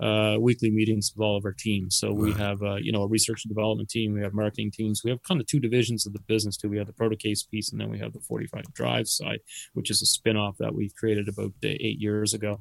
uh, 0.00 0.36
weekly 0.40 0.70
meetings 0.70 1.12
with 1.14 1.22
all 1.22 1.36
of 1.36 1.44
our 1.44 1.52
teams. 1.52 1.96
So 1.96 2.12
we 2.12 2.32
have, 2.32 2.62
uh, 2.62 2.76
you 2.76 2.92
know, 2.92 3.02
a 3.02 3.08
research 3.08 3.44
and 3.44 3.54
development 3.54 3.90
team. 3.90 4.12
We 4.12 4.22
have 4.22 4.34
marketing 4.34 4.70
teams. 4.70 5.02
We 5.04 5.10
have 5.10 5.22
kind 5.22 5.40
of 5.40 5.46
two 5.46 5.60
divisions 5.60 6.06
of 6.06 6.12
the 6.12 6.20
business 6.20 6.56
too. 6.56 6.68
We 6.68 6.78
have 6.78 6.86
the 6.86 6.92
Protocase 6.92 7.48
piece, 7.48 7.70
and 7.70 7.80
then 7.80 7.90
we 7.90 7.98
have 7.98 8.12
the 8.12 8.20
45 8.20 8.72
Drive 8.72 9.08
side, 9.08 9.40
which 9.74 9.90
is 9.90 10.02
a 10.02 10.06
spinoff 10.06 10.56
that 10.58 10.74
we 10.74 10.90
created 10.90 11.28
about 11.28 11.52
uh, 11.64 11.68
eight 11.68 12.00
years 12.00 12.34
ago. 12.34 12.60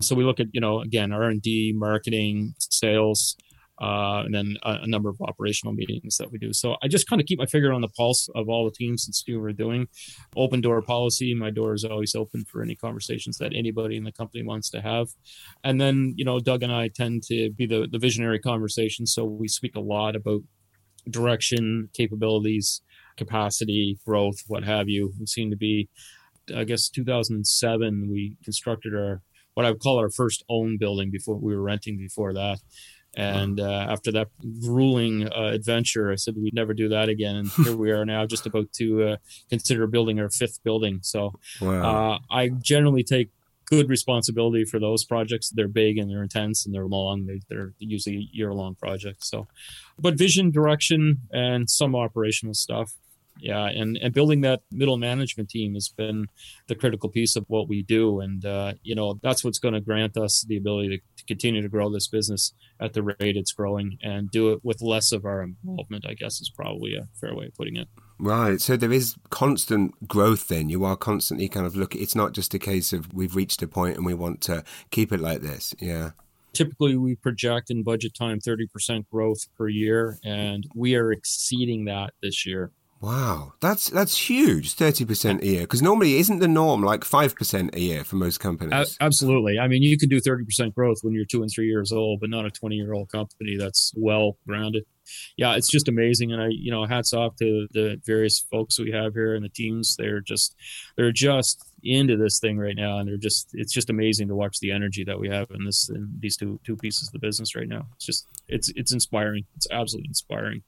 So 0.00 0.14
we 0.14 0.24
look 0.24 0.40
at, 0.40 0.46
you 0.52 0.60
know, 0.60 0.80
again, 0.80 1.12
R 1.12 1.24
and 1.24 1.42
D, 1.42 1.72
marketing, 1.76 2.54
sales 2.58 3.36
uh, 3.80 4.22
and 4.24 4.34
then 4.34 4.56
a, 4.64 4.78
a, 4.82 4.86
number 4.86 5.08
of 5.08 5.20
operational 5.20 5.72
meetings 5.72 6.16
that 6.16 6.32
we 6.32 6.38
do. 6.38 6.52
So 6.52 6.76
I 6.82 6.88
just 6.88 7.08
kind 7.08 7.20
of 7.20 7.26
keep 7.26 7.38
my 7.38 7.46
finger 7.46 7.72
on 7.72 7.80
the 7.80 7.88
pulse 7.88 8.28
of 8.34 8.48
all 8.48 8.64
the 8.64 8.72
teams 8.72 9.06
and 9.06 9.14
see 9.14 9.34
what 9.34 9.42
we're 9.42 9.52
doing. 9.52 9.86
Open 10.36 10.60
door 10.60 10.82
policy. 10.82 11.34
My 11.34 11.50
door 11.50 11.74
is 11.74 11.84
always 11.84 12.14
open 12.14 12.44
for 12.44 12.62
any 12.62 12.74
conversations 12.74 13.38
that 13.38 13.52
anybody 13.54 13.96
in 13.96 14.04
the 14.04 14.12
company 14.12 14.42
wants 14.44 14.68
to 14.70 14.80
have. 14.80 15.08
And 15.62 15.80
then, 15.80 16.14
you 16.16 16.24
know, 16.24 16.40
Doug 16.40 16.62
and 16.62 16.72
I 16.72 16.88
tend 16.88 17.22
to 17.24 17.50
be 17.50 17.66
the, 17.66 17.86
the 17.90 17.98
visionary 17.98 18.40
conversation. 18.40 19.06
So 19.06 19.24
we 19.24 19.46
speak 19.46 19.76
a 19.76 19.80
lot 19.80 20.16
about 20.16 20.40
direction, 21.08 21.88
capabilities, 21.94 22.82
capacity, 23.16 23.98
growth, 24.04 24.42
what 24.48 24.64
have 24.64 24.88
you. 24.88 25.12
We 25.20 25.26
seem 25.26 25.50
to 25.50 25.56
be, 25.56 25.88
I 26.54 26.64
guess, 26.64 26.88
2007, 26.88 28.08
we 28.10 28.36
constructed 28.42 28.94
our 28.94 29.22
what 29.58 29.66
I 29.66 29.72
would 29.72 29.80
call 29.80 29.98
our 29.98 30.08
first 30.08 30.44
own 30.48 30.78
building 30.78 31.10
before 31.10 31.36
we 31.36 31.52
were 31.52 31.62
renting 31.62 31.98
before 31.98 32.32
that. 32.32 32.60
And 33.18 33.58
uh, 33.58 33.86
after 33.90 34.12
that 34.12 34.28
grueling 34.60 35.28
uh, 35.28 35.50
adventure, 35.52 36.12
I 36.12 36.14
said 36.14 36.36
we'd 36.36 36.54
never 36.54 36.72
do 36.72 36.88
that 36.90 37.08
again. 37.08 37.34
And 37.34 37.50
here 37.50 37.76
we 37.76 37.90
are 37.90 38.04
now, 38.04 38.26
just 38.26 38.46
about 38.46 38.72
to 38.74 39.02
uh, 39.02 39.16
consider 39.50 39.88
building 39.88 40.20
our 40.20 40.30
fifth 40.30 40.62
building. 40.62 41.00
So 41.02 41.32
wow. 41.60 42.12
Uh, 42.12 42.18
I 42.30 42.48
generally 42.48 43.02
take 43.02 43.30
good 43.64 43.88
responsibility 43.88 44.64
for 44.64 44.78
those 44.78 45.04
projects. 45.04 45.50
They're 45.50 45.66
big 45.66 45.98
and 45.98 46.08
they're 46.08 46.22
intense 46.22 46.64
and 46.64 46.72
they're 46.72 46.86
long. 46.86 47.26
They, 47.26 47.40
they're 47.48 47.72
usually 47.78 48.28
year 48.32 48.54
long 48.54 48.76
projects. 48.76 49.28
So, 49.28 49.48
but 49.98 50.14
vision, 50.14 50.52
direction, 50.52 51.22
and 51.32 51.68
some 51.68 51.96
operational 51.96 52.54
stuff 52.54 52.94
yeah 53.40 53.66
and 53.66 53.96
and 53.98 54.12
building 54.12 54.40
that 54.40 54.60
middle 54.70 54.96
management 54.96 55.48
team 55.48 55.74
has 55.74 55.88
been 55.88 56.26
the 56.66 56.74
critical 56.74 57.08
piece 57.08 57.36
of 57.36 57.44
what 57.48 57.68
we 57.68 57.82
do 57.82 58.20
and 58.20 58.44
uh, 58.44 58.72
you 58.82 58.94
know 58.94 59.18
that's 59.22 59.44
what's 59.44 59.58
going 59.58 59.74
to 59.74 59.80
grant 59.80 60.16
us 60.16 60.44
the 60.48 60.56
ability 60.56 60.88
to, 60.88 61.17
continue 61.28 61.62
to 61.62 61.68
grow 61.68 61.90
this 61.90 62.08
business 62.08 62.52
at 62.80 62.94
the 62.94 63.02
rate 63.02 63.36
it's 63.36 63.52
growing 63.52 63.98
and 64.02 64.30
do 64.30 64.52
it 64.52 64.60
with 64.64 64.82
less 64.82 65.12
of 65.12 65.24
our 65.24 65.42
involvement 65.42 66.04
i 66.08 66.14
guess 66.14 66.40
is 66.40 66.50
probably 66.50 66.96
a 66.96 67.06
fair 67.20 67.34
way 67.34 67.46
of 67.46 67.54
putting 67.54 67.76
it. 67.76 67.88
Right. 68.20 68.60
So 68.60 68.76
there 68.76 68.92
is 68.92 69.14
constant 69.30 70.08
growth 70.08 70.48
then. 70.48 70.68
You 70.68 70.84
are 70.84 70.96
constantly 70.96 71.48
kind 71.48 71.66
of 71.66 71.76
looking 71.76 72.02
it's 72.02 72.16
not 72.16 72.32
just 72.32 72.54
a 72.54 72.58
case 72.58 72.92
of 72.92 73.12
we've 73.12 73.36
reached 73.36 73.62
a 73.62 73.68
point 73.68 73.96
and 73.96 74.04
we 74.04 74.14
want 74.14 74.40
to 74.42 74.64
keep 74.90 75.12
it 75.12 75.20
like 75.20 75.40
this. 75.40 75.74
Yeah. 75.78 76.10
Typically 76.52 76.96
we 76.96 77.14
project 77.14 77.70
in 77.70 77.84
budget 77.84 78.14
time 78.14 78.40
30% 78.40 79.06
growth 79.10 79.46
per 79.56 79.68
year 79.68 80.18
and 80.24 80.66
we 80.74 80.96
are 80.96 81.12
exceeding 81.12 81.84
that 81.84 82.14
this 82.22 82.44
year 82.44 82.72
Wow, 83.00 83.52
that's 83.60 83.90
that's 83.90 84.28
huge, 84.28 84.72
thirty 84.72 85.04
percent 85.04 85.42
a 85.42 85.46
year. 85.46 85.60
Because 85.60 85.82
normally, 85.82 86.16
isn't 86.16 86.40
the 86.40 86.48
norm 86.48 86.82
like 86.82 87.04
five 87.04 87.36
percent 87.36 87.74
a 87.74 87.80
year 87.80 88.02
for 88.02 88.16
most 88.16 88.38
companies? 88.40 88.72
Uh, 88.72 89.04
absolutely. 89.04 89.58
I 89.58 89.68
mean, 89.68 89.84
you 89.84 89.96
can 89.96 90.08
do 90.08 90.18
thirty 90.18 90.44
percent 90.44 90.74
growth 90.74 90.98
when 91.02 91.14
you're 91.14 91.24
two 91.24 91.42
and 91.42 91.50
three 91.50 91.68
years 91.68 91.92
old, 91.92 92.18
but 92.20 92.28
not 92.28 92.44
a 92.44 92.50
twenty-year-old 92.50 93.08
company 93.10 93.56
that's 93.56 93.92
well 93.96 94.36
grounded. 94.46 94.84
Yeah, 95.36 95.54
it's 95.54 95.70
just 95.70 95.88
amazing, 95.88 96.32
and 96.32 96.42
I, 96.42 96.48
you 96.50 96.70
know, 96.70 96.84
hats 96.86 97.14
off 97.14 97.36
to 97.36 97.66
the 97.72 98.00
various 98.04 98.40
folks 98.50 98.78
we 98.78 98.90
have 98.90 99.14
here 99.14 99.34
and 99.34 99.44
the 99.44 99.48
teams. 99.48 99.96
They're 99.96 100.20
just, 100.20 100.54
they're 100.96 101.12
just 101.12 101.64
into 101.82 102.18
this 102.18 102.40
thing 102.40 102.58
right 102.58 102.76
now, 102.76 102.98
and 102.98 103.08
they're 103.08 103.16
just, 103.16 103.48
it's 103.54 103.72
just 103.72 103.88
amazing 103.88 104.28
to 104.28 104.34
watch 104.34 104.58
the 104.60 104.70
energy 104.70 105.04
that 105.04 105.18
we 105.18 105.30
have 105.30 105.50
in 105.50 105.64
this, 105.64 105.88
in 105.88 106.10
these 106.18 106.36
two 106.36 106.60
two 106.62 106.76
pieces 106.76 107.08
of 107.08 107.12
the 107.12 107.20
business 107.20 107.54
right 107.54 107.68
now. 107.68 107.86
It's 107.94 108.04
just, 108.04 108.26
it's 108.48 108.70
it's 108.74 108.92
inspiring. 108.92 109.44
It's 109.56 109.68
absolutely 109.70 110.08
inspiring. 110.08 110.62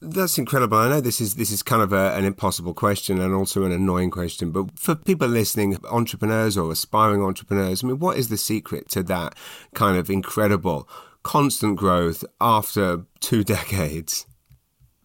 That's 0.00 0.36
incredible. 0.36 0.78
I 0.78 0.88
know 0.88 1.00
this 1.00 1.20
is 1.20 1.36
this 1.36 1.52
is 1.52 1.62
kind 1.62 1.80
of 1.80 1.92
a, 1.92 2.12
an 2.16 2.24
impossible 2.24 2.74
question 2.74 3.20
and 3.20 3.32
also 3.32 3.64
an 3.64 3.72
annoying 3.72 4.10
question, 4.10 4.50
but 4.50 4.76
for 4.78 4.96
people 4.96 5.28
listening, 5.28 5.78
entrepreneurs 5.90 6.58
or 6.58 6.72
aspiring 6.72 7.22
entrepreneurs, 7.22 7.84
I 7.84 7.86
mean, 7.86 8.00
what 8.00 8.16
is 8.16 8.28
the 8.28 8.36
secret 8.36 8.88
to 8.90 9.04
that 9.04 9.36
kind 9.74 9.96
of 9.96 10.10
incredible, 10.10 10.88
constant 11.22 11.76
growth 11.76 12.24
after 12.40 13.02
two 13.20 13.44
decades? 13.56 14.26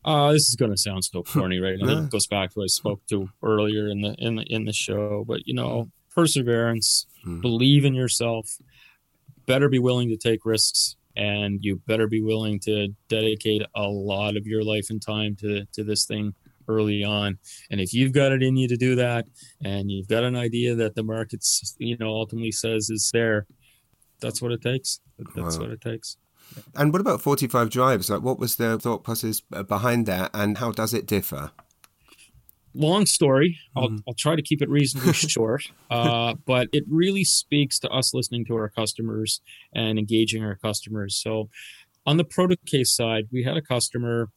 Uh, 0.04 0.32
this 0.32 0.50
is 0.50 0.56
going 0.56 0.72
to 0.72 0.78
sound 0.78 1.04
so 1.06 1.22
corny, 1.32 1.60
right? 1.60 1.80
And 1.80 1.89
it 1.89 2.10
goes 2.10 2.26
back 2.26 2.52
to 2.52 2.60
what 2.60 2.63
I 2.63 2.67
spoke 2.67 3.06
to 3.10 3.30
earlier 3.44 3.88
in 3.88 4.02
the 4.02 4.15
in 4.17 4.36
the 4.36 4.44
in 4.44 4.65
the 4.65 4.74
show, 4.74 5.24
but 5.28 5.46
you 5.46 5.54
know, 5.54 5.91
perseverance, 6.10 7.06
hmm. 7.24 7.39
believe 7.39 7.86
in 7.86 7.94
yourself, 7.94 8.58
better 9.46 9.70
be 9.70 9.80
willing 9.80 10.10
to 10.10 10.17
take 10.17 10.44
risks 10.44 10.96
and 11.15 11.60
you 11.63 11.82
better 11.88 12.08
be 12.08 12.21
willing 12.21 12.60
to 12.62 12.89
dedicate 13.10 13.63
a 13.76 13.84
lot 13.84 14.38
of 14.38 14.45
your 14.45 14.63
life 14.63 14.88
and 14.89 15.02
time 15.02 15.36
to 15.38 15.65
to 15.74 15.84
this 15.84 16.06
thing 16.06 16.34
early 16.67 17.04
on. 17.04 17.38
And 17.69 17.82
if 17.82 17.93
you've 17.93 18.13
got 18.13 18.32
it 18.32 18.43
in 18.43 18.56
you 18.56 18.67
to 18.67 18.78
do 18.78 18.95
that 18.95 19.26
and 19.63 19.91
you've 19.91 20.08
got 20.08 20.24
an 20.24 20.36
idea 20.36 20.76
that 20.76 20.95
the 20.95 21.04
markets 21.04 21.76
you 21.80 21.97
know 21.97 22.10
ultimately 22.10 22.52
says 22.52 22.89
is 22.89 23.10
there 23.13 23.47
that's 24.19 24.41
what 24.41 24.52
it 24.52 24.62
takes. 24.62 25.00
That's 25.36 25.58
wow. 25.58 25.63
what 25.63 25.71
it 25.71 25.82
takes. 25.82 26.17
And 26.76 26.91
what 26.91 27.02
about 27.02 27.21
45 27.21 27.69
drives? 27.69 28.10
Like 28.10 28.21
what 28.21 28.39
was 28.39 28.58
the 28.58 28.78
thought 28.78 29.04
process 29.04 29.41
behind 29.41 30.06
that 30.06 30.32
and 30.34 30.58
how 30.58 30.71
does 30.71 30.93
it 30.93 31.06
differ 31.06 31.52
long 32.74 33.06
story. 33.06 33.58
I'll, 33.76 33.90
mm. 33.90 34.00
I'll 34.08 34.14
try 34.14 34.36
to 34.36 34.42
keep 34.42 34.62
it 34.62 34.70
reasonably 34.70 35.14
short, 35.14 35.64
uh, 35.90 36.36
but 36.46 36.68
it 36.72 36.84
really 36.90 37.24
speaks 37.24 37.80
to 37.80 37.90
us 37.90 38.14
listening 38.14 38.46
to 38.46 38.56
our 38.56 38.70
customers 38.70 39.42
and 39.74 39.98
engaging 40.00 40.44
our 40.44 40.56
customers. 40.56 41.16
So, 41.16 41.50
on 42.06 42.18
the 42.18 42.24
product 42.24 42.66
ProtoCase 42.66 42.88
side, 42.88 43.28
we 43.32 43.44
had 43.44 43.58
a 43.58 43.62
customer 43.62 44.30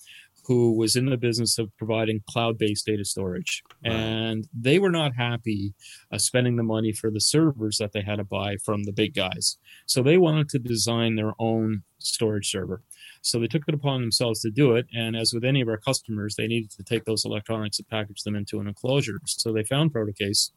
who 0.46 0.76
was 0.76 0.94
in 0.94 1.06
the 1.06 1.16
business 1.16 1.58
of 1.58 1.74
providing 1.78 2.20
cloud-based 2.28 2.84
data 2.84 3.04
storage, 3.04 3.62
right. 3.84 3.92
and 3.92 4.48
they 4.52 4.78
were 4.78 4.90
not 4.90 5.14
happy 5.16 5.74
uh, 6.12 6.18
spending 6.18 6.56
the 6.56 6.62
money 6.62 6.92
for 6.92 7.10
the 7.10 7.20
servers 7.20 7.78
that 7.78 7.92
they 7.92 8.02
had 8.02 8.16
to 8.16 8.24
buy 8.24 8.56
from 8.62 8.84
the 8.84 8.92
big 8.92 9.14
guys. 9.14 9.56
So 9.86 10.02
they 10.02 10.18
wanted 10.18 10.48
to 10.50 10.58
design 10.58 11.16
their 11.16 11.32
own 11.38 11.82
storage 11.98 12.50
server. 12.50 12.82
So 13.24 13.38
they 13.38 13.46
took 13.46 13.62
it 13.66 13.74
upon 13.74 14.02
themselves 14.02 14.40
to 14.40 14.50
do 14.50 14.76
it. 14.76 14.86
And 14.92 15.16
as 15.16 15.32
with 15.32 15.44
any 15.44 15.62
of 15.62 15.68
our 15.68 15.78
customers, 15.78 16.36
they 16.36 16.46
needed 16.46 16.70
to 16.72 16.82
take 16.82 17.04
those 17.06 17.24
electronics 17.24 17.78
and 17.78 17.88
package 17.88 18.22
them 18.22 18.36
into 18.36 18.60
an 18.60 18.68
enclosure. 18.68 19.18
So 19.24 19.50
they 19.50 19.64
found 19.64 19.94
ProtoCase 19.94 20.50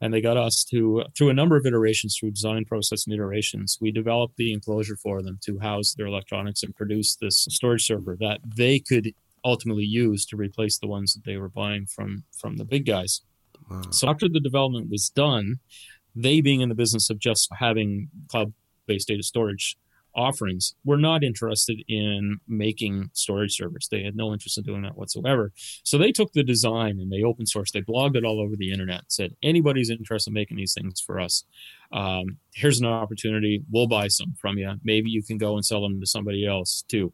and 0.00 0.14
they 0.14 0.20
got 0.20 0.36
us 0.36 0.64
to, 0.70 1.04
through 1.16 1.30
a 1.30 1.34
number 1.34 1.56
of 1.56 1.66
iterations, 1.66 2.16
through 2.16 2.30
design 2.30 2.64
process 2.66 3.04
and 3.04 3.14
iterations, 3.14 3.78
we 3.80 3.90
developed 3.90 4.36
the 4.36 4.52
enclosure 4.52 4.96
for 4.96 5.22
them 5.22 5.38
to 5.42 5.58
house 5.58 5.94
their 5.94 6.06
electronics 6.06 6.62
and 6.62 6.76
produce 6.76 7.16
this 7.16 7.46
storage 7.50 7.84
server 7.84 8.16
that 8.20 8.40
they 8.44 8.78
could 8.78 9.12
ultimately 9.44 9.84
use 9.84 10.24
to 10.26 10.36
replace 10.36 10.78
the 10.78 10.86
ones 10.86 11.14
that 11.14 11.24
they 11.24 11.36
were 11.36 11.48
buying 11.48 11.84
from 11.86 12.24
from 12.36 12.56
the 12.56 12.64
big 12.64 12.86
guys. 12.86 13.22
Wow. 13.68 13.82
So 13.90 14.08
after 14.08 14.28
the 14.28 14.40
development 14.40 14.88
was 14.90 15.10
done, 15.10 15.58
they 16.14 16.40
being 16.40 16.60
in 16.60 16.68
the 16.68 16.74
business 16.74 17.10
of 17.10 17.18
just 17.18 17.48
having 17.58 18.08
cloud-based 18.28 19.08
data 19.08 19.22
storage 19.22 19.76
offerings 20.16 20.74
were 20.84 20.96
not 20.96 21.24
interested 21.24 21.82
in 21.88 22.38
making 22.46 23.10
storage 23.12 23.56
servers. 23.56 23.88
They 23.90 24.02
had 24.02 24.16
no 24.16 24.32
interest 24.32 24.58
in 24.58 24.64
doing 24.64 24.82
that 24.82 24.96
whatsoever. 24.96 25.52
So 25.82 25.98
they 25.98 26.12
took 26.12 26.32
the 26.32 26.44
design 26.44 26.98
and 27.00 27.12
they 27.12 27.22
open 27.22 27.46
sourced, 27.46 27.72
they 27.72 27.82
blogged 27.82 28.16
it 28.16 28.24
all 28.24 28.40
over 28.40 28.56
the 28.56 28.72
internet, 28.72 29.04
said, 29.08 29.34
anybody's 29.42 29.90
interested 29.90 30.30
in 30.30 30.34
making 30.34 30.56
these 30.56 30.74
things 30.74 31.00
for 31.00 31.20
us 31.20 31.44
um, 31.94 32.38
here's 32.52 32.80
an 32.80 32.86
opportunity. 32.86 33.62
We'll 33.70 33.86
buy 33.86 34.08
some 34.08 34.34
from 34.40 34.58
you. 34.58 34.72
Maybe 34.82 35.10
you 35.10 35.22
can 35.22 35.38
go 35.38 35.54
and 35.54 35.64
sell 35.64 35.80
them 35.80 36.00
to 36.00 36.06
somebody 36.06 36.44
else 36.44 36.84
too. 36.88 37.12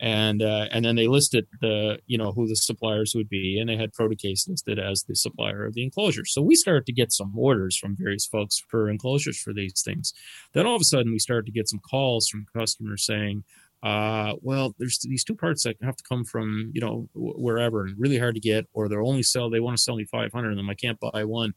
And 0.00 0.42
uh, 0.42 0.68
and 0.70 0.84
then 0.84 0.94
they 0.94 1.08
listed 1.08 1.46
the 1.60 1.98
you 2.06 2.16
know 2.16 2.30
who 2.30 2.46
the 2.46 2.54
suppliers 2.54 3.14
would 3.16 3.28
be, 3.28 3.58
and 3.58 3.68
they 3.68 3.76
had 3.76 3.92
ProtoCase 3.92 4.48
listed 4.48 4.78
as 4.78 5.02
the 5.02 5.16
supplier 5.16 5.66
of 5.66 5.74
the 5.74 5.82
enclosure. 5.82 6.24
So 6.24 6.40
we 6.40 6.54
started 6.54 6.86
to 6.86 6.92
get 6.92 7.12
some 7.12 7.36
orders 7.36 7.76
from 7.76 7.96
various 7.98 8.24
folks 8.24 8.62
for 8.68 8.88
enclosures 8.88 9.40
for 9.40 9.52
these 9.52 9.82
things. 9.84 10.14
Then 10.54 10.66
all 10.66 10.76
of 10.76 10.80
a 10.80 10.84
sudden 10.84 11.12
we 11.12 11.18
started 11.18 11.46
to 11.46 11.52
get 11.52 11.68
some 11.68 11.80
calls 11.80 12.28
from 12.28 12.46
customers 12.56 13.04
saying, 13.04 13.42
uh, 13.82 14.34
well, 14.40 14.76
there's 14.78 15.00
these 15.00 15.24
two 15.24 15.34
parts 15.34 15.64
that 15.64 15.76
have 15.82 15.96
to 15.96 16.04
come 16.08 16.24
from, 16.24 16.70
you 16.72 16.80
know, 16.80 17.08
wherever 17.14 17.84
and 17.86 17.98
really 17.98 18.18
hard 18.18 18.36
to 18.36 18.40
get, 18.40 18.68
or 18.72 18.88
they're 18.88 19.02
only 19.02 19.24
sell, 19.24 19.50
they 19.50 19.58
want 19.58 19.76
to 19.76 19.82
sell 19.82 19.96
me 19.96 20.04
500 20.04 20.50
of 20.50 20.56
them. 20.56 20.70
I 20.70 20.74
can't 20.74 21.00
buy 21.00 21.24
one 21.24 21.54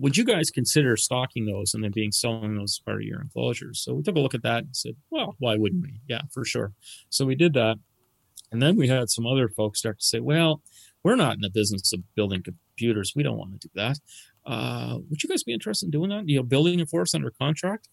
would 0.00 0.16
you 0.16 0.24
guys 0.24 0.50
consider 0.50 0.96
stocking 0.96 1.46
those 1.46 1.74
and 1.74 1.84
then 1.84 1.92
being 1.92 2.12
selling 2.12 2.56
those 2.56 2.78
as 2.78 2.84
part 2.84 2.96
of 2.98 3.02
your 3.02 3.20
enclosures? 3.20 3.80
So 3.80 3.94
we 3.94 4.02
took 4.02 4.16
a 4.16 4.20
look 4.20 4.34
at 4.34 4.42
that 4.42 4.64
and 4.64 4.76
said, 4.76 4.96
well, 5.10 5.36
why 5.38 5.56
wouldn't 5.56 5.82
we? 5.82 6.00
Yeah, 6.08 6.22
for 6.32 6.44
sure. 6.44 6.72
So 7.08 7.24
we 7.26 7.34
did 7.34 7.54
that. 7.54 7.76
And 8.52 8.60
then 8.60 8.76
we 8.76 8.88
had 8.88 9.10
some 9.10 9.26
other 9.26 9.48
folks 9.48 9.78
start 9.78 10.00
to 10.00 10.04
say, 10.04 10.20
well, 10.20 10.62
we're 11.04 11.16
not 11.16 11.34
in 11.34 11.40
the 11.40 11.50
business 11.50 11.92
of 11.92 12.02
building 12.14 12.42
computers. 12.42 13.12
We 13.14 13.22
don't 13.22 13.38
want 13.38 13.60
to 13.60 13.68
do 13.68 13.72
that. 13.74 13.98
Uh, 14.44 14.98
would 15.08 15.22
you 15.22 15.28
guys 15.28 15.44
be 15.44 15.52
interested 15.52 15.86
in 15.86 15.90
doing 15.90 16.10
that? 16.10 16.28
You 16.28 16.38
know, 16.38 16.42
building 16.42 16.84
for 16.86 17.02
us 17.02 17.14
under 17.14 17.30
contract? 17.30 17.88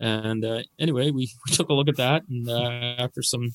And 0.00 0.44
uh, 0.44 0.62
anyway, 0.78 1.10
we, 1.10 1.30
we 1.46 1.52
took 1.52 1.68
a 1.68 1.74
look 1.74 1.88
at 1.88 1.96
that. 1.96 2.22
And 2.28 2.48
uh, 2.48 3.02
after 3.02 3.22
some 3.22 3.50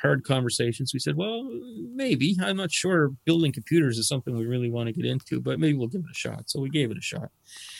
hard 0.00 0.24
conversations, 0.24 0.92
we 0.92 1.00
said, 1.00 1.16
well, 1.16 1.48
maybe. 1.94 2.36
I'm 2.42 2.56
not 2.56 2.72
sure 2.72 3.10
building 3.24 3.52
computers 3.52 3.98
is 3.98 4.08
something 4.08 4.36
we 4.36 4.46
really 4.46 4.70
want 4.70 4.88
to 4.88 4.92
get 4.92 5.04
into, 5.04 5.40
but 5.40 5.58
maybe 5.58 5.76
we'll 5.76 5.88
give 5.88 6.02
it 6.02 6.10
a 6.10 6.14
shot. 6.14 6.50
So 6.50 6.60
we 6.60 6.70
gave 6.70 6.90
it 6.90 6.98
a 6.98 7.02
shot. 7.02 7.30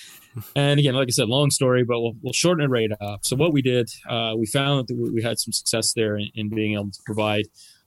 and 0.57 0.79
again, 0.79 0.95
like 0.95 1.09
I 1.09 1.11
said, 1.11 1.29
long 1.29 1.51
story, 1.51 1.85
but 1.85 2.01
we'll, 2.01 2.15
we'll 2.23 2.33
shorten 2.33 2.65
it 2.65 2.69
right 2.69 2.91
up. 3.01 3.25
So 3.25 3.37
what 3.37 3.53
we 3.53 3.63
did, 3.63 3.91
uh, 4.09 4.35
we 4.37 4.47
found 4.47 4.89
that 4.89 4.97
we 4.97 5.23
had 5.23 5.39
some 5.39 5.53
success 5.53 5.93
there 5.95 6.17
in, 6.17 6.29
in, 6.35 6.49
being 6.49 6.75
able 6.75 6.91
to 6.91 7.01
provide 7.05 7.47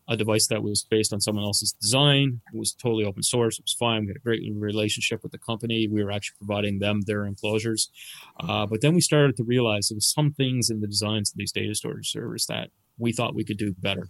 a 0.09 0.17
device 0.17 0.47
that 0.47 0.61
was 0.61 0.83
based 0.83 1.13
on 1.13 1.21
someone 1.21 1.45
else's 1.45 1.73
design. 1.73 2.41
It 2.53 2.57
was 2.57 2.73
totally 2.73 3.05
open 3.05 3.23
source. 3.23 3.57
It 3.57 3.63
was 3.63 3.75
fine. 3.79 4.01
We 4.01 4.07
had 4.07 4.17
a 4.17 4.19
great 4.19 4.41
relationship 4.53 5.23
with 5.23 5.31
the 5.31 5.37
company. 5.37 5.87
We 5.87 6.03
were 6.03 6.11
actually 6.11 6.35
providing 6.45 6.79
them 6.79 7.01
their 7.05 7.25
enclosures. 7.25 7.89
Uh, 8.41 8.65
but 8.65 8.81
then 8.81 8.93
we 8.93 9.01
started 9.01 9.37
to 9.37 9.43
realize 9.43 9.87
there 9.87 9.95
was 9.95 10.11
some 10.11 10.33
things 10.33 10.69
in 10.69 10.81
the 10.81 10.87
designs 10.87 11.31
of 11.31 11.37
these 11.37 11.53
data 11.53 11.73
storage 11.73 12.11
servers 12.11 12.45
that 12.47 12.69
we 12.97 13.13
thought 13.13 13.35
we 13.35 13.45
could 13.45 13.57
do 13.57 13.73
better. 13.79 14.09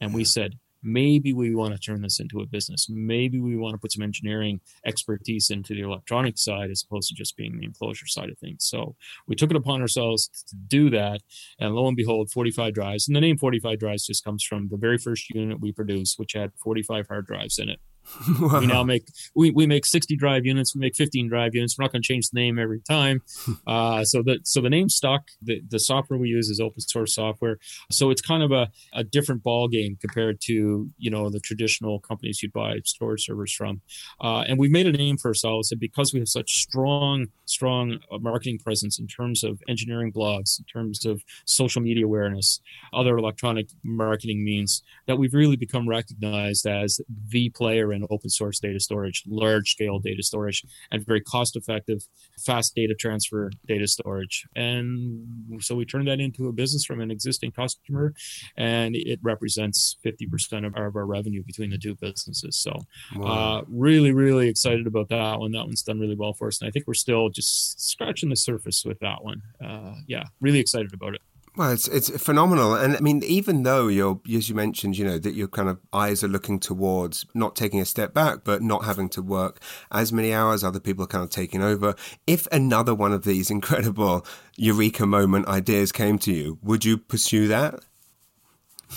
And 0.00 0.14
we 0.14 0.24
said, 0.24 0.56
maybe 0.82 1.32
we 1.32 1.54
want 1.54 1.74
to 1.74 1.80
turn 1.80 2.00
this 2.00 2.20
into 2.20 2.40
a 2.40 2.46
business. 2.46 2.86
Maybe 2.88 3.40
we 3.40 3.56
want 3.56 3.74
to 3.74 3.78
put 3.78 3.92
some 3.92 4.02
engineering 4.02 4.60
expertise 4.84 5.50
into 5.50 5.74
the 5.74 5.80
electronic 5.80 6.38
side 6.38 6.70
as 6.70 6.84
opposed 6.84 7.08
to 7.08 7.14
just 7.14 7.36
being 7.36 7.58
the 7.58 7.64
enclosure 7.64 8.06
side 8.06 8.30
of 8.30 8.38
things. 8.38 8.64
So 8.64 8.94
we 9.26 9.34
took 9.34 9.50
it 9.50 9.56
upon 9.56 9.80
ourselves 9.80 10.28
to 10.48 10.54
do 10.54 10.88
that. 10.90 11.22
And 11.58 11.74
lo 11.74 11.88
and 11.88 11.96
behold, 11.96 12.30
45 12.30 12.72
drives. 12.72 13.08
And 13.08 13.16
the 13.16 13.20
name 13.20 13.36
45 13.36 13.78
drives 13.78 14.06
just 14.06 14.24
comes 14.24 14.44
from 14.44 14.68
the 14.68 14.76
very 14.76 14.98
first 14.98 15.28
unit 15.30 15.60
we 15.60 15.72
produced, 15.72 16.18
which 16.18 16.34
had 16.34 16.52
45 16.62 17.08
hard 17.08 17.26
drives 17.26 17.58
in 17.58 17.68
it. 17.68 17.80
Wow. 18.40 18.60
We 18.60 18.66
now 18.66 18.82
make 18.82 19.06
we, 19.34 19.50
we 19.50 19.66
make 19.66 19.86
60 19.86 20.16
drive 20.16 20.46
units. 20.46 20.74
We 20.74 20.80
make 20.80 20.96
15 20.96 21.28
drive 21.28 21.54
units. 21.54 21.76
We're 21.76 21.84
not 21.84 21.92
going 21.92 22.02
to 22.02 22.06
change 22.06 22.30
the 22.30 22.40
name 22.40 22.58
every 22.58 22.80
time. 22.80 23.22
uh, 23.66 24.04
so 24.04 24.22
the 24.22 24.40
so 24.44 24.60
the 24.60 24.70
name 24.70 24.88
stuck. 24.88 25.22
The 25.42 25.62
the 25.68 25.78
software 25.78 26.18
we 26.18 26.28
use 26.28 26.48
is 26.48 26.60
open 26.60 26.80
source 26.80 27.14
software. 27.14 27.58
So 27.90 28.10
it's 28.10 28.22
kind 28.22 28.42
of 28.42 28.52
a, 28.52 28.68
a 28.92 29.04
different 29.04 29.42
ball 29.42 29.68
game 29.68 29.96
compared 30.00 30.40
to 30.42 30.90
you 30.98 31.10
know 31.10 31.30
the 31.30 31.40
traditional 31.40 32.00
companies 32.00 32.42
you'd 32.42 32.52
buy 32.52 32.80
storage 32.84 33.24
servers 33.24 33.52
from. 33.52 33.80
Uh, 34.20 34.44
and 34.48 34.58
we've 34.58 34.70
made 34.70 34.86
a 34.86 34.92
name 34.92 35.16
for 35.16 35.28
ourselves, 35.28 35.70
and 35.70 35.80
because 35.80 36.12
we 36.12 36.20
have 36.20 36.28
such 36.28 36.62
strong 36.62 37.26
strong 37.46 37.98
uh, 38.10 38.18
marketing 38.18 38.58
presence 38.58 38.98
in 38.98 39.06
terms 39.06 39.44
of 39.44 39.60
engineering 39.68 40.12
blogs, 40.12 40.58
in 40.58 40.64
terms 40.64 41.06
of 41.06 41.22
social 41.44 41.80
media 41.80 42.04
awareness, 42.04 42.60
other 42.92 43.16
electronic 43.16 43.68
marketing 43.84 44.44
means, 44.44 44.82
that 45.06 45.16
we've 45.16 45.34
really 45.34 45.56
become 45.56 45.88
recognized 45.88 46.66
as 46.66 47.00
the 47.28 47.48
player 47.50 47.92
in 47.96 48.06
open 48.10 48.30
source 48.30 48.60
data 48.60 48.80
storage, 48.80 49.24
large 49.26 49.72
scale 49.72 49.98
data 49.98 50.22
storage, 50.22 50.62
and 50.90 51.04
very 51.04 51.20
cost 51.20 51.56
effective, 51.56 52.06
fast 52.44 52.74
data 52.74 52.94
transfer 52.98 53.50
data 53.66 53.86
storage. 53.88 54.46
And 54.54 55.26
so 55.60 55.74
we 55.74 55.84
turned 55.84 56.08
that 56.08 56.20
into 56.20 56.48
a 56.48 56.52
business 56.52 56.84
from 56.84 57.00
an 57.00 57.10
existing 57.10 57.52
customer, 57.52 58.14
and 58.56 58.94
it 58.94 59.18
represents 59.22 59.96
50% 60.04 60.66
of 60.66 60.76
our, 60.76 60.86
of 60.86 60.96
our 60.96 61.06
revenue 61.06 61.42
between 61.44 61.70
the 61.70 61.78
two 61.78 61.94
businesses. 61.96 62.56
So, 62.56 62.78
wow. 63.16 63.58
uh, 63.58 63.62
really, 63.68 64.12
really 64.12 64.48
excited 64.48 64.86
about 64.86 65.08
that 65.08 65.38
one. 65.38 65.52
That 65.52 65.64
one's 65.64 65.82
done 65.82 65.98
really 65.98 66.16
well 66.16 66.34
for 66.34 66.48
us. 66.48 66.60
And 66.60 66.68
I 66.68 66.70
think 66.70 66.86
we're 66.86 66.94
still 66.94 67.28
just 67.28 67.80
scratching 67.90 68.28
the 68.28 68.36
surface 68.36 68.84
with 68.84 68.98
that 69.00 69.24
one. 69.24 69.42
Uh, 69.62 69.94
yeah, 70.06 70.24
really 70.40 70.60
excited 70.60 70.92
about 70.94 71.14
it. 71.14 71.20
Well, 71.56 71.70
it's 71.70 71.88
it's 71.88 72.10
phenomenal, 72.22 72.74
and 72.74 72.98
I 72.98 73.00
mean, 73.00 73.22
even 73.24 73.62
though 73.62 73.88
you're, 73.88 74.20
as 74.30 74.50
you 74.50 74.54
mentioned, 74.54 74.98
you 74.98 75.06
know, 75.06 75.18
that 75.18 75.32
your 75.32 75.48
kind 75.48 75.70
of 75.70 75.78
eyes 75.90 76.22
are 76.22 76.28
looking 76.28 76.60
towards 76.60 77.24
not 77.32 77.56
taking 77.56 77.80
a 77.80 77.86
step 77.86 78.12
back, 78.12 78.44
but 78.44 78.60
not 78.60 78.84
having 78.84 79.08
to 79.10 79.22
work 79.22 79.62
as 79.90 80.12
many 80.12 80.34
hours, 80.34 80.62
other 80.62 80.80
people 80.80 81.04
are 81.04 81.08
kind 81.08 81.24
of 81.24 81.30
taking 81.30 81.62
over. 81.62 81.94
If 82.26 82.46
another 82.52 82.94
one 82.94 83.12
of 83.12 83.24
these 83.24 83.50
incredible 83.58 84.26
eureka 84.56 85.06
moment 85.06 85.48
ideas 85.48 85.92
came 85.92 86.18
to 86.20 86.32
you, 86.32 86.58
would 86.62 86.84
you 86.84 86.98
pursue 86.98 87.48
that? 87.48 87.80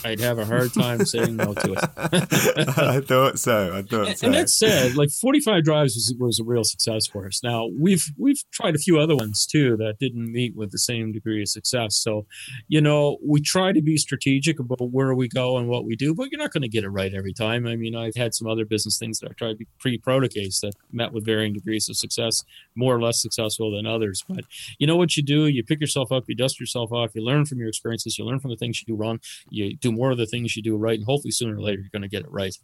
I'd 0.04 0.20
have 0.20 0.40
a 0.40 0.46
hard 0.46 0.74
time 0.74 1.06
saying 1.06 1.36
no 1.36 1.54
to 1.54 1.74
it. 1.74 1.80
I 2.78 3.02
thought 3.02 3.40
so. 3.40 3.76
I 3.76 3.82
thought 3.82 4.08
and, 4.08 4.18
so. 4.18 4.26
And 4.28 4.36
that 4.36 4.50
said, 4.50 4.96
like 4.96 5.10
45 5.10 5.64
drives 5.64 5.96
was, 5.96 6.14
was 6.20 6.40
a 6.40 6.44
real 6.44 6.64
success 6.64 7.08
for 7.08 7.26
us. 7.26 7.42
Now 7.44 7.68
we've 7.68 8.06
we've 8.18 8.44
tried 8.52 8.76
a 8.76 8.80
few 8.80 9.00
other 9.00 9.16
ones 9.16 9.46
too 9.46 9.78
that 9.78 9.98
didn't 10.00 10.32
meet 10.32 10.56
with 10.56 10.72
the 10.72 10.78
same 10.78 11.12
degree 11.12 11.42
of 11.42 11.50
success. 11.50 11.96
So, 11.96 12.26
you 12.68 12.82
know, 12.82 13.18
we 13.26 13.42
try 13.42 13.72
to 13.72 13.82
be 13.82 13.98
strategic 13.98 14.60
about 14.60 14.92
where 14.92 15.14
we 15.14 15.28
go 15.28 15.58
and 15.58 15.68
what 15.68 15.86
we 15.86 15.96
do, 15.96 16.14
but 16.14 16.32
you're 16.32 16.42
not 16.42 16.54
going 16.54 16.64
to 16.64 16.70
get 16.70 16.84
it 16.84 16.90
right 16.90 17.14
every 17.14 17.34
time. 17.34 17.68
I 17.68 17.76
mean, 17.76 17.96
I've 17.96 18.16
had 18.16 18.34
some 18.34 18.48
other 18.48 18.66
business 18.66 18.98
things 18.98 19.20
that 19.20 19.32
I 19.32 19.34
tried 19.34 19.58
to 19.60 19.66
pre 19.80 20.00
case 20.30 20.60
that 20.62 20.74
met 20.92 21.14
with 21.14 21.26
varying 21.26 21.54
degrees 21.54 21.90
of 21.90 21.98
success, 21.98 22.44
more 22.76 22.96
or 22.96 23.02
less 23.02 23.22
successful 23.22 23.72
than 23.76 23.86
others. 23.86 24.24
But 24.28 24.46
you 24.78 24.88
know 24.88 24.98
what 24.98 25.18
you 25.18 25.24
do? 25.24 25.48
You 25.48 25.64
pick 25.64 25.82
yourself 25.82 26.12
up, 26.12 26.26
you 26.28 26.36
dust 26.36 26.60
yourself 26.60 26.92
off, 26.92 27.12
you 27.16 27.24
learn 27.24 27.46
from 27.46 27.60
your 27.60 27.70
experiences, 27.70 28.18
you 28.18 28.26
learn 28.26 28.40
from 28.40 28.52
the 28.52 28.58
things 28.58 28.82
you 28.82 28.94
do 28.94 29.00
wrong, 29.00 29.20
you 29.50 29.76
do 29.80 29.92
more 29.92 30.12
of 30.12 30.18
the 30.18 30.26
things 30.26 30.56
you 30.56 30.64
do 30.64 30.78
right, 30.78 30.98
and 30.98 31.06
hopefully 31.06 31.32
sooner 31.32 31.56
or 31.56 31.62
later 31.62 31.82
you're 31.82 31.90
going 31.92 32.02
to 32.02 32.08
get 32.08 32.24
it 32.24 32.32
right. 32.32 32.56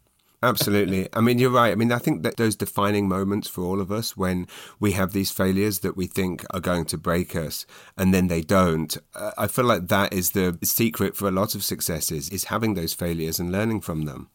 Absolutely. 0.42 1.08
I 1.12 1.20
mean, 1.20 1.38
you're 1.38 1.50
right. 1.50 1.72
I 1.72 1.74
mean, 1.74 1.90
I 1.90 1.98
think 1.98 2.22
that 2.22 2.36
those 2.36 2.56
defining 2.56 3.08
moments 3.08 3.48
for 3.48 3.64
all 3.64 3.80
of 3.80 3.90
us 3.90 4.16
when 4.16 4.46
we 4.78 4.92
have 4.92 5.12
these 5.12 5.30
failures 5.30 5.80
that 5.80 5.96
we 5.96 6.06
think 6.06 6.44
are 6.50 6.60
going 6.60 6.84
to 6.86 6.98
break 6.98 7.34
us 7.34 7.64
and 7.96 8.12
then 8.12 8.28
they 8.28 8.42
don't, 8.42 8.96
uh, 9.14 9.32
I 9.38 9.46
feel 9.46 9.64
like 9.64 9.88
that 9.88 10.12
is 10.12 10.32
the 10.32 10.58
secret 10.62 11.16
for 11.16 11.26
a 11.26 11.32
lot 11.32 11.54
of 11.54 11.64
successes 11.64 12.28
is 12.28 12.44
having 12.44 12.74
those 12.74 12.92
failures 12.92 13.40
and 13.40 13.50
learning 13.50 13.80
from 13.80 14.02
them. 14.02 14.30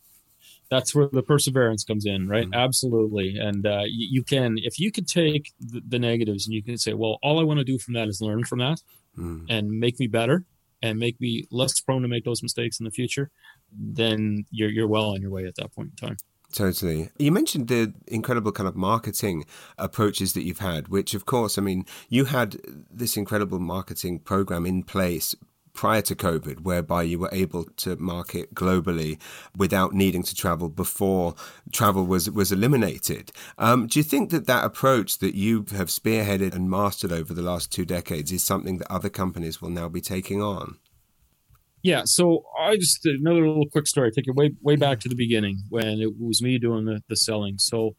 That's 0.71 0.95
where 0.95 1.07
the 1.11 1.21
perseverance 1.21 1.83
comes 1.83 2.05
in, 2.05 2.27
right? 2.27 2.45
Mm-hmm. 2.45 2.53
Absolutely. 2.53 3.37
And 3.37 3.65
uh, 3.67 3.83
you, 3.85 4.07
you, 4.11 4.23
can, 4.23 4.57
if 4.57 4.79
you 4.79 4.91
could 4.91 5.07
take 5.07 5.51
the, 5.59 5.81
the, 5.87 5.99
negatives 5.99 6.47
and 6.47 6.53
you 6.53 6.63
can 6.63 6.77
say, 6.77 6.93
well, 6.93 7.19
all 7.21 7.39
I 7.39 7.43
want 7.43 7.59
to 7.59 7.65
do 7.65 7.77
from 7.77 7.93
that 7.95 8.07
is 8.07 8.21
learn 8.21 8.45
from 8.45 8.59
that 8.59 8.81
mm. 9.17 9.45
and 9.49 9.69
make 9.69 9.99
me 9.99 10.07
better 10.07 10.45
and 10.81 10.99
make 10.99 11.19
me 11.21 11.45
less 11.51 11.79
prone 11.79 12.01
to 12.01 12.07
make 12.07 12.25
those 12.25 12.43
mistakes 12.43 12.79
in 12.79 12.85
the 12.85 12.91
future, 12.91 13.29
then 13.71 14.45
you're 14.51 14.69
you're 14.69 14.87
well 14.87 15.11
on 15.11 15.21
your 15.21 15.31
way 15.31 15.45
at 15.45 15.55
that 15.55 15.73
point 15.73 15.91
in 15.91 16.07
time. 16.07 16.17
Totally. 16.51 17.09
You 17.17 17.31
mentioned 17.31 17.69
the 17.69 17.93
incredible 18.07 18.51
kind 18.51 18.67
of 18.67 18.75
marketing 18.75 19.45
approaches 19.77 20.33
that 20.33 20.43
you've 20.43 20.59
had, 20.59 20.89
which, 20.89 21.13
of 21.13 21.25
course, 21.25 21.57
I 21.57 21.61
mean, 21.61 21.85
you 22.09 22.25
had 22.25 22.57
this 22.91 23.15
incredible 23.15 23.59
marketing 23.59 24.19
program 24.19 24.65
in 24.65 24.83
place 24.83 25.33
prior 25.73 26.01
to 26.03 26.15
COVID, 26.15 26.61
whereby 26.61 27.03
you 27.03 27.19
were 27.19 27.29
able 27.31 27.65
to 27.77 27.95
market 27.97 28.53
globally 28.53 29.19
without 29.55 29.93
needing 29.93 30.23
to 30.23 30.35
travel 30.35 30.69
before 30.69 31.35
travel 31.71 32.05
was 32.05 32.29
was 32.29 32.51
eliminated. 32.51 33.31
Um, 33.57 33.87
do 33.87 33.99
you 33.99 34.03
think 34.03 34.29
that 34.31 34.47
that 34.47 34.65
approach 34.65 35.19
that 35.19 35.35
you 35.35 35.65
have 35.71 35.87
spearheaded 35.87 36.53
and 36.53 36.69
mastered 36.69 37.11
over 37.11 37.33
the 37.33 37.41
last 37.41 37.71
two 37.71 37.85
decades 37.85 38.31
is 38.31 38.43
something 38.43 38.77
that 38.77 38.91
other 38.91 39.09
companies 39.09 39.61
will 39.61 39.69
now 39.69 39.89
be 39.89 40.01
taking 40.01 40.41
on? 40.41 40.77
Yeah, 41.83 42.03
so 42.05 42.45
I 42.59 42.75
just 42.77 43.05
another 43.05 43.47
little 43.47 43.67
quick 43.67 43.87
story. 43.87 44.11
Take 44.11 44.27
it 44.27 44.35
way 44.35 44.51
way 44.61 44.75
back 44.75 44.99
to 45.01 45.09
the 45.09 45.15
beginning 45.15 45.63
when 45.69 45.99
it 45.99 46.19
was 46.19 46.41
me 46.41 46.59
doing 46.59 46.85
the, 46.85 47.01
the 47.09 47.15
selling. 47.15 47.57
So 47.57 47.95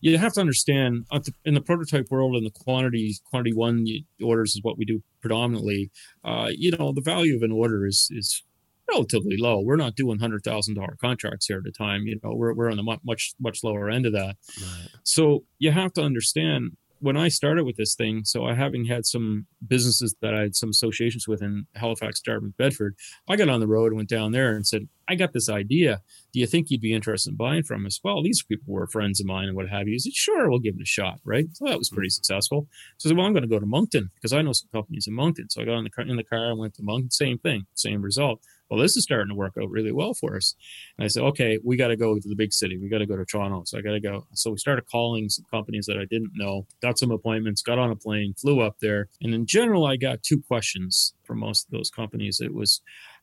you 0.00 0.18
have 0.18 0.34
to 0.34 0.40
understand 0.40 1.06
in 1.44 1.54
the 1.54 1.60
prototype 1.60 2.10
world 2.10 2.36
and 2.36 2.46
the 2.46 2.50
quantity 2.50 3.16
quantity 3.24 3.54
one 3.54 3.86
orders 4.22 4.54
is 4.54 4.62
what 4.62 4.78
we 4.78 4.84
do 4.84 5.02
predominantly. 5.20 5.90
Uh, 6.24 6.50
you 6.54 6.70
know, 6.72 6.92
the 6.92 7.00
value 7.00 7.36
of 7.36 7.42
an 7.42 7.52
order 7.52 7.86
is 7.86 8.08
is 8.12 8.42
relatively 8.88 9.36
low. 9.36 9.60
We're 9.60 9.76
not 9.76 9.96
doing 9.96 10.18
hundred 10.18 10.44
thousand 10.44 10.74
dollar 10.74 10.96
contracts 11.00 11.46
here 11.46 11.58
at 11.58 11.68
a 11.68 11.72
time. 11.72 12.02
You 12.06 12.20
know, 12.22 12.34
we're 12.34 12.54
we're 12.54 12.70
on 12.70 12.76
the 12.76 12.98
much 13.04 13.34
much 13.40 13.64
lower 13.64 13.90
end 13.90 14.06
of 14.06 14.12
that. 14.12 14.36
Right. 14.60 14.88
So 15.02 15.44
you 15.58 15.72
have 15.72 15.92
to 15.94 16.02
understand 16.02 16.76
when 17.04 17.18
I 17.18 17.28
started 17.28 17.64
with 17.64 17.76
this 17.76 17.94
thing, 17.94 18.24
so 18.24 18.46
I 18.46 18.54
having 18.54 18.86
had 18.86 19.04
some 19.04 19.46
businesses 19.66 20.14
that 20.22 20.34
I 20.34 20.40
had 20.40 20.56
some 20.56 20.70
associations 20.70 21.28
with 21.28 21.42
in 21.42 21.66
Halifax, 21.74 22.22
Dartmouth, 22.22 22.56
Bedford, 22.56 22.96
I 23.28 23.36
got 23.36 23.50
on 23.50 23.60
the 23.60 23.66
road 23.66 23.88
and 23.88 23.96
went 23.96 24.08
down 24.08 24.32
there 24.32 24.56
and 24.56 24.66
said, 24.66 24.88
I 25.06 25.14
got 25.14 25.34
this 25.34 25.50
idea. 25.50 26.00
Do 26.32 26.40
you 26.40 26.46
think 26.46 26.70
you'd 26.70 26.80
be 26.80 26.94
interested 26.94 27.32
in 27.32 27.36
buying 27.36 27.62
from 27.62 27.84
us? 27.84 28.00
Well, 28.02 28.22
these 28.22 28.42
people 28.42 28.72
were 28.72 28.86
friends 28.86 29.20
of 29.20 29.26
mine 29.26 29.48
and 29.48 29.56
what 29.56 29.68
have 29.68 29.86
you. 29.86 29.92
He 29.92 29.98
said, 29.98 30.14
sure, 30.14 30.48
we'll 30.48 30.60
give 30.60 30.76
it 30.76 30.82
a 30.82 30.86
shot, 30.86 31.20
right? 31.24 31.44
So 31.52 31.66
that 31.66 31.78
was 31.78 31.90
hmm. 31.90 31.96
pretty 31.96 32.08
successful. 32.08 32.68
So 32.96 33.08
I 33.08 33.10
said, 33.10 33.18
well, 33.18 33.26
I'm 33.26 33.34
going 33.34 33.42
to 33.42 33.48
go 33.48 33.60
to 33.60 33.66
Moncton 33.66 34.10
because 34.14 34.32
I 34.32 34.40
know 34.40 34.52
some 34.52 34.70
companies 34.72 35.06
in 35.06 35.12
Moncton. 35.12 35.50
So 35.50 35.60
I 35.60 35.66
got 35.66 35.76
in 35.76 35.84
the 35.84 35.90
car, 35.90 36.06
in 36.06 36.16
the 36.16 36.24
car 36.24 36.50
and 36.50 36.58
went 36.58 36.72
to 36.76 36.82
Moncton, 36.82 37.10
same 37.10 37.36
thing, 37.36 37.66
same 37.74 38.00
result 38.00 38.40
well, 38.70 38.80
this 38.80 38.96
is 38.96 39.04
starting 39.04 39.28
to 39.28 39.34
work 39.34 39.54
out 39.60 39.70
really 39.70 39.92
well 39.92 40.14
for 40.14 40.36
us. 40.36 40.54
And 40.98 41.04
I 41.04 41.08
said, 41.08 41.22
okay, 41.24 41.58
we 41.62 41.76
got 41.76 41.88
to 41.88 41.96
go 41.96 42.18
to 42.18 42.28
the 42.28 42.34
big 42.34 42.52
city. 42.52 42.78
We 42.78 42.88
got 42.88 42.98
to 42.98 43.06
go 43.06 43.16
to 43.16 43.24
Toronto. 43.24 43.62
So 43.66 43.78
I 43.78 43.82
got 43.82 43.92
to 43.92 44.00
go. 44.00 44.26
So 44.32 44.50
we 44.50 44.58
started 44.58 44.86
calling 44.90 45.28
some 45.28 45.44
companies 45.50 45.86
that 45.86 45.98
I 45.98 46.06
didn't 46.06 46.32
know, 46.34 46.66
got 46.82 46.98
some 46.98 47.10
appointments, 47.10 47.62
got 47.62 47.78
on 47.78 47.90
a 47.90 47.96
plane, 47.96 48.34
flew 48.34 48.60
up 48.60 48.76
there. 48.80 49.08
And 49.20 49.34
in 49.34 49.46
general, 49.46 49.86
I 49.86 49.96
got 49.96 50.22
two 50.22 50.42
questions 50.42 51.14
from 51.24 51.40
most 51.40 51.66
of 51.66 51.72
those 51.72 51.90
companies. 51.90 52.40
It 52.40 52.54
was, 52.54 52.80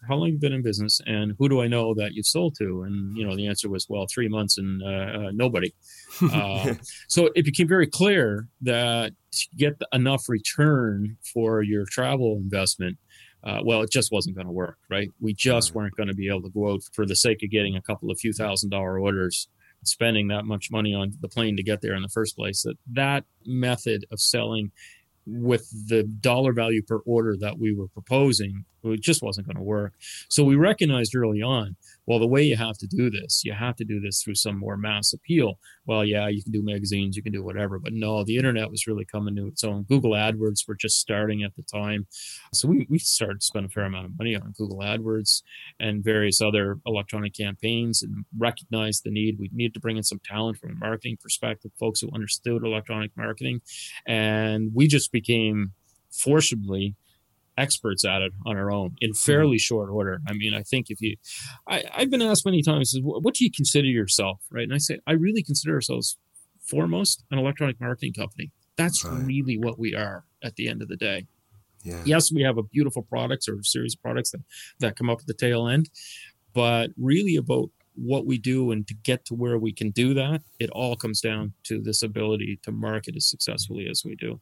how 0.07 0.15
long 0.15 0.29
you 0.29 0.37
been 0.37 0.53
in 0.53 0.63
business 0.63 0.99
and 1.05 1.35
who 1.37 1.49
do 1.49 1.61
I 1.61 1.67
know 1.67 1.93
that 1.95 2.13
you've 2.13 2.25
sold 2.25 2.55
to? 2.59 2.83
And, 2.83 3.15
you 3.15 3.25
know, 3.25 3.35
the 3.35 3.47
answer 3.47 3.69
was, 3.69 3.87
well, 3.89 4.07
three 4.11 4.27
months 4.27 4.57
and 4.57 4.81
uh, 4.81 5.27
uh, 5.27 5.31
nobody. 5.33 5.73
Uh, 6.21 6.75
so 7.07 7.29
it 7.35 7.45
became 7.45 7.67
very 7.67 7.87
clear 7.87 8.47
that 8.61 9.13
to 9.31 9.47
get 9.57 9.81
enough 9.93 10.27
return 10.27 11.17
for 11.33 11.61
your 11.61 11.85
travel 11.85 12.37
investment, 12.37 12.97
uh, 13.43 13.59
well, 13.63 13.81
it 13.81 13.91
just 13.91 14.11
wasn't 14.11 14.35
going 14.35 14.47
to 14.47 14.53
work, 14.53 14.77
right? 14.89 15.09
We 15.19 15.33
just 15.33 15.73
weren't 15.73 15.95
going 15.95 16.09
to 16.09 16.15
be 16.15 16.29
able 16.29 16.43
to 16.43 16.49
go 16.49 16.73
out 16.73 16.81
for 16.93 17.05
the 17.05 17.15
sake 17.15 17.43
of 17.43 17.49
getting 17.49 17.75
a 17.75 17.81
couple 17.81 18.11
of 18.11 18.19
few 18.19 18.33
thousand 18.33 18.69
dollar 18.69 18.99
orders, 18.99 19.47
spending 19.83 20.27
that 20.27 20.45
much 20.45 20.69
money 20.71 20.93
on 20.93 21.13
the 21.21 21.27
plane 21.27 21.57
to 21.57 21.63
get 21.63 21.81
there 21.81 21.95
in 21.95 22.03
the 22.03 22.09
first 22.09 22.35
place. 22.35 22.63
That 22.63 22.75
that 22.91 23.23
method 23.45 24.05
of 24.11 24.19
selling 24.19 24.71
with 25.25 25.69
the 25.87 26.03
dollar 26.03 26.53
value 26.53 26.81
per 26.81 26.97
order 27.05 27.35
that 27.37 27.57
we 27.59 27.73
were 27.73 27.87
proposing, 27.87 28.65
it 28.83 29.01
just 29.01 29.21
wasn't 29.21 29.47
going 29.47 29.57
to 29.57 29.63
work. 29.63 29.93
So 30.29 30.43
we 30.43 30.55
recognized 30.55 31.15
early 31.15 31.41
on 31.41 31.75
well, 32.07 32.19
the 32.19 32.27
way 32.27 32.41
you 32.41 32.57
have 32.57 32.77
to 32.79 32.87
do 32.87 33.09
this, 33.09 33.43
you 33.45 33.53
have 33.53 33.75
to 33.75 33.85
do 33.85 33.99
this 33.99 34.21
through 34.21 34.35
some 34.35 34.57
more 34.57 34.77
mass 34.77 35.13
appeal. 35.13 35.59
Well, 35.85 36.03
yeah, 36.03 36.27
you 36.27 36.41
can 36.43 36.51
do 36.51 36.63
magazines, 36.63 37.15
you 37.15 37.23
can 37.23 37.31
do 37.31 37.43
whatever, 37.43 37.79
but 37.79 37.93
no, 37.93 38.23
the 38.23 38.37
internet 38.37 38.71
was 38.71 38.87
really 38.87 39.05
coming 39.05 39.35
to 39.35 39.47
its 39.47 39.63
own. 39.63 39.83
Google 39.83 40.11
AdWords 40.11 40.67
were 40.67 40.75
just 40.75 40.99
starting 40.99 41.43
at 41.43 41.55
the 41.55 41.63
time. 41.63 42.07
So 42.53 42.67
we, 42.67 42.87
we 42.89 42.99
started 42.99 43.41
to 43.41 43.45
spend 43.45 43.65
a 43.65 43.69
fair 43.69 43.85
amount 43.85 44.05
of 44.05 44.17
money 44.17 44.35
on 44.35 44.53
Google 44.57 44.79
AdWords 44.79 45.43
and 45.79 46.03
various 46.03 46.41
other 46.41 46.77
electronic 46.85 47.35
campaigns 47.35 48.01
and 48.01 48.25
recognized 48.37 49.03
the 49.03 49.11
need. 49.11 49.37
We 49.39 49.49
needed 49.53 49.73
to 49.75 49.79
bring 49.79 49.97
in 49.97 50.03
some 50.03 50.21
talent 50.23 50.57
from 50.57 50.71
a 50.71 50.75
marketing 50.75 51.17
perspective, 51.21 51.71
folks 51.79 52.01
who 52.01 52.09
understood 52.13 52.63
electronic 52.63 53.11
marketing. 53.15 53.61
And 54.07 54.71
we 54.73 54.87
just 54.87 55.11
became 55.11 55.73
forcibly 56.11 56.95
experts 57.57 58.05
at 58.05 58.21
it 58.21 58.31
on 58.45 58.57
our 58.57 58.71
own 58.71 58.95
in 59.01 59.13
fairly 59.13 59.57
short 59.57 59.89
order. 59.89 60.19
I 60.27 60.33
mean, 60.33 60.53
I 60.53 60.63
think 60.63 60.87
if 60.89 61.01
you, 61.01 61.17
I, 61.67 61.83
have 61.91 62.09
been 62.09 62.21
asked 62.21 62.45
many 62.45 62.61
times, 62.61 62.95
what 63.01 63.33
do 63.35 63.43
you 63.43 63.51
consider 63.51 63.87
yourself, 63.87 64.39
right? 64.49 64.63
And 64.63 64.73
I 64.73 64.77
say, 64.77 64.99
I 65.05 65.13
really 65.13 65.43
consider 65.43 65.75
ourselves 65.75 66.17
foremost 66.61 67.23
an 67.31 67.37
electronic 67.39 67.79
marketing 67.79 68.13
company. 68.13 68.51
That's 68.77 69.03
right. 69.03 69.23
really 69.23 69.57
what 69.57 69.77
we 69.77 69.95
are 69.95 70.25
at 70.43 70.55
the 70.55 70.67
end 70.67 70.81
of 70.81 70.87
the 70.87 70.95
day. 70.95 71.27
Yeah. 71.83 72.01
Yes, 72.05 72.31
we 72.31 72.43
have 72.43 72.57
a 72.57 72.63
beautiful 72.63 73.01
products 73.01 73.47
or 73.47 73.55
a 73.55 73.63
series 73.63 73.95
of 73.95 74.01
products 74.01 74.31
that, 74.31 74.41
that 74.79 74.95
come 74.95 75.09
up 75.09 75.19
at 75.19 75.27
the 75.27 75.33
tail 75.33 75.67
end, 75.67 75.89
but 76.53 76.91
really 76.97 77.35
about 77.35 77.69
what 77.95 78.25
we 78.25 78.37
do 78.37 78.71
and 78.71 78.87
to 78.87 78.93
get 78.93 79.25
to 79.25 79.33
where 79.33 79.57
we 79.57 79.73
can 79.73 79.91
do 79.91 80.13
that, 80.13 80.41
it 80.59 80.69
all 80.71 80.95
comes 80.95 81.21
down 81.21 81.53
to 81.63 81.81
this 81.81 82.01
ability 82.03 82.59
to 82.63 82.71
market 82.71 83.15
as 83.15 83.27
successfully 83.27 83.87
as 83.89 84.03
we 84.05 84.15
do. 84.15 84.39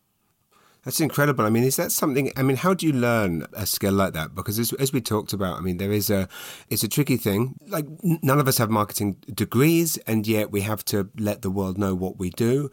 That's 0.90 1.02
incredible. 1.02 1.46
I 1.46 1.52
mean, 1.52 1.66
is 1.66 1.76
that 1.76 1.92
something? 1.92 2.32
I 2.36 2.42
mean, 2.42 2.58
how 2.58 2.74
do 2.74 2.88
you 2.88 2.94
learn 2.94 3.46
a 3.54 3.68
skill 3.68 3.94
like 3.94 4.14
that? 4.14 4.34
Because 4.34 4.58
as, 4.58 4.74
as 4.74 4.92
we 4.92 5.02
talked 5.02 5.34
about, 5.34 5.60
I 5.60 5.62
mean, 5.62 5.78
there 5.78 5.92
is 5.92 6.10
a, 6.10 6.28
it's 6.68 6.82
a 6.82 6.88
tricky 6.88 7.16
thing. 7.16 7.60
Like 7.68 7.86
none 8.02 8.40
of 8.40 8.48
us 8.48 8.58
have 8.58 8.72
marketing 8.72 9.18
degrees, 9.32 9.98
and 10.08 10.26
yet 10.26 10.50
we 10.50 10.62
have 10.62 10.84
to 10.86 11.12
let 11.16 11.44
the 11.44 11.52
world 11.52 11.78
know 11.78 11.94
what 11.94 12.18
we 12.18 12.32
do. 12.32 12.72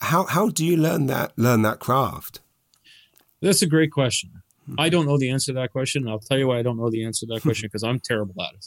How 0.00 0.26
how 0.26 0.50
do 0.50 0.64
you 0.64 0.76
learn 0.76 1.06
that 1.06 1.32
learn 1.36 1.62
that 1.62 1.80
craft? 1.80 2.38
That's 3.42 3.62
a 3.62 3.66
great 3.66 3.90
question. 3.90 4.39
I 4.78 4.88
don't 4.88 5.06
know 5.06 5.18
the 5.18 5.30
answer 5.30 5.52
to 5.52 5.60
that 5.60 5.72
question. 5.72 6.08
I'll 6.08 6.18
tell 6.18 6.38
you 6.38 6.48
why 6.48 6.58
I 6.58 6.62
don't 6.62 6.76
know 6.76 6.90
the 6.90 7.04
answer 7.04 7.26
to 7.26 7.34
that 7.34 7.42
question 7.42 7.68
because 7.68 7.82
I'm 7.82 8.00
terrible 8.00 8.34
at 8.42 8.54
it. 8.54 8.66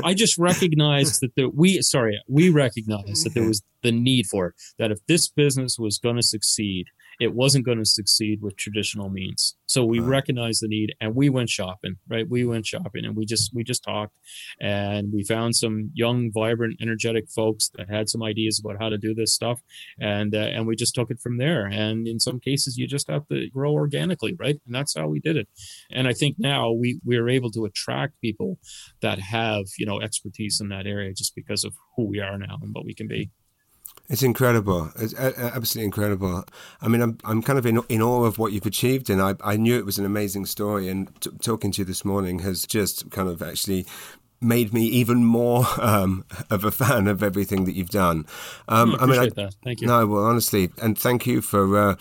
I 0.04 0.14
just 0.14 0.38
recognized 0.38 1.20
that 1.22 1.34
the, 1.36 1.48
we, 1.48 1.80
sorry, 1.82 2.20
we 2.28 2.50
recognized 2.50 3.24
that 3.24 3.34
there 3.34 3.42
mm-hmm. 3.42 3.48
was 3.48 3.62
the 3.82 3.92
need 3.92 4.26
for 4.26 4.48
it. 4.48 4.54
That 4.78 4.90
if 4.90 4.98
this 5.06 5.28
business 5.28 5.76
was 5.78 5.98
going 5.98 6.16
to 6.16 6.22
succeed, 6.22 6.86
it 7.20 7.34
wasn't 7.34 7.66
going 7.66 7.78
to 7.78 7.84
succeed 7.84 8.40
with 8.40 8.56
traditional 8.56 9.10
means. 9.10 9.54
So 9.66 9.84
we 9.84 10.00
right. 10.00 10.08
recognized 10.08 10.62
the 10.62 10.68
need 10.68 10.94
and 11.00 11.14
we 11.14 11.28
went 11.28 11.50
shopping, 11.50 11.96
right? 12.08 12.28
We 12.28 12.44
went 12.44 12.66
shopping 12.66 13.04
and 13.04 13.14
we 13.14 13.26
just 13.26 13.54
we 13.54 13.62
just 13.62 13.84
talked 13.84 14.16
and 14.60 15.12
we 15.12 15.22
found 15.22 15.54
some 15.54 15.90
young, 15.94 16.32
vibrant, 16.32 16.78
energetic 16.80 17.28
folks 17.28 17.70
that 17.76 17.90
had 17.90 18.08
some 18.08 18.22
ideas 18.22 18.58
about 18.58 18.80
how 18.80 18.88
to 18.88 18.98
do 18.98 19.14
this 19.14 19.34
stuff 19.34 19.60
and 20.00 20.34
uh, 20.34 20.38
and 20.38 20.66
we 20.66 20.74
just 20.74 20.94
took 20.94 21.10
it 21.10 21.20
from 21.20 21.36
there. 21.36 21.66
And 21.66 22.08
in 22.08 22.18
some 22.18 22.40
cases 22.40 22.78
you 22.78 22.86
just 22.86 23.08
have 23.10 23.28
to 23.28 23.48
grow 23.50 23.72
organically, 23.72 24.34
right? 24.38 24.58
And 24.64 24.74
that's 24.74 24.96
how 24.96 25.06
we 25.06 25.20
did 25.20 25.36
it. 25.36 25.46
And 25.92 26.08
I 26.08 26.14
think 26.14 26.36
now 26.38 26.72
we 26.72 27.00
we 27.04 27.18
are 27.18 27.28
able 27.28 27.50
to 27.52 27.66
attract 27.66 28.20
people 28.20 28.58
that 29.02 29.20
have, 29.20 29.66
you 29.78 29.84
know, 29.84 30.00
expertise 30.00 30.60
in 30.60 30.70
that 30.70 30.86
area 30.86 31.12
just 31.12 31.34
because 31.34 31.64
of 31.64 31.74
who 31.96 32.06
we 32.06 32.18
are 32.20 32.38
now 32.38 32.58
and 32.62 32.74
what 32.74 32.86
we 32.86 32.94
can 32.94 33.06
be. 33.06 33.30
It's 34.10 34.24
incredible. 34.24 34.90
It's 34.98 35.14
absolutely 35.14 35.84
incredible. 35.84 36.44
I 36.82 36.88
mean, 36.88 37.00
I'm 37.00 37.16
I'm 37.24 37.42
kind 37.42 37.60
of 37.60 37.64
in 37.64 37.80
in 37.88 38.02
awe 38.02 38.24
of 38.24 38.38
what 38.38 38.52
you've 38.52 38.66
achieved, 38.66 39.08
and 39.08 39.22
I 39.22 39.36
I 39.40 39.56
knew 39.56 39.78
it 39.78 39.86
was 39.86 39.98
an 39.98 40.04
amazing 40.04 40.46
story. 40.46 40.88
And 40.88 41.08
t- 41.20 41.30
talking 41.40 41.70
to 41.72 41.82
you 41.82 41.84
this 41.84 42.04
morning 42.04 42.40
has 42.40 42.66
just 42.66 43.08
kind 43.12 43.28
of 43.28 43.40
actually 43.40 43.86
made 44.40 44.74
me 44.74 44.82
even 44.86 45.24
more 45.24 45.64
um, 45.80 46.24
of 46.50 46.64
a 46.64 46.72
fan 46.72 47.06
of 47.06 47.22
everything 47.22 47.66
that 47.66 47.74
you've 47.76 47.90
done. 47.90 48.26
Um, 48.66 48.96
I, 48.98 49.04
I 49.04 49.06
mean, 49.06 49.20
I, 49.20 49.28
that. 49.28 49.54
Thank 49.62 49.80
you. 49.80 49.86
No, 49.86 50.04
well, 50.08 50.24
honestly, 50.24 50.70
and 50.82 50.98
thank 50.98 51.24
you 51.26 51.40
for. 51.40 51.78
Uh, 51.78 51.96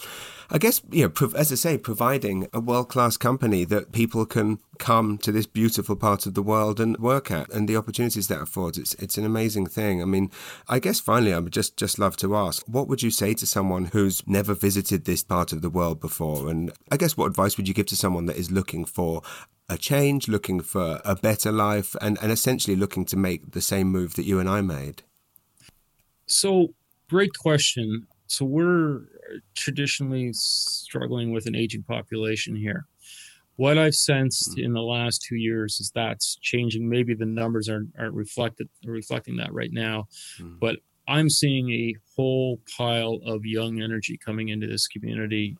I 0.52 0.58
guess, 0.58 0.82
you 0.90 1.06
know, 1.08 1.32
as 1.36 1.52
I 1.52 1.56
say, 1.56 1.78
providing 1.78 2.48
a 2.52 2.60
world 2.60 2.90
class 2.90 3.18
company 3.18 3.66
that 3.66 3.92
people 3.92 4.26
can 4.26 4.58
come 4.80 5.20
to 5.20 5.32
this 5.32 5.46
beautiful 5.46 5.96
part 5.96 6.26
of 6.26 6.34
the 6.34 6.42
world 6.42 6.80
and 6.80 6.98
work 6.98 7.30
at 7.30 7.52
and 7.52 7.70
the 7.70 7.76
opportunities 7.76 8.30
that 8.30 8.42
affords. 8.42 8.80
It's, 8.80 8.96
it's 8.96 9.18
an 9.20 9.26
amazing 9.26 9.68
thing. 9.68 10.02
I 10.02 10.06
mean, 10.06 10.32
I 10.68 10.80
guess 10.80 11.00
finally, 11.00 11.34
I 11.34 11.40
would 11.40 11.54
just, 11.54 11.78
just 11.78 12.00
love 12.00 12.18
to 12.18 12.36
ask, 12.36 12.66
what 12.68 12.88
would 12.88 13.04
you 13.04 13.12
say 13.12 13.36
to 13.36 13.46
someone 13.46 13.86
who's 13.86 14.26
never 14.26 14.56
visited 14.56 15.06
this 15.06 15.24
part 15.24 15.54
of 15.54 15.62
the 15.62 15.70
world 15.70 16.00
before? 16.00 16.50
And 16.50 16.72
I 16.92 16.98
guess 16.98 17.16
what 17.16 17.28
advice 17.28 17.56
would 17.58 17.68
you 17.68 17.76
give 17.76 17.88
to 17.88 17.96
someone 17.96 18.26
that 18.26 18.38
is 18.38 18.50
looking 18.50 18.86
for 18.86 19.22
a 19.70 19.78
change, 19.78 20.28
looking 20.28 20.62
for 20.62 21.00
a 21.06 21.16
better 21.16 21.52
life, 21.52 21.96
and, 22.02 22.18
and 22.24 22.32
essentially 22.32 22.76
looking 22.76 23.06
to 23.06 23.16
make 23.16 23.52
the 23.52 23.62
same 23.62 23.88
move 23.88 24.16
that 24.16 24.26
you 24.26 24.40
and 24.40 24.50
I 24.50 24.62
made? 24.62 25.04
So, 26.26 26.74
great 27.08 27.38
question. 27.38 28.08
So, 28.26 28.46
we're 28.46 29.02
traditionally 29.56 30.32
struggling 30.34 31.32
with 31.32 31.46
an 31.46 31.56
aging 31.56 31.84
population 31.84 32.56
here. 32.56 32.86
What 33.56 33.78
I've 33.78 33.96
sensed 33.96 34.52
mm-hmm. 34.52 34.66
in 34.66 34.74
the 34.74 34.82
last 34.82 35.22
two 35.22 35.36
years 35.36 35.80
is 35.80 35.92
that's 35.94 36.38
changing. 36.42 36.88
Maybe 36.88 37.14
the 37.14 37.26
numbers 37.26 37.68
aren't, 37.68 37.90
aren't 37.98 38.14
reflected 38.14 38.70
reflecting 38.86 39.36
that 39.38 39.54
right 39.54 39.74
now, 39.74 40.08
mm-hmm. 40.40 40.56
but 40.60 40.78
I'm 41.10 41.30
seeing 41.30 41.72
a 41.72 41.96
whole 42.16 42.62
pile 42.78 43.20
of 43.26 43.44
young 43.44 43.82
energy 43.82 44.18
coming 44.24 44.50
into 44.50 44.68
this 44.68 44.88
community 44.88 45.58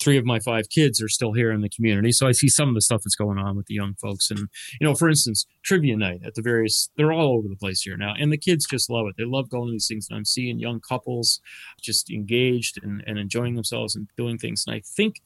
three 0.00 0.16
of 0.16 0.24
my 0.24 0.40
five 0.40 0.68
kids 0.70 1.00
are 1.02 1.08
still 1.08 1.32
here 1.32 1.52
in 1.52 1.60
the 1.60 1.68
community. 1.68 2.10
So 2.10 2.26
I 2.26 2.32
see 2.32 2.48
some 2.48 2.68
of 2.68 2.74
the 2.74 2.80
stuff 2.80 3.02
that's 3.04 3.14
going 3.14 3.38
on 3.38 3.56
with 3.56 3.66
the 3.66 3.74
young 3.74 3.94
folks. 3.94 4.30
And, 4.30 4.48
you 4.80 4.86
know, 4.86 4.94
for 4.94 5.08
instance, 5.08 5.46
trivia 5.62 5.96
night 5.96 6.22
at 6.24 6.34
the 6.34 6.42
various, 6.42 6.90
they're 6.96 7.12
all 7.12 7.36
over 7.36 7.48
the 7.48 7.56
place 7.56 7.82
here 7.82 7.96
now. 7.96 8.14
And 8.18 8.32
the 8.32 8.38
kids 8.38 8.66
just 8.66 8.90
love 8.90 9.06
it. 9.06 9.16
They 9.16 9.24
love 9.24 9.50
going 9.50 9.68
to 9.68 9.72
these 9.72 9.86
things. 9.86 10.06
And 10.08 10.16
I'm 10.16 10.24
seeing 10.24 10.58
young 10.58 10.80
couples 10.80 11.40
just 11.80 12.10
engaged 12.10 12.78
and, 12.82 13.04
and 13.06 13.18
enjoying 13.18 13.54
themselves 13.54 13.94
and 13.94 14.08
doing 14.16 14.38
things. 14.38 14.64
And 14.66 14.74
I 14.74 14.80
think 14.84 15.20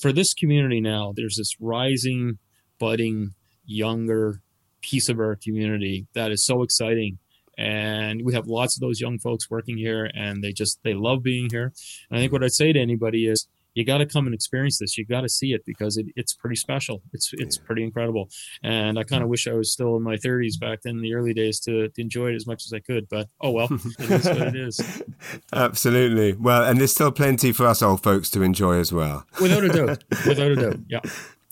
for 0.00 0.12
this 0.12 0.34
community 0.34 0.80
now, 0.80 1.12
there's 1.16 1.36
this 1.36 1.56
rising, 1.60 2.38
budding, 2.78 3.34
younger 3.64 4.42
piece 4.82 5.08
of 5.08 5.18
our 5.18 5.36
community 5.36 6.06
that 6.14 6.32
is 6.32 6.44
so 6.44 6.62
exciting 6.62 7.18
and 7.56 8.22
we 8.24 8.34
have 8.34 8.46
lots 8.46 8.76
of 8.76 8.80
those 8.80 9.00
young 9.00 9.18
folks 9.18 9.50
working 9.50 9.76
here 9.76 10.10
and 10.14 10.42
they 10.42 10.52
just 10.52 10.80
they 10.82 10.94
love 10.94 11.22
being 11.22 11.48
here 11.50 11.72
and 12.10 12.18
i 12.18 12.20
think 12.20 12.32
what 12.32 12.42
i'd 12.42 12.52
say 12.52 12.72
to 12.72 12.80
anybody 12.80 13.26
is 13.26 13.46
you 13.74 13.84
got 13.84 13.98
to 13.98 14.06
come 14.06 14.26
and 14.26 14.34
experience 14.34 14.78
this. 14.78 14.98
You 14.98 15.06
got 15.06 15.22
to 15.22 15.28
see 15.28 15.52
it 15.52 15.64
because 15.64 15.96
it, 15.96 16.06
it's 16.16 16.34
pretty 16.34 16.56
special. 16.56 17.02
It's 17.12 17.30
it's 17.32 17.56
pretty 17.56 17.82
incredible. 17.82 18.28
And 18.62 18.98
I 18.98 19.04
kind 19.04 19.22
of 19.22 19.28
wish 19.28 19.46
I 19.46 19.52
was 19.52 19.72
still 19.72 19.96
in 19.96 20.02
my 20.02 20.16
30s 20.16 20.58
back 20.60 20.80
then, 20.82 20.96
in 20.96 21.02
the 21.02 21.14
early 21.14 21.34
days, 21.34 21.60
to, 21.60 21.88
to 21.88 22.00
enjoy 22.00 22.30
it 22.30 22.36
as 22.36 22.46
much 22.46 22.64
as 22.64 22.72
I 22.72 22.80
could. 22.80 23.08
But 23.08 23.28
oh 23.40 23.50
well, 23.50 23.68
it 23.98 24.10
is 24.10 24.26
what 24.26 24.38
it 24.38 24.56
is. 24.56 25.02
Absolutely. 25.52 26.34
Well, 26.34 26.64
and 26.64 26.78
there's 26.78 26.92
still 26.92 27.12
plenty 27.12 27.52
for 27.52 27.66
us 27.66 27.82
old 27.82 28.02
folks 28.02 28.30
to 28.30 28.42
enjoy 28.42 28.78
as 28.78 28.92
well. 28.92 29.26
Without 29.40 29.64
a 29.64 29.68
doubt. 29.68 30.04
Without 30.26 30.50
a 30.50 30.56
doubt. 30.56 30.76
Yeah. 30.88 31.00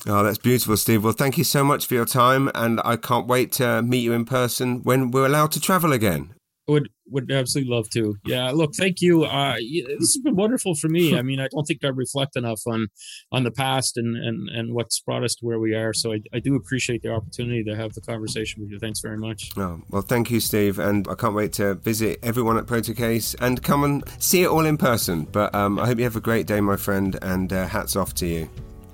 Oh, 0.07 0.23
that's 0.23 0.39
beautiful, 0.39 0.77
Steve. 0.77 1.05
Well, 1.05 1.12
thank 1.12 1.39
you 1.39 1.45
so 1.45 1.62
much 1.62 1.87
for 1.87 1.95
your 1.95 2.07
time, 2.07 2.51
and 2.55 2.81
I 2.85 2.97
can't 2.97 3.27
wait 3.27 3.53
to 3.53 3.83
meet 3.83 4.01
you 4.01 4.12
in 4.12 4.25
person 4.25 4.83
when 4.83 5.11
we're 5.11 5.27
allowed 5.27 5.53
to 5.53 5.61
travel 5.61 5.93
again 5.93 6.35
would 6.71 6.89
would 7.07 7.31
absolutely 7.31 7.73
love 7.75 7.91
to. 7.91 8.14
Yeah, 8.25 8.51
look, 8.53 8.75
thank 8.75 9.01
you. 9.01 9.25
Uh, 9.25 9.57
this 9.57 10.14
has 10.14 10.21
been 10.23 10.37
wonderful 10.37 10.75
for 10.75 10.89
me. 10.89 11.16
I 11.18 11.23
mean, 11.29 11.41
I 11.41 11.49
don't 11.49 11.64
think 11.64 11.85
I 11.85 11.89
reflect 11.89 12.37
enough 12.37 12.61
on 12.66 12.89
on 13.33 13.43
the 13.43 13.51
past 13.51 13.97
and 13.97 14.16
and 14.16 14.49
and 14.49 14.75
what's 14.75 15.01
brought 15.01 15.25
us 15.25 15.35
to 15.37 15.47
where 15.47 15.59
we 15.59 15.75
are. 15.75 15.93
So 15.93 16.12
I, 16.12 16.21
I 16.33 16.39
do 16.39 16.55
appreciate 16.55 17.03
the 17.03 17.12
opportunity 17.12 17.64
to 17.64 17.77
have 17.77 17.93
the 17.95 18.01
conversation 18.01 18.62
with 18.62 18.71
you. 18.71 18.79
Thanks 18.79 19.01
very 19.01 19.18
much. 19.18 19.51
Oh, 19.57 19.83
well, 19.91 20.03
thank 20.03 20.31
you, 20.31 20.41
Steve, 20.41 20.79
and 20.79 21.07
I 21.09 21.14
can't 21.14 21.35
wait 21.35 21.53
to 21.55 21.75
visit 21.75 22.18
everyone 22.23 22.57
at 22.57 22.66
Protocase 22.66 23.35
and 23.41 23.62
come 23.62 23.85
and 23.85 24.05
see 24.18 24.43
it 24.43 24.47
all 24.47 24.64
in 24.64 24.77
person. 24.77 25.25
But 25.31 25.55
um, 25.55 25.79
I 25.79 25.87
hope 25.87 25.99
you 25.99 26.05
have 26.05 26.16
a 26.16 26.21
great 26.21 26.47
day, 26.47 26.61
my 26.61 26.77
friend, 26.77 27.18
and 27.23 27.53
uh, 27.53 27.66
hats 27.66 27.97
off 27.97 28.14
to 28.14 28.27
you. 28.27 28.49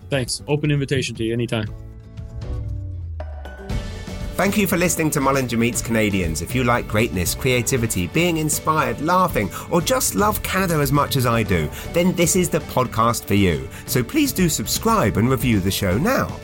Thanks. 0.09 0.43
Open 0.49 0.71
invitation 0.71 1.15
to 1.17 1.25
you 1.25 1.33
anytime. 1.33 1.86
Thank 4.37 4.59
you 4.59 4.67
for 4.67 4.77
listening 4.77 5.09
to 5.13 5.21
Mullinger 5.21 5.57
Meets 5.57 5.81
Canadians. 5.81 6.43
If 6.43 6.55
you 6.55 6.63
like 6.63 6.87
greatness, 6.87 7.35
creativity, 7.35 8.07
being 8.09 8.37
inspired, 8.37 9.01
laughing, 9.01 9.49
or 9.71 9.81
just 9.81 10.15
love 10.15 10.43
Canada 10.43 10.75
as 10.75 10.93
much 10.93 11.17
as 11.17 11.25
I 11.25 11.43
do, 11.43 11.71
then 11.95 12.15
this 12.17 12.37
is 12.37 12.51
the 12.51 12.59
podcast 12.59 13.25
for 13.25 13.33
you. 13.33 13.67
So 13.87 14.05
please 14.05 14.33
do 14.33 14.51
subscribe 14.51 15.17
and 15.17 15.31
review 15.31 15.59
the 15.59 15.71
show 15.71 15.97
now. 15.97 16.39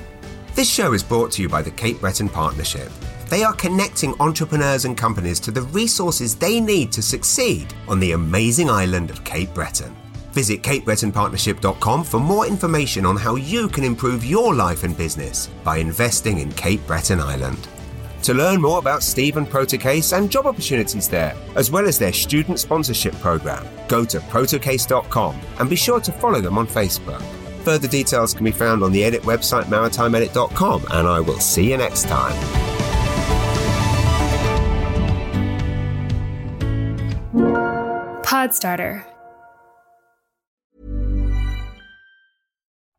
This 0.54 0.70
show 0.70 0.94
is 0.94 1.02
brought 1.02 1.32
to 1.32 1.42
you 1.42 1.50
by 1.50 1.60
the 1.60 1.70
Cape 1.70 2.00
Breton 2.00 2.30
Partnership. 2.30 2.90
They 3.28 3.44
are 3.44 3.52
connecting 3.52 4.18
entrepreneurs 4.20 4.86
and 4.86 4.96
companies 4.96 5.38
to 5.40 5.50
the 5.50 5.60
resources 5.60 6.34
they 6.34 6.60
need 6.60 6.92
to 6.92 7.02
succeed 7.02 7.74
on 7.88 8.00
the 8.00 8.12
amazing 8.12 8.70
island 8.70 9.10
of 9.10 9.22
Cape 9.24 9.52
Breton. 9.52 9.94
Visit 10.32 10.62
CapeBretonPartnership.com 10.62 12.04
for 12.04 12.20
more 12.20 12.46
information 12.46 13.04
on 13.04 13.18
how 13.18 13.34
you 13.34 13.68
can 13.68 13.84
improve 13.84 14.24
your 14.24 14.54
life 14.54 14.82
and 14.82 14.96
business 14.96 15.48
by 15.62 15.76
investing 15.76 16.38
in 16.38 16.50
Cape 16.52 16.86
Breton 16.86 17.20
Island. 17.20 17.68
To 18.22 18.34
learn 18.34 18.60
more 18.60 18.78
about 18.78 19.02
Steve 19.02 19.36
and 19.36 19.48
Protocase 19.48 20.16
and 20.16 20.30
job 20.30 20.46
opportunities 20.46 21.08
there, 21.08 21.36
as 21.56 21.72
well 21.72 21.88
as 21.88 21.98
their 21.98 22.12
student 22.12 22.60
sponsorship 22.60 23.14
program, 23.14 23.66
go 23.88 24.04
to 24.04 24.20
protocase.com 24.20 25.40
and 25.58 25.68
be 25.68 25.74
sure 25.74 26.00
to 26.00 26.12
follow 26.12 26.40
them 26.40 26.56
on 26.56 26.68
Facebook. 26.68 27.20
Further 27.64 27.88
details 27.88 28.32
can 28.32 28.44
be 28.44 28.52
found 28.52 28.84
on 28.84 28.92
the 28.92 29.02
Edit 29.02 29.22
website 29.22 29.64
maritimeedit.com, 29.64 30.86
and 30.90 31.08
I 31.08 31.20
will 31.20 31.40
see 31.40 31.70
you 31.70 31.76
next 31.76 32.04
time. 32.04 32.32
Podstarter 38.22 39.04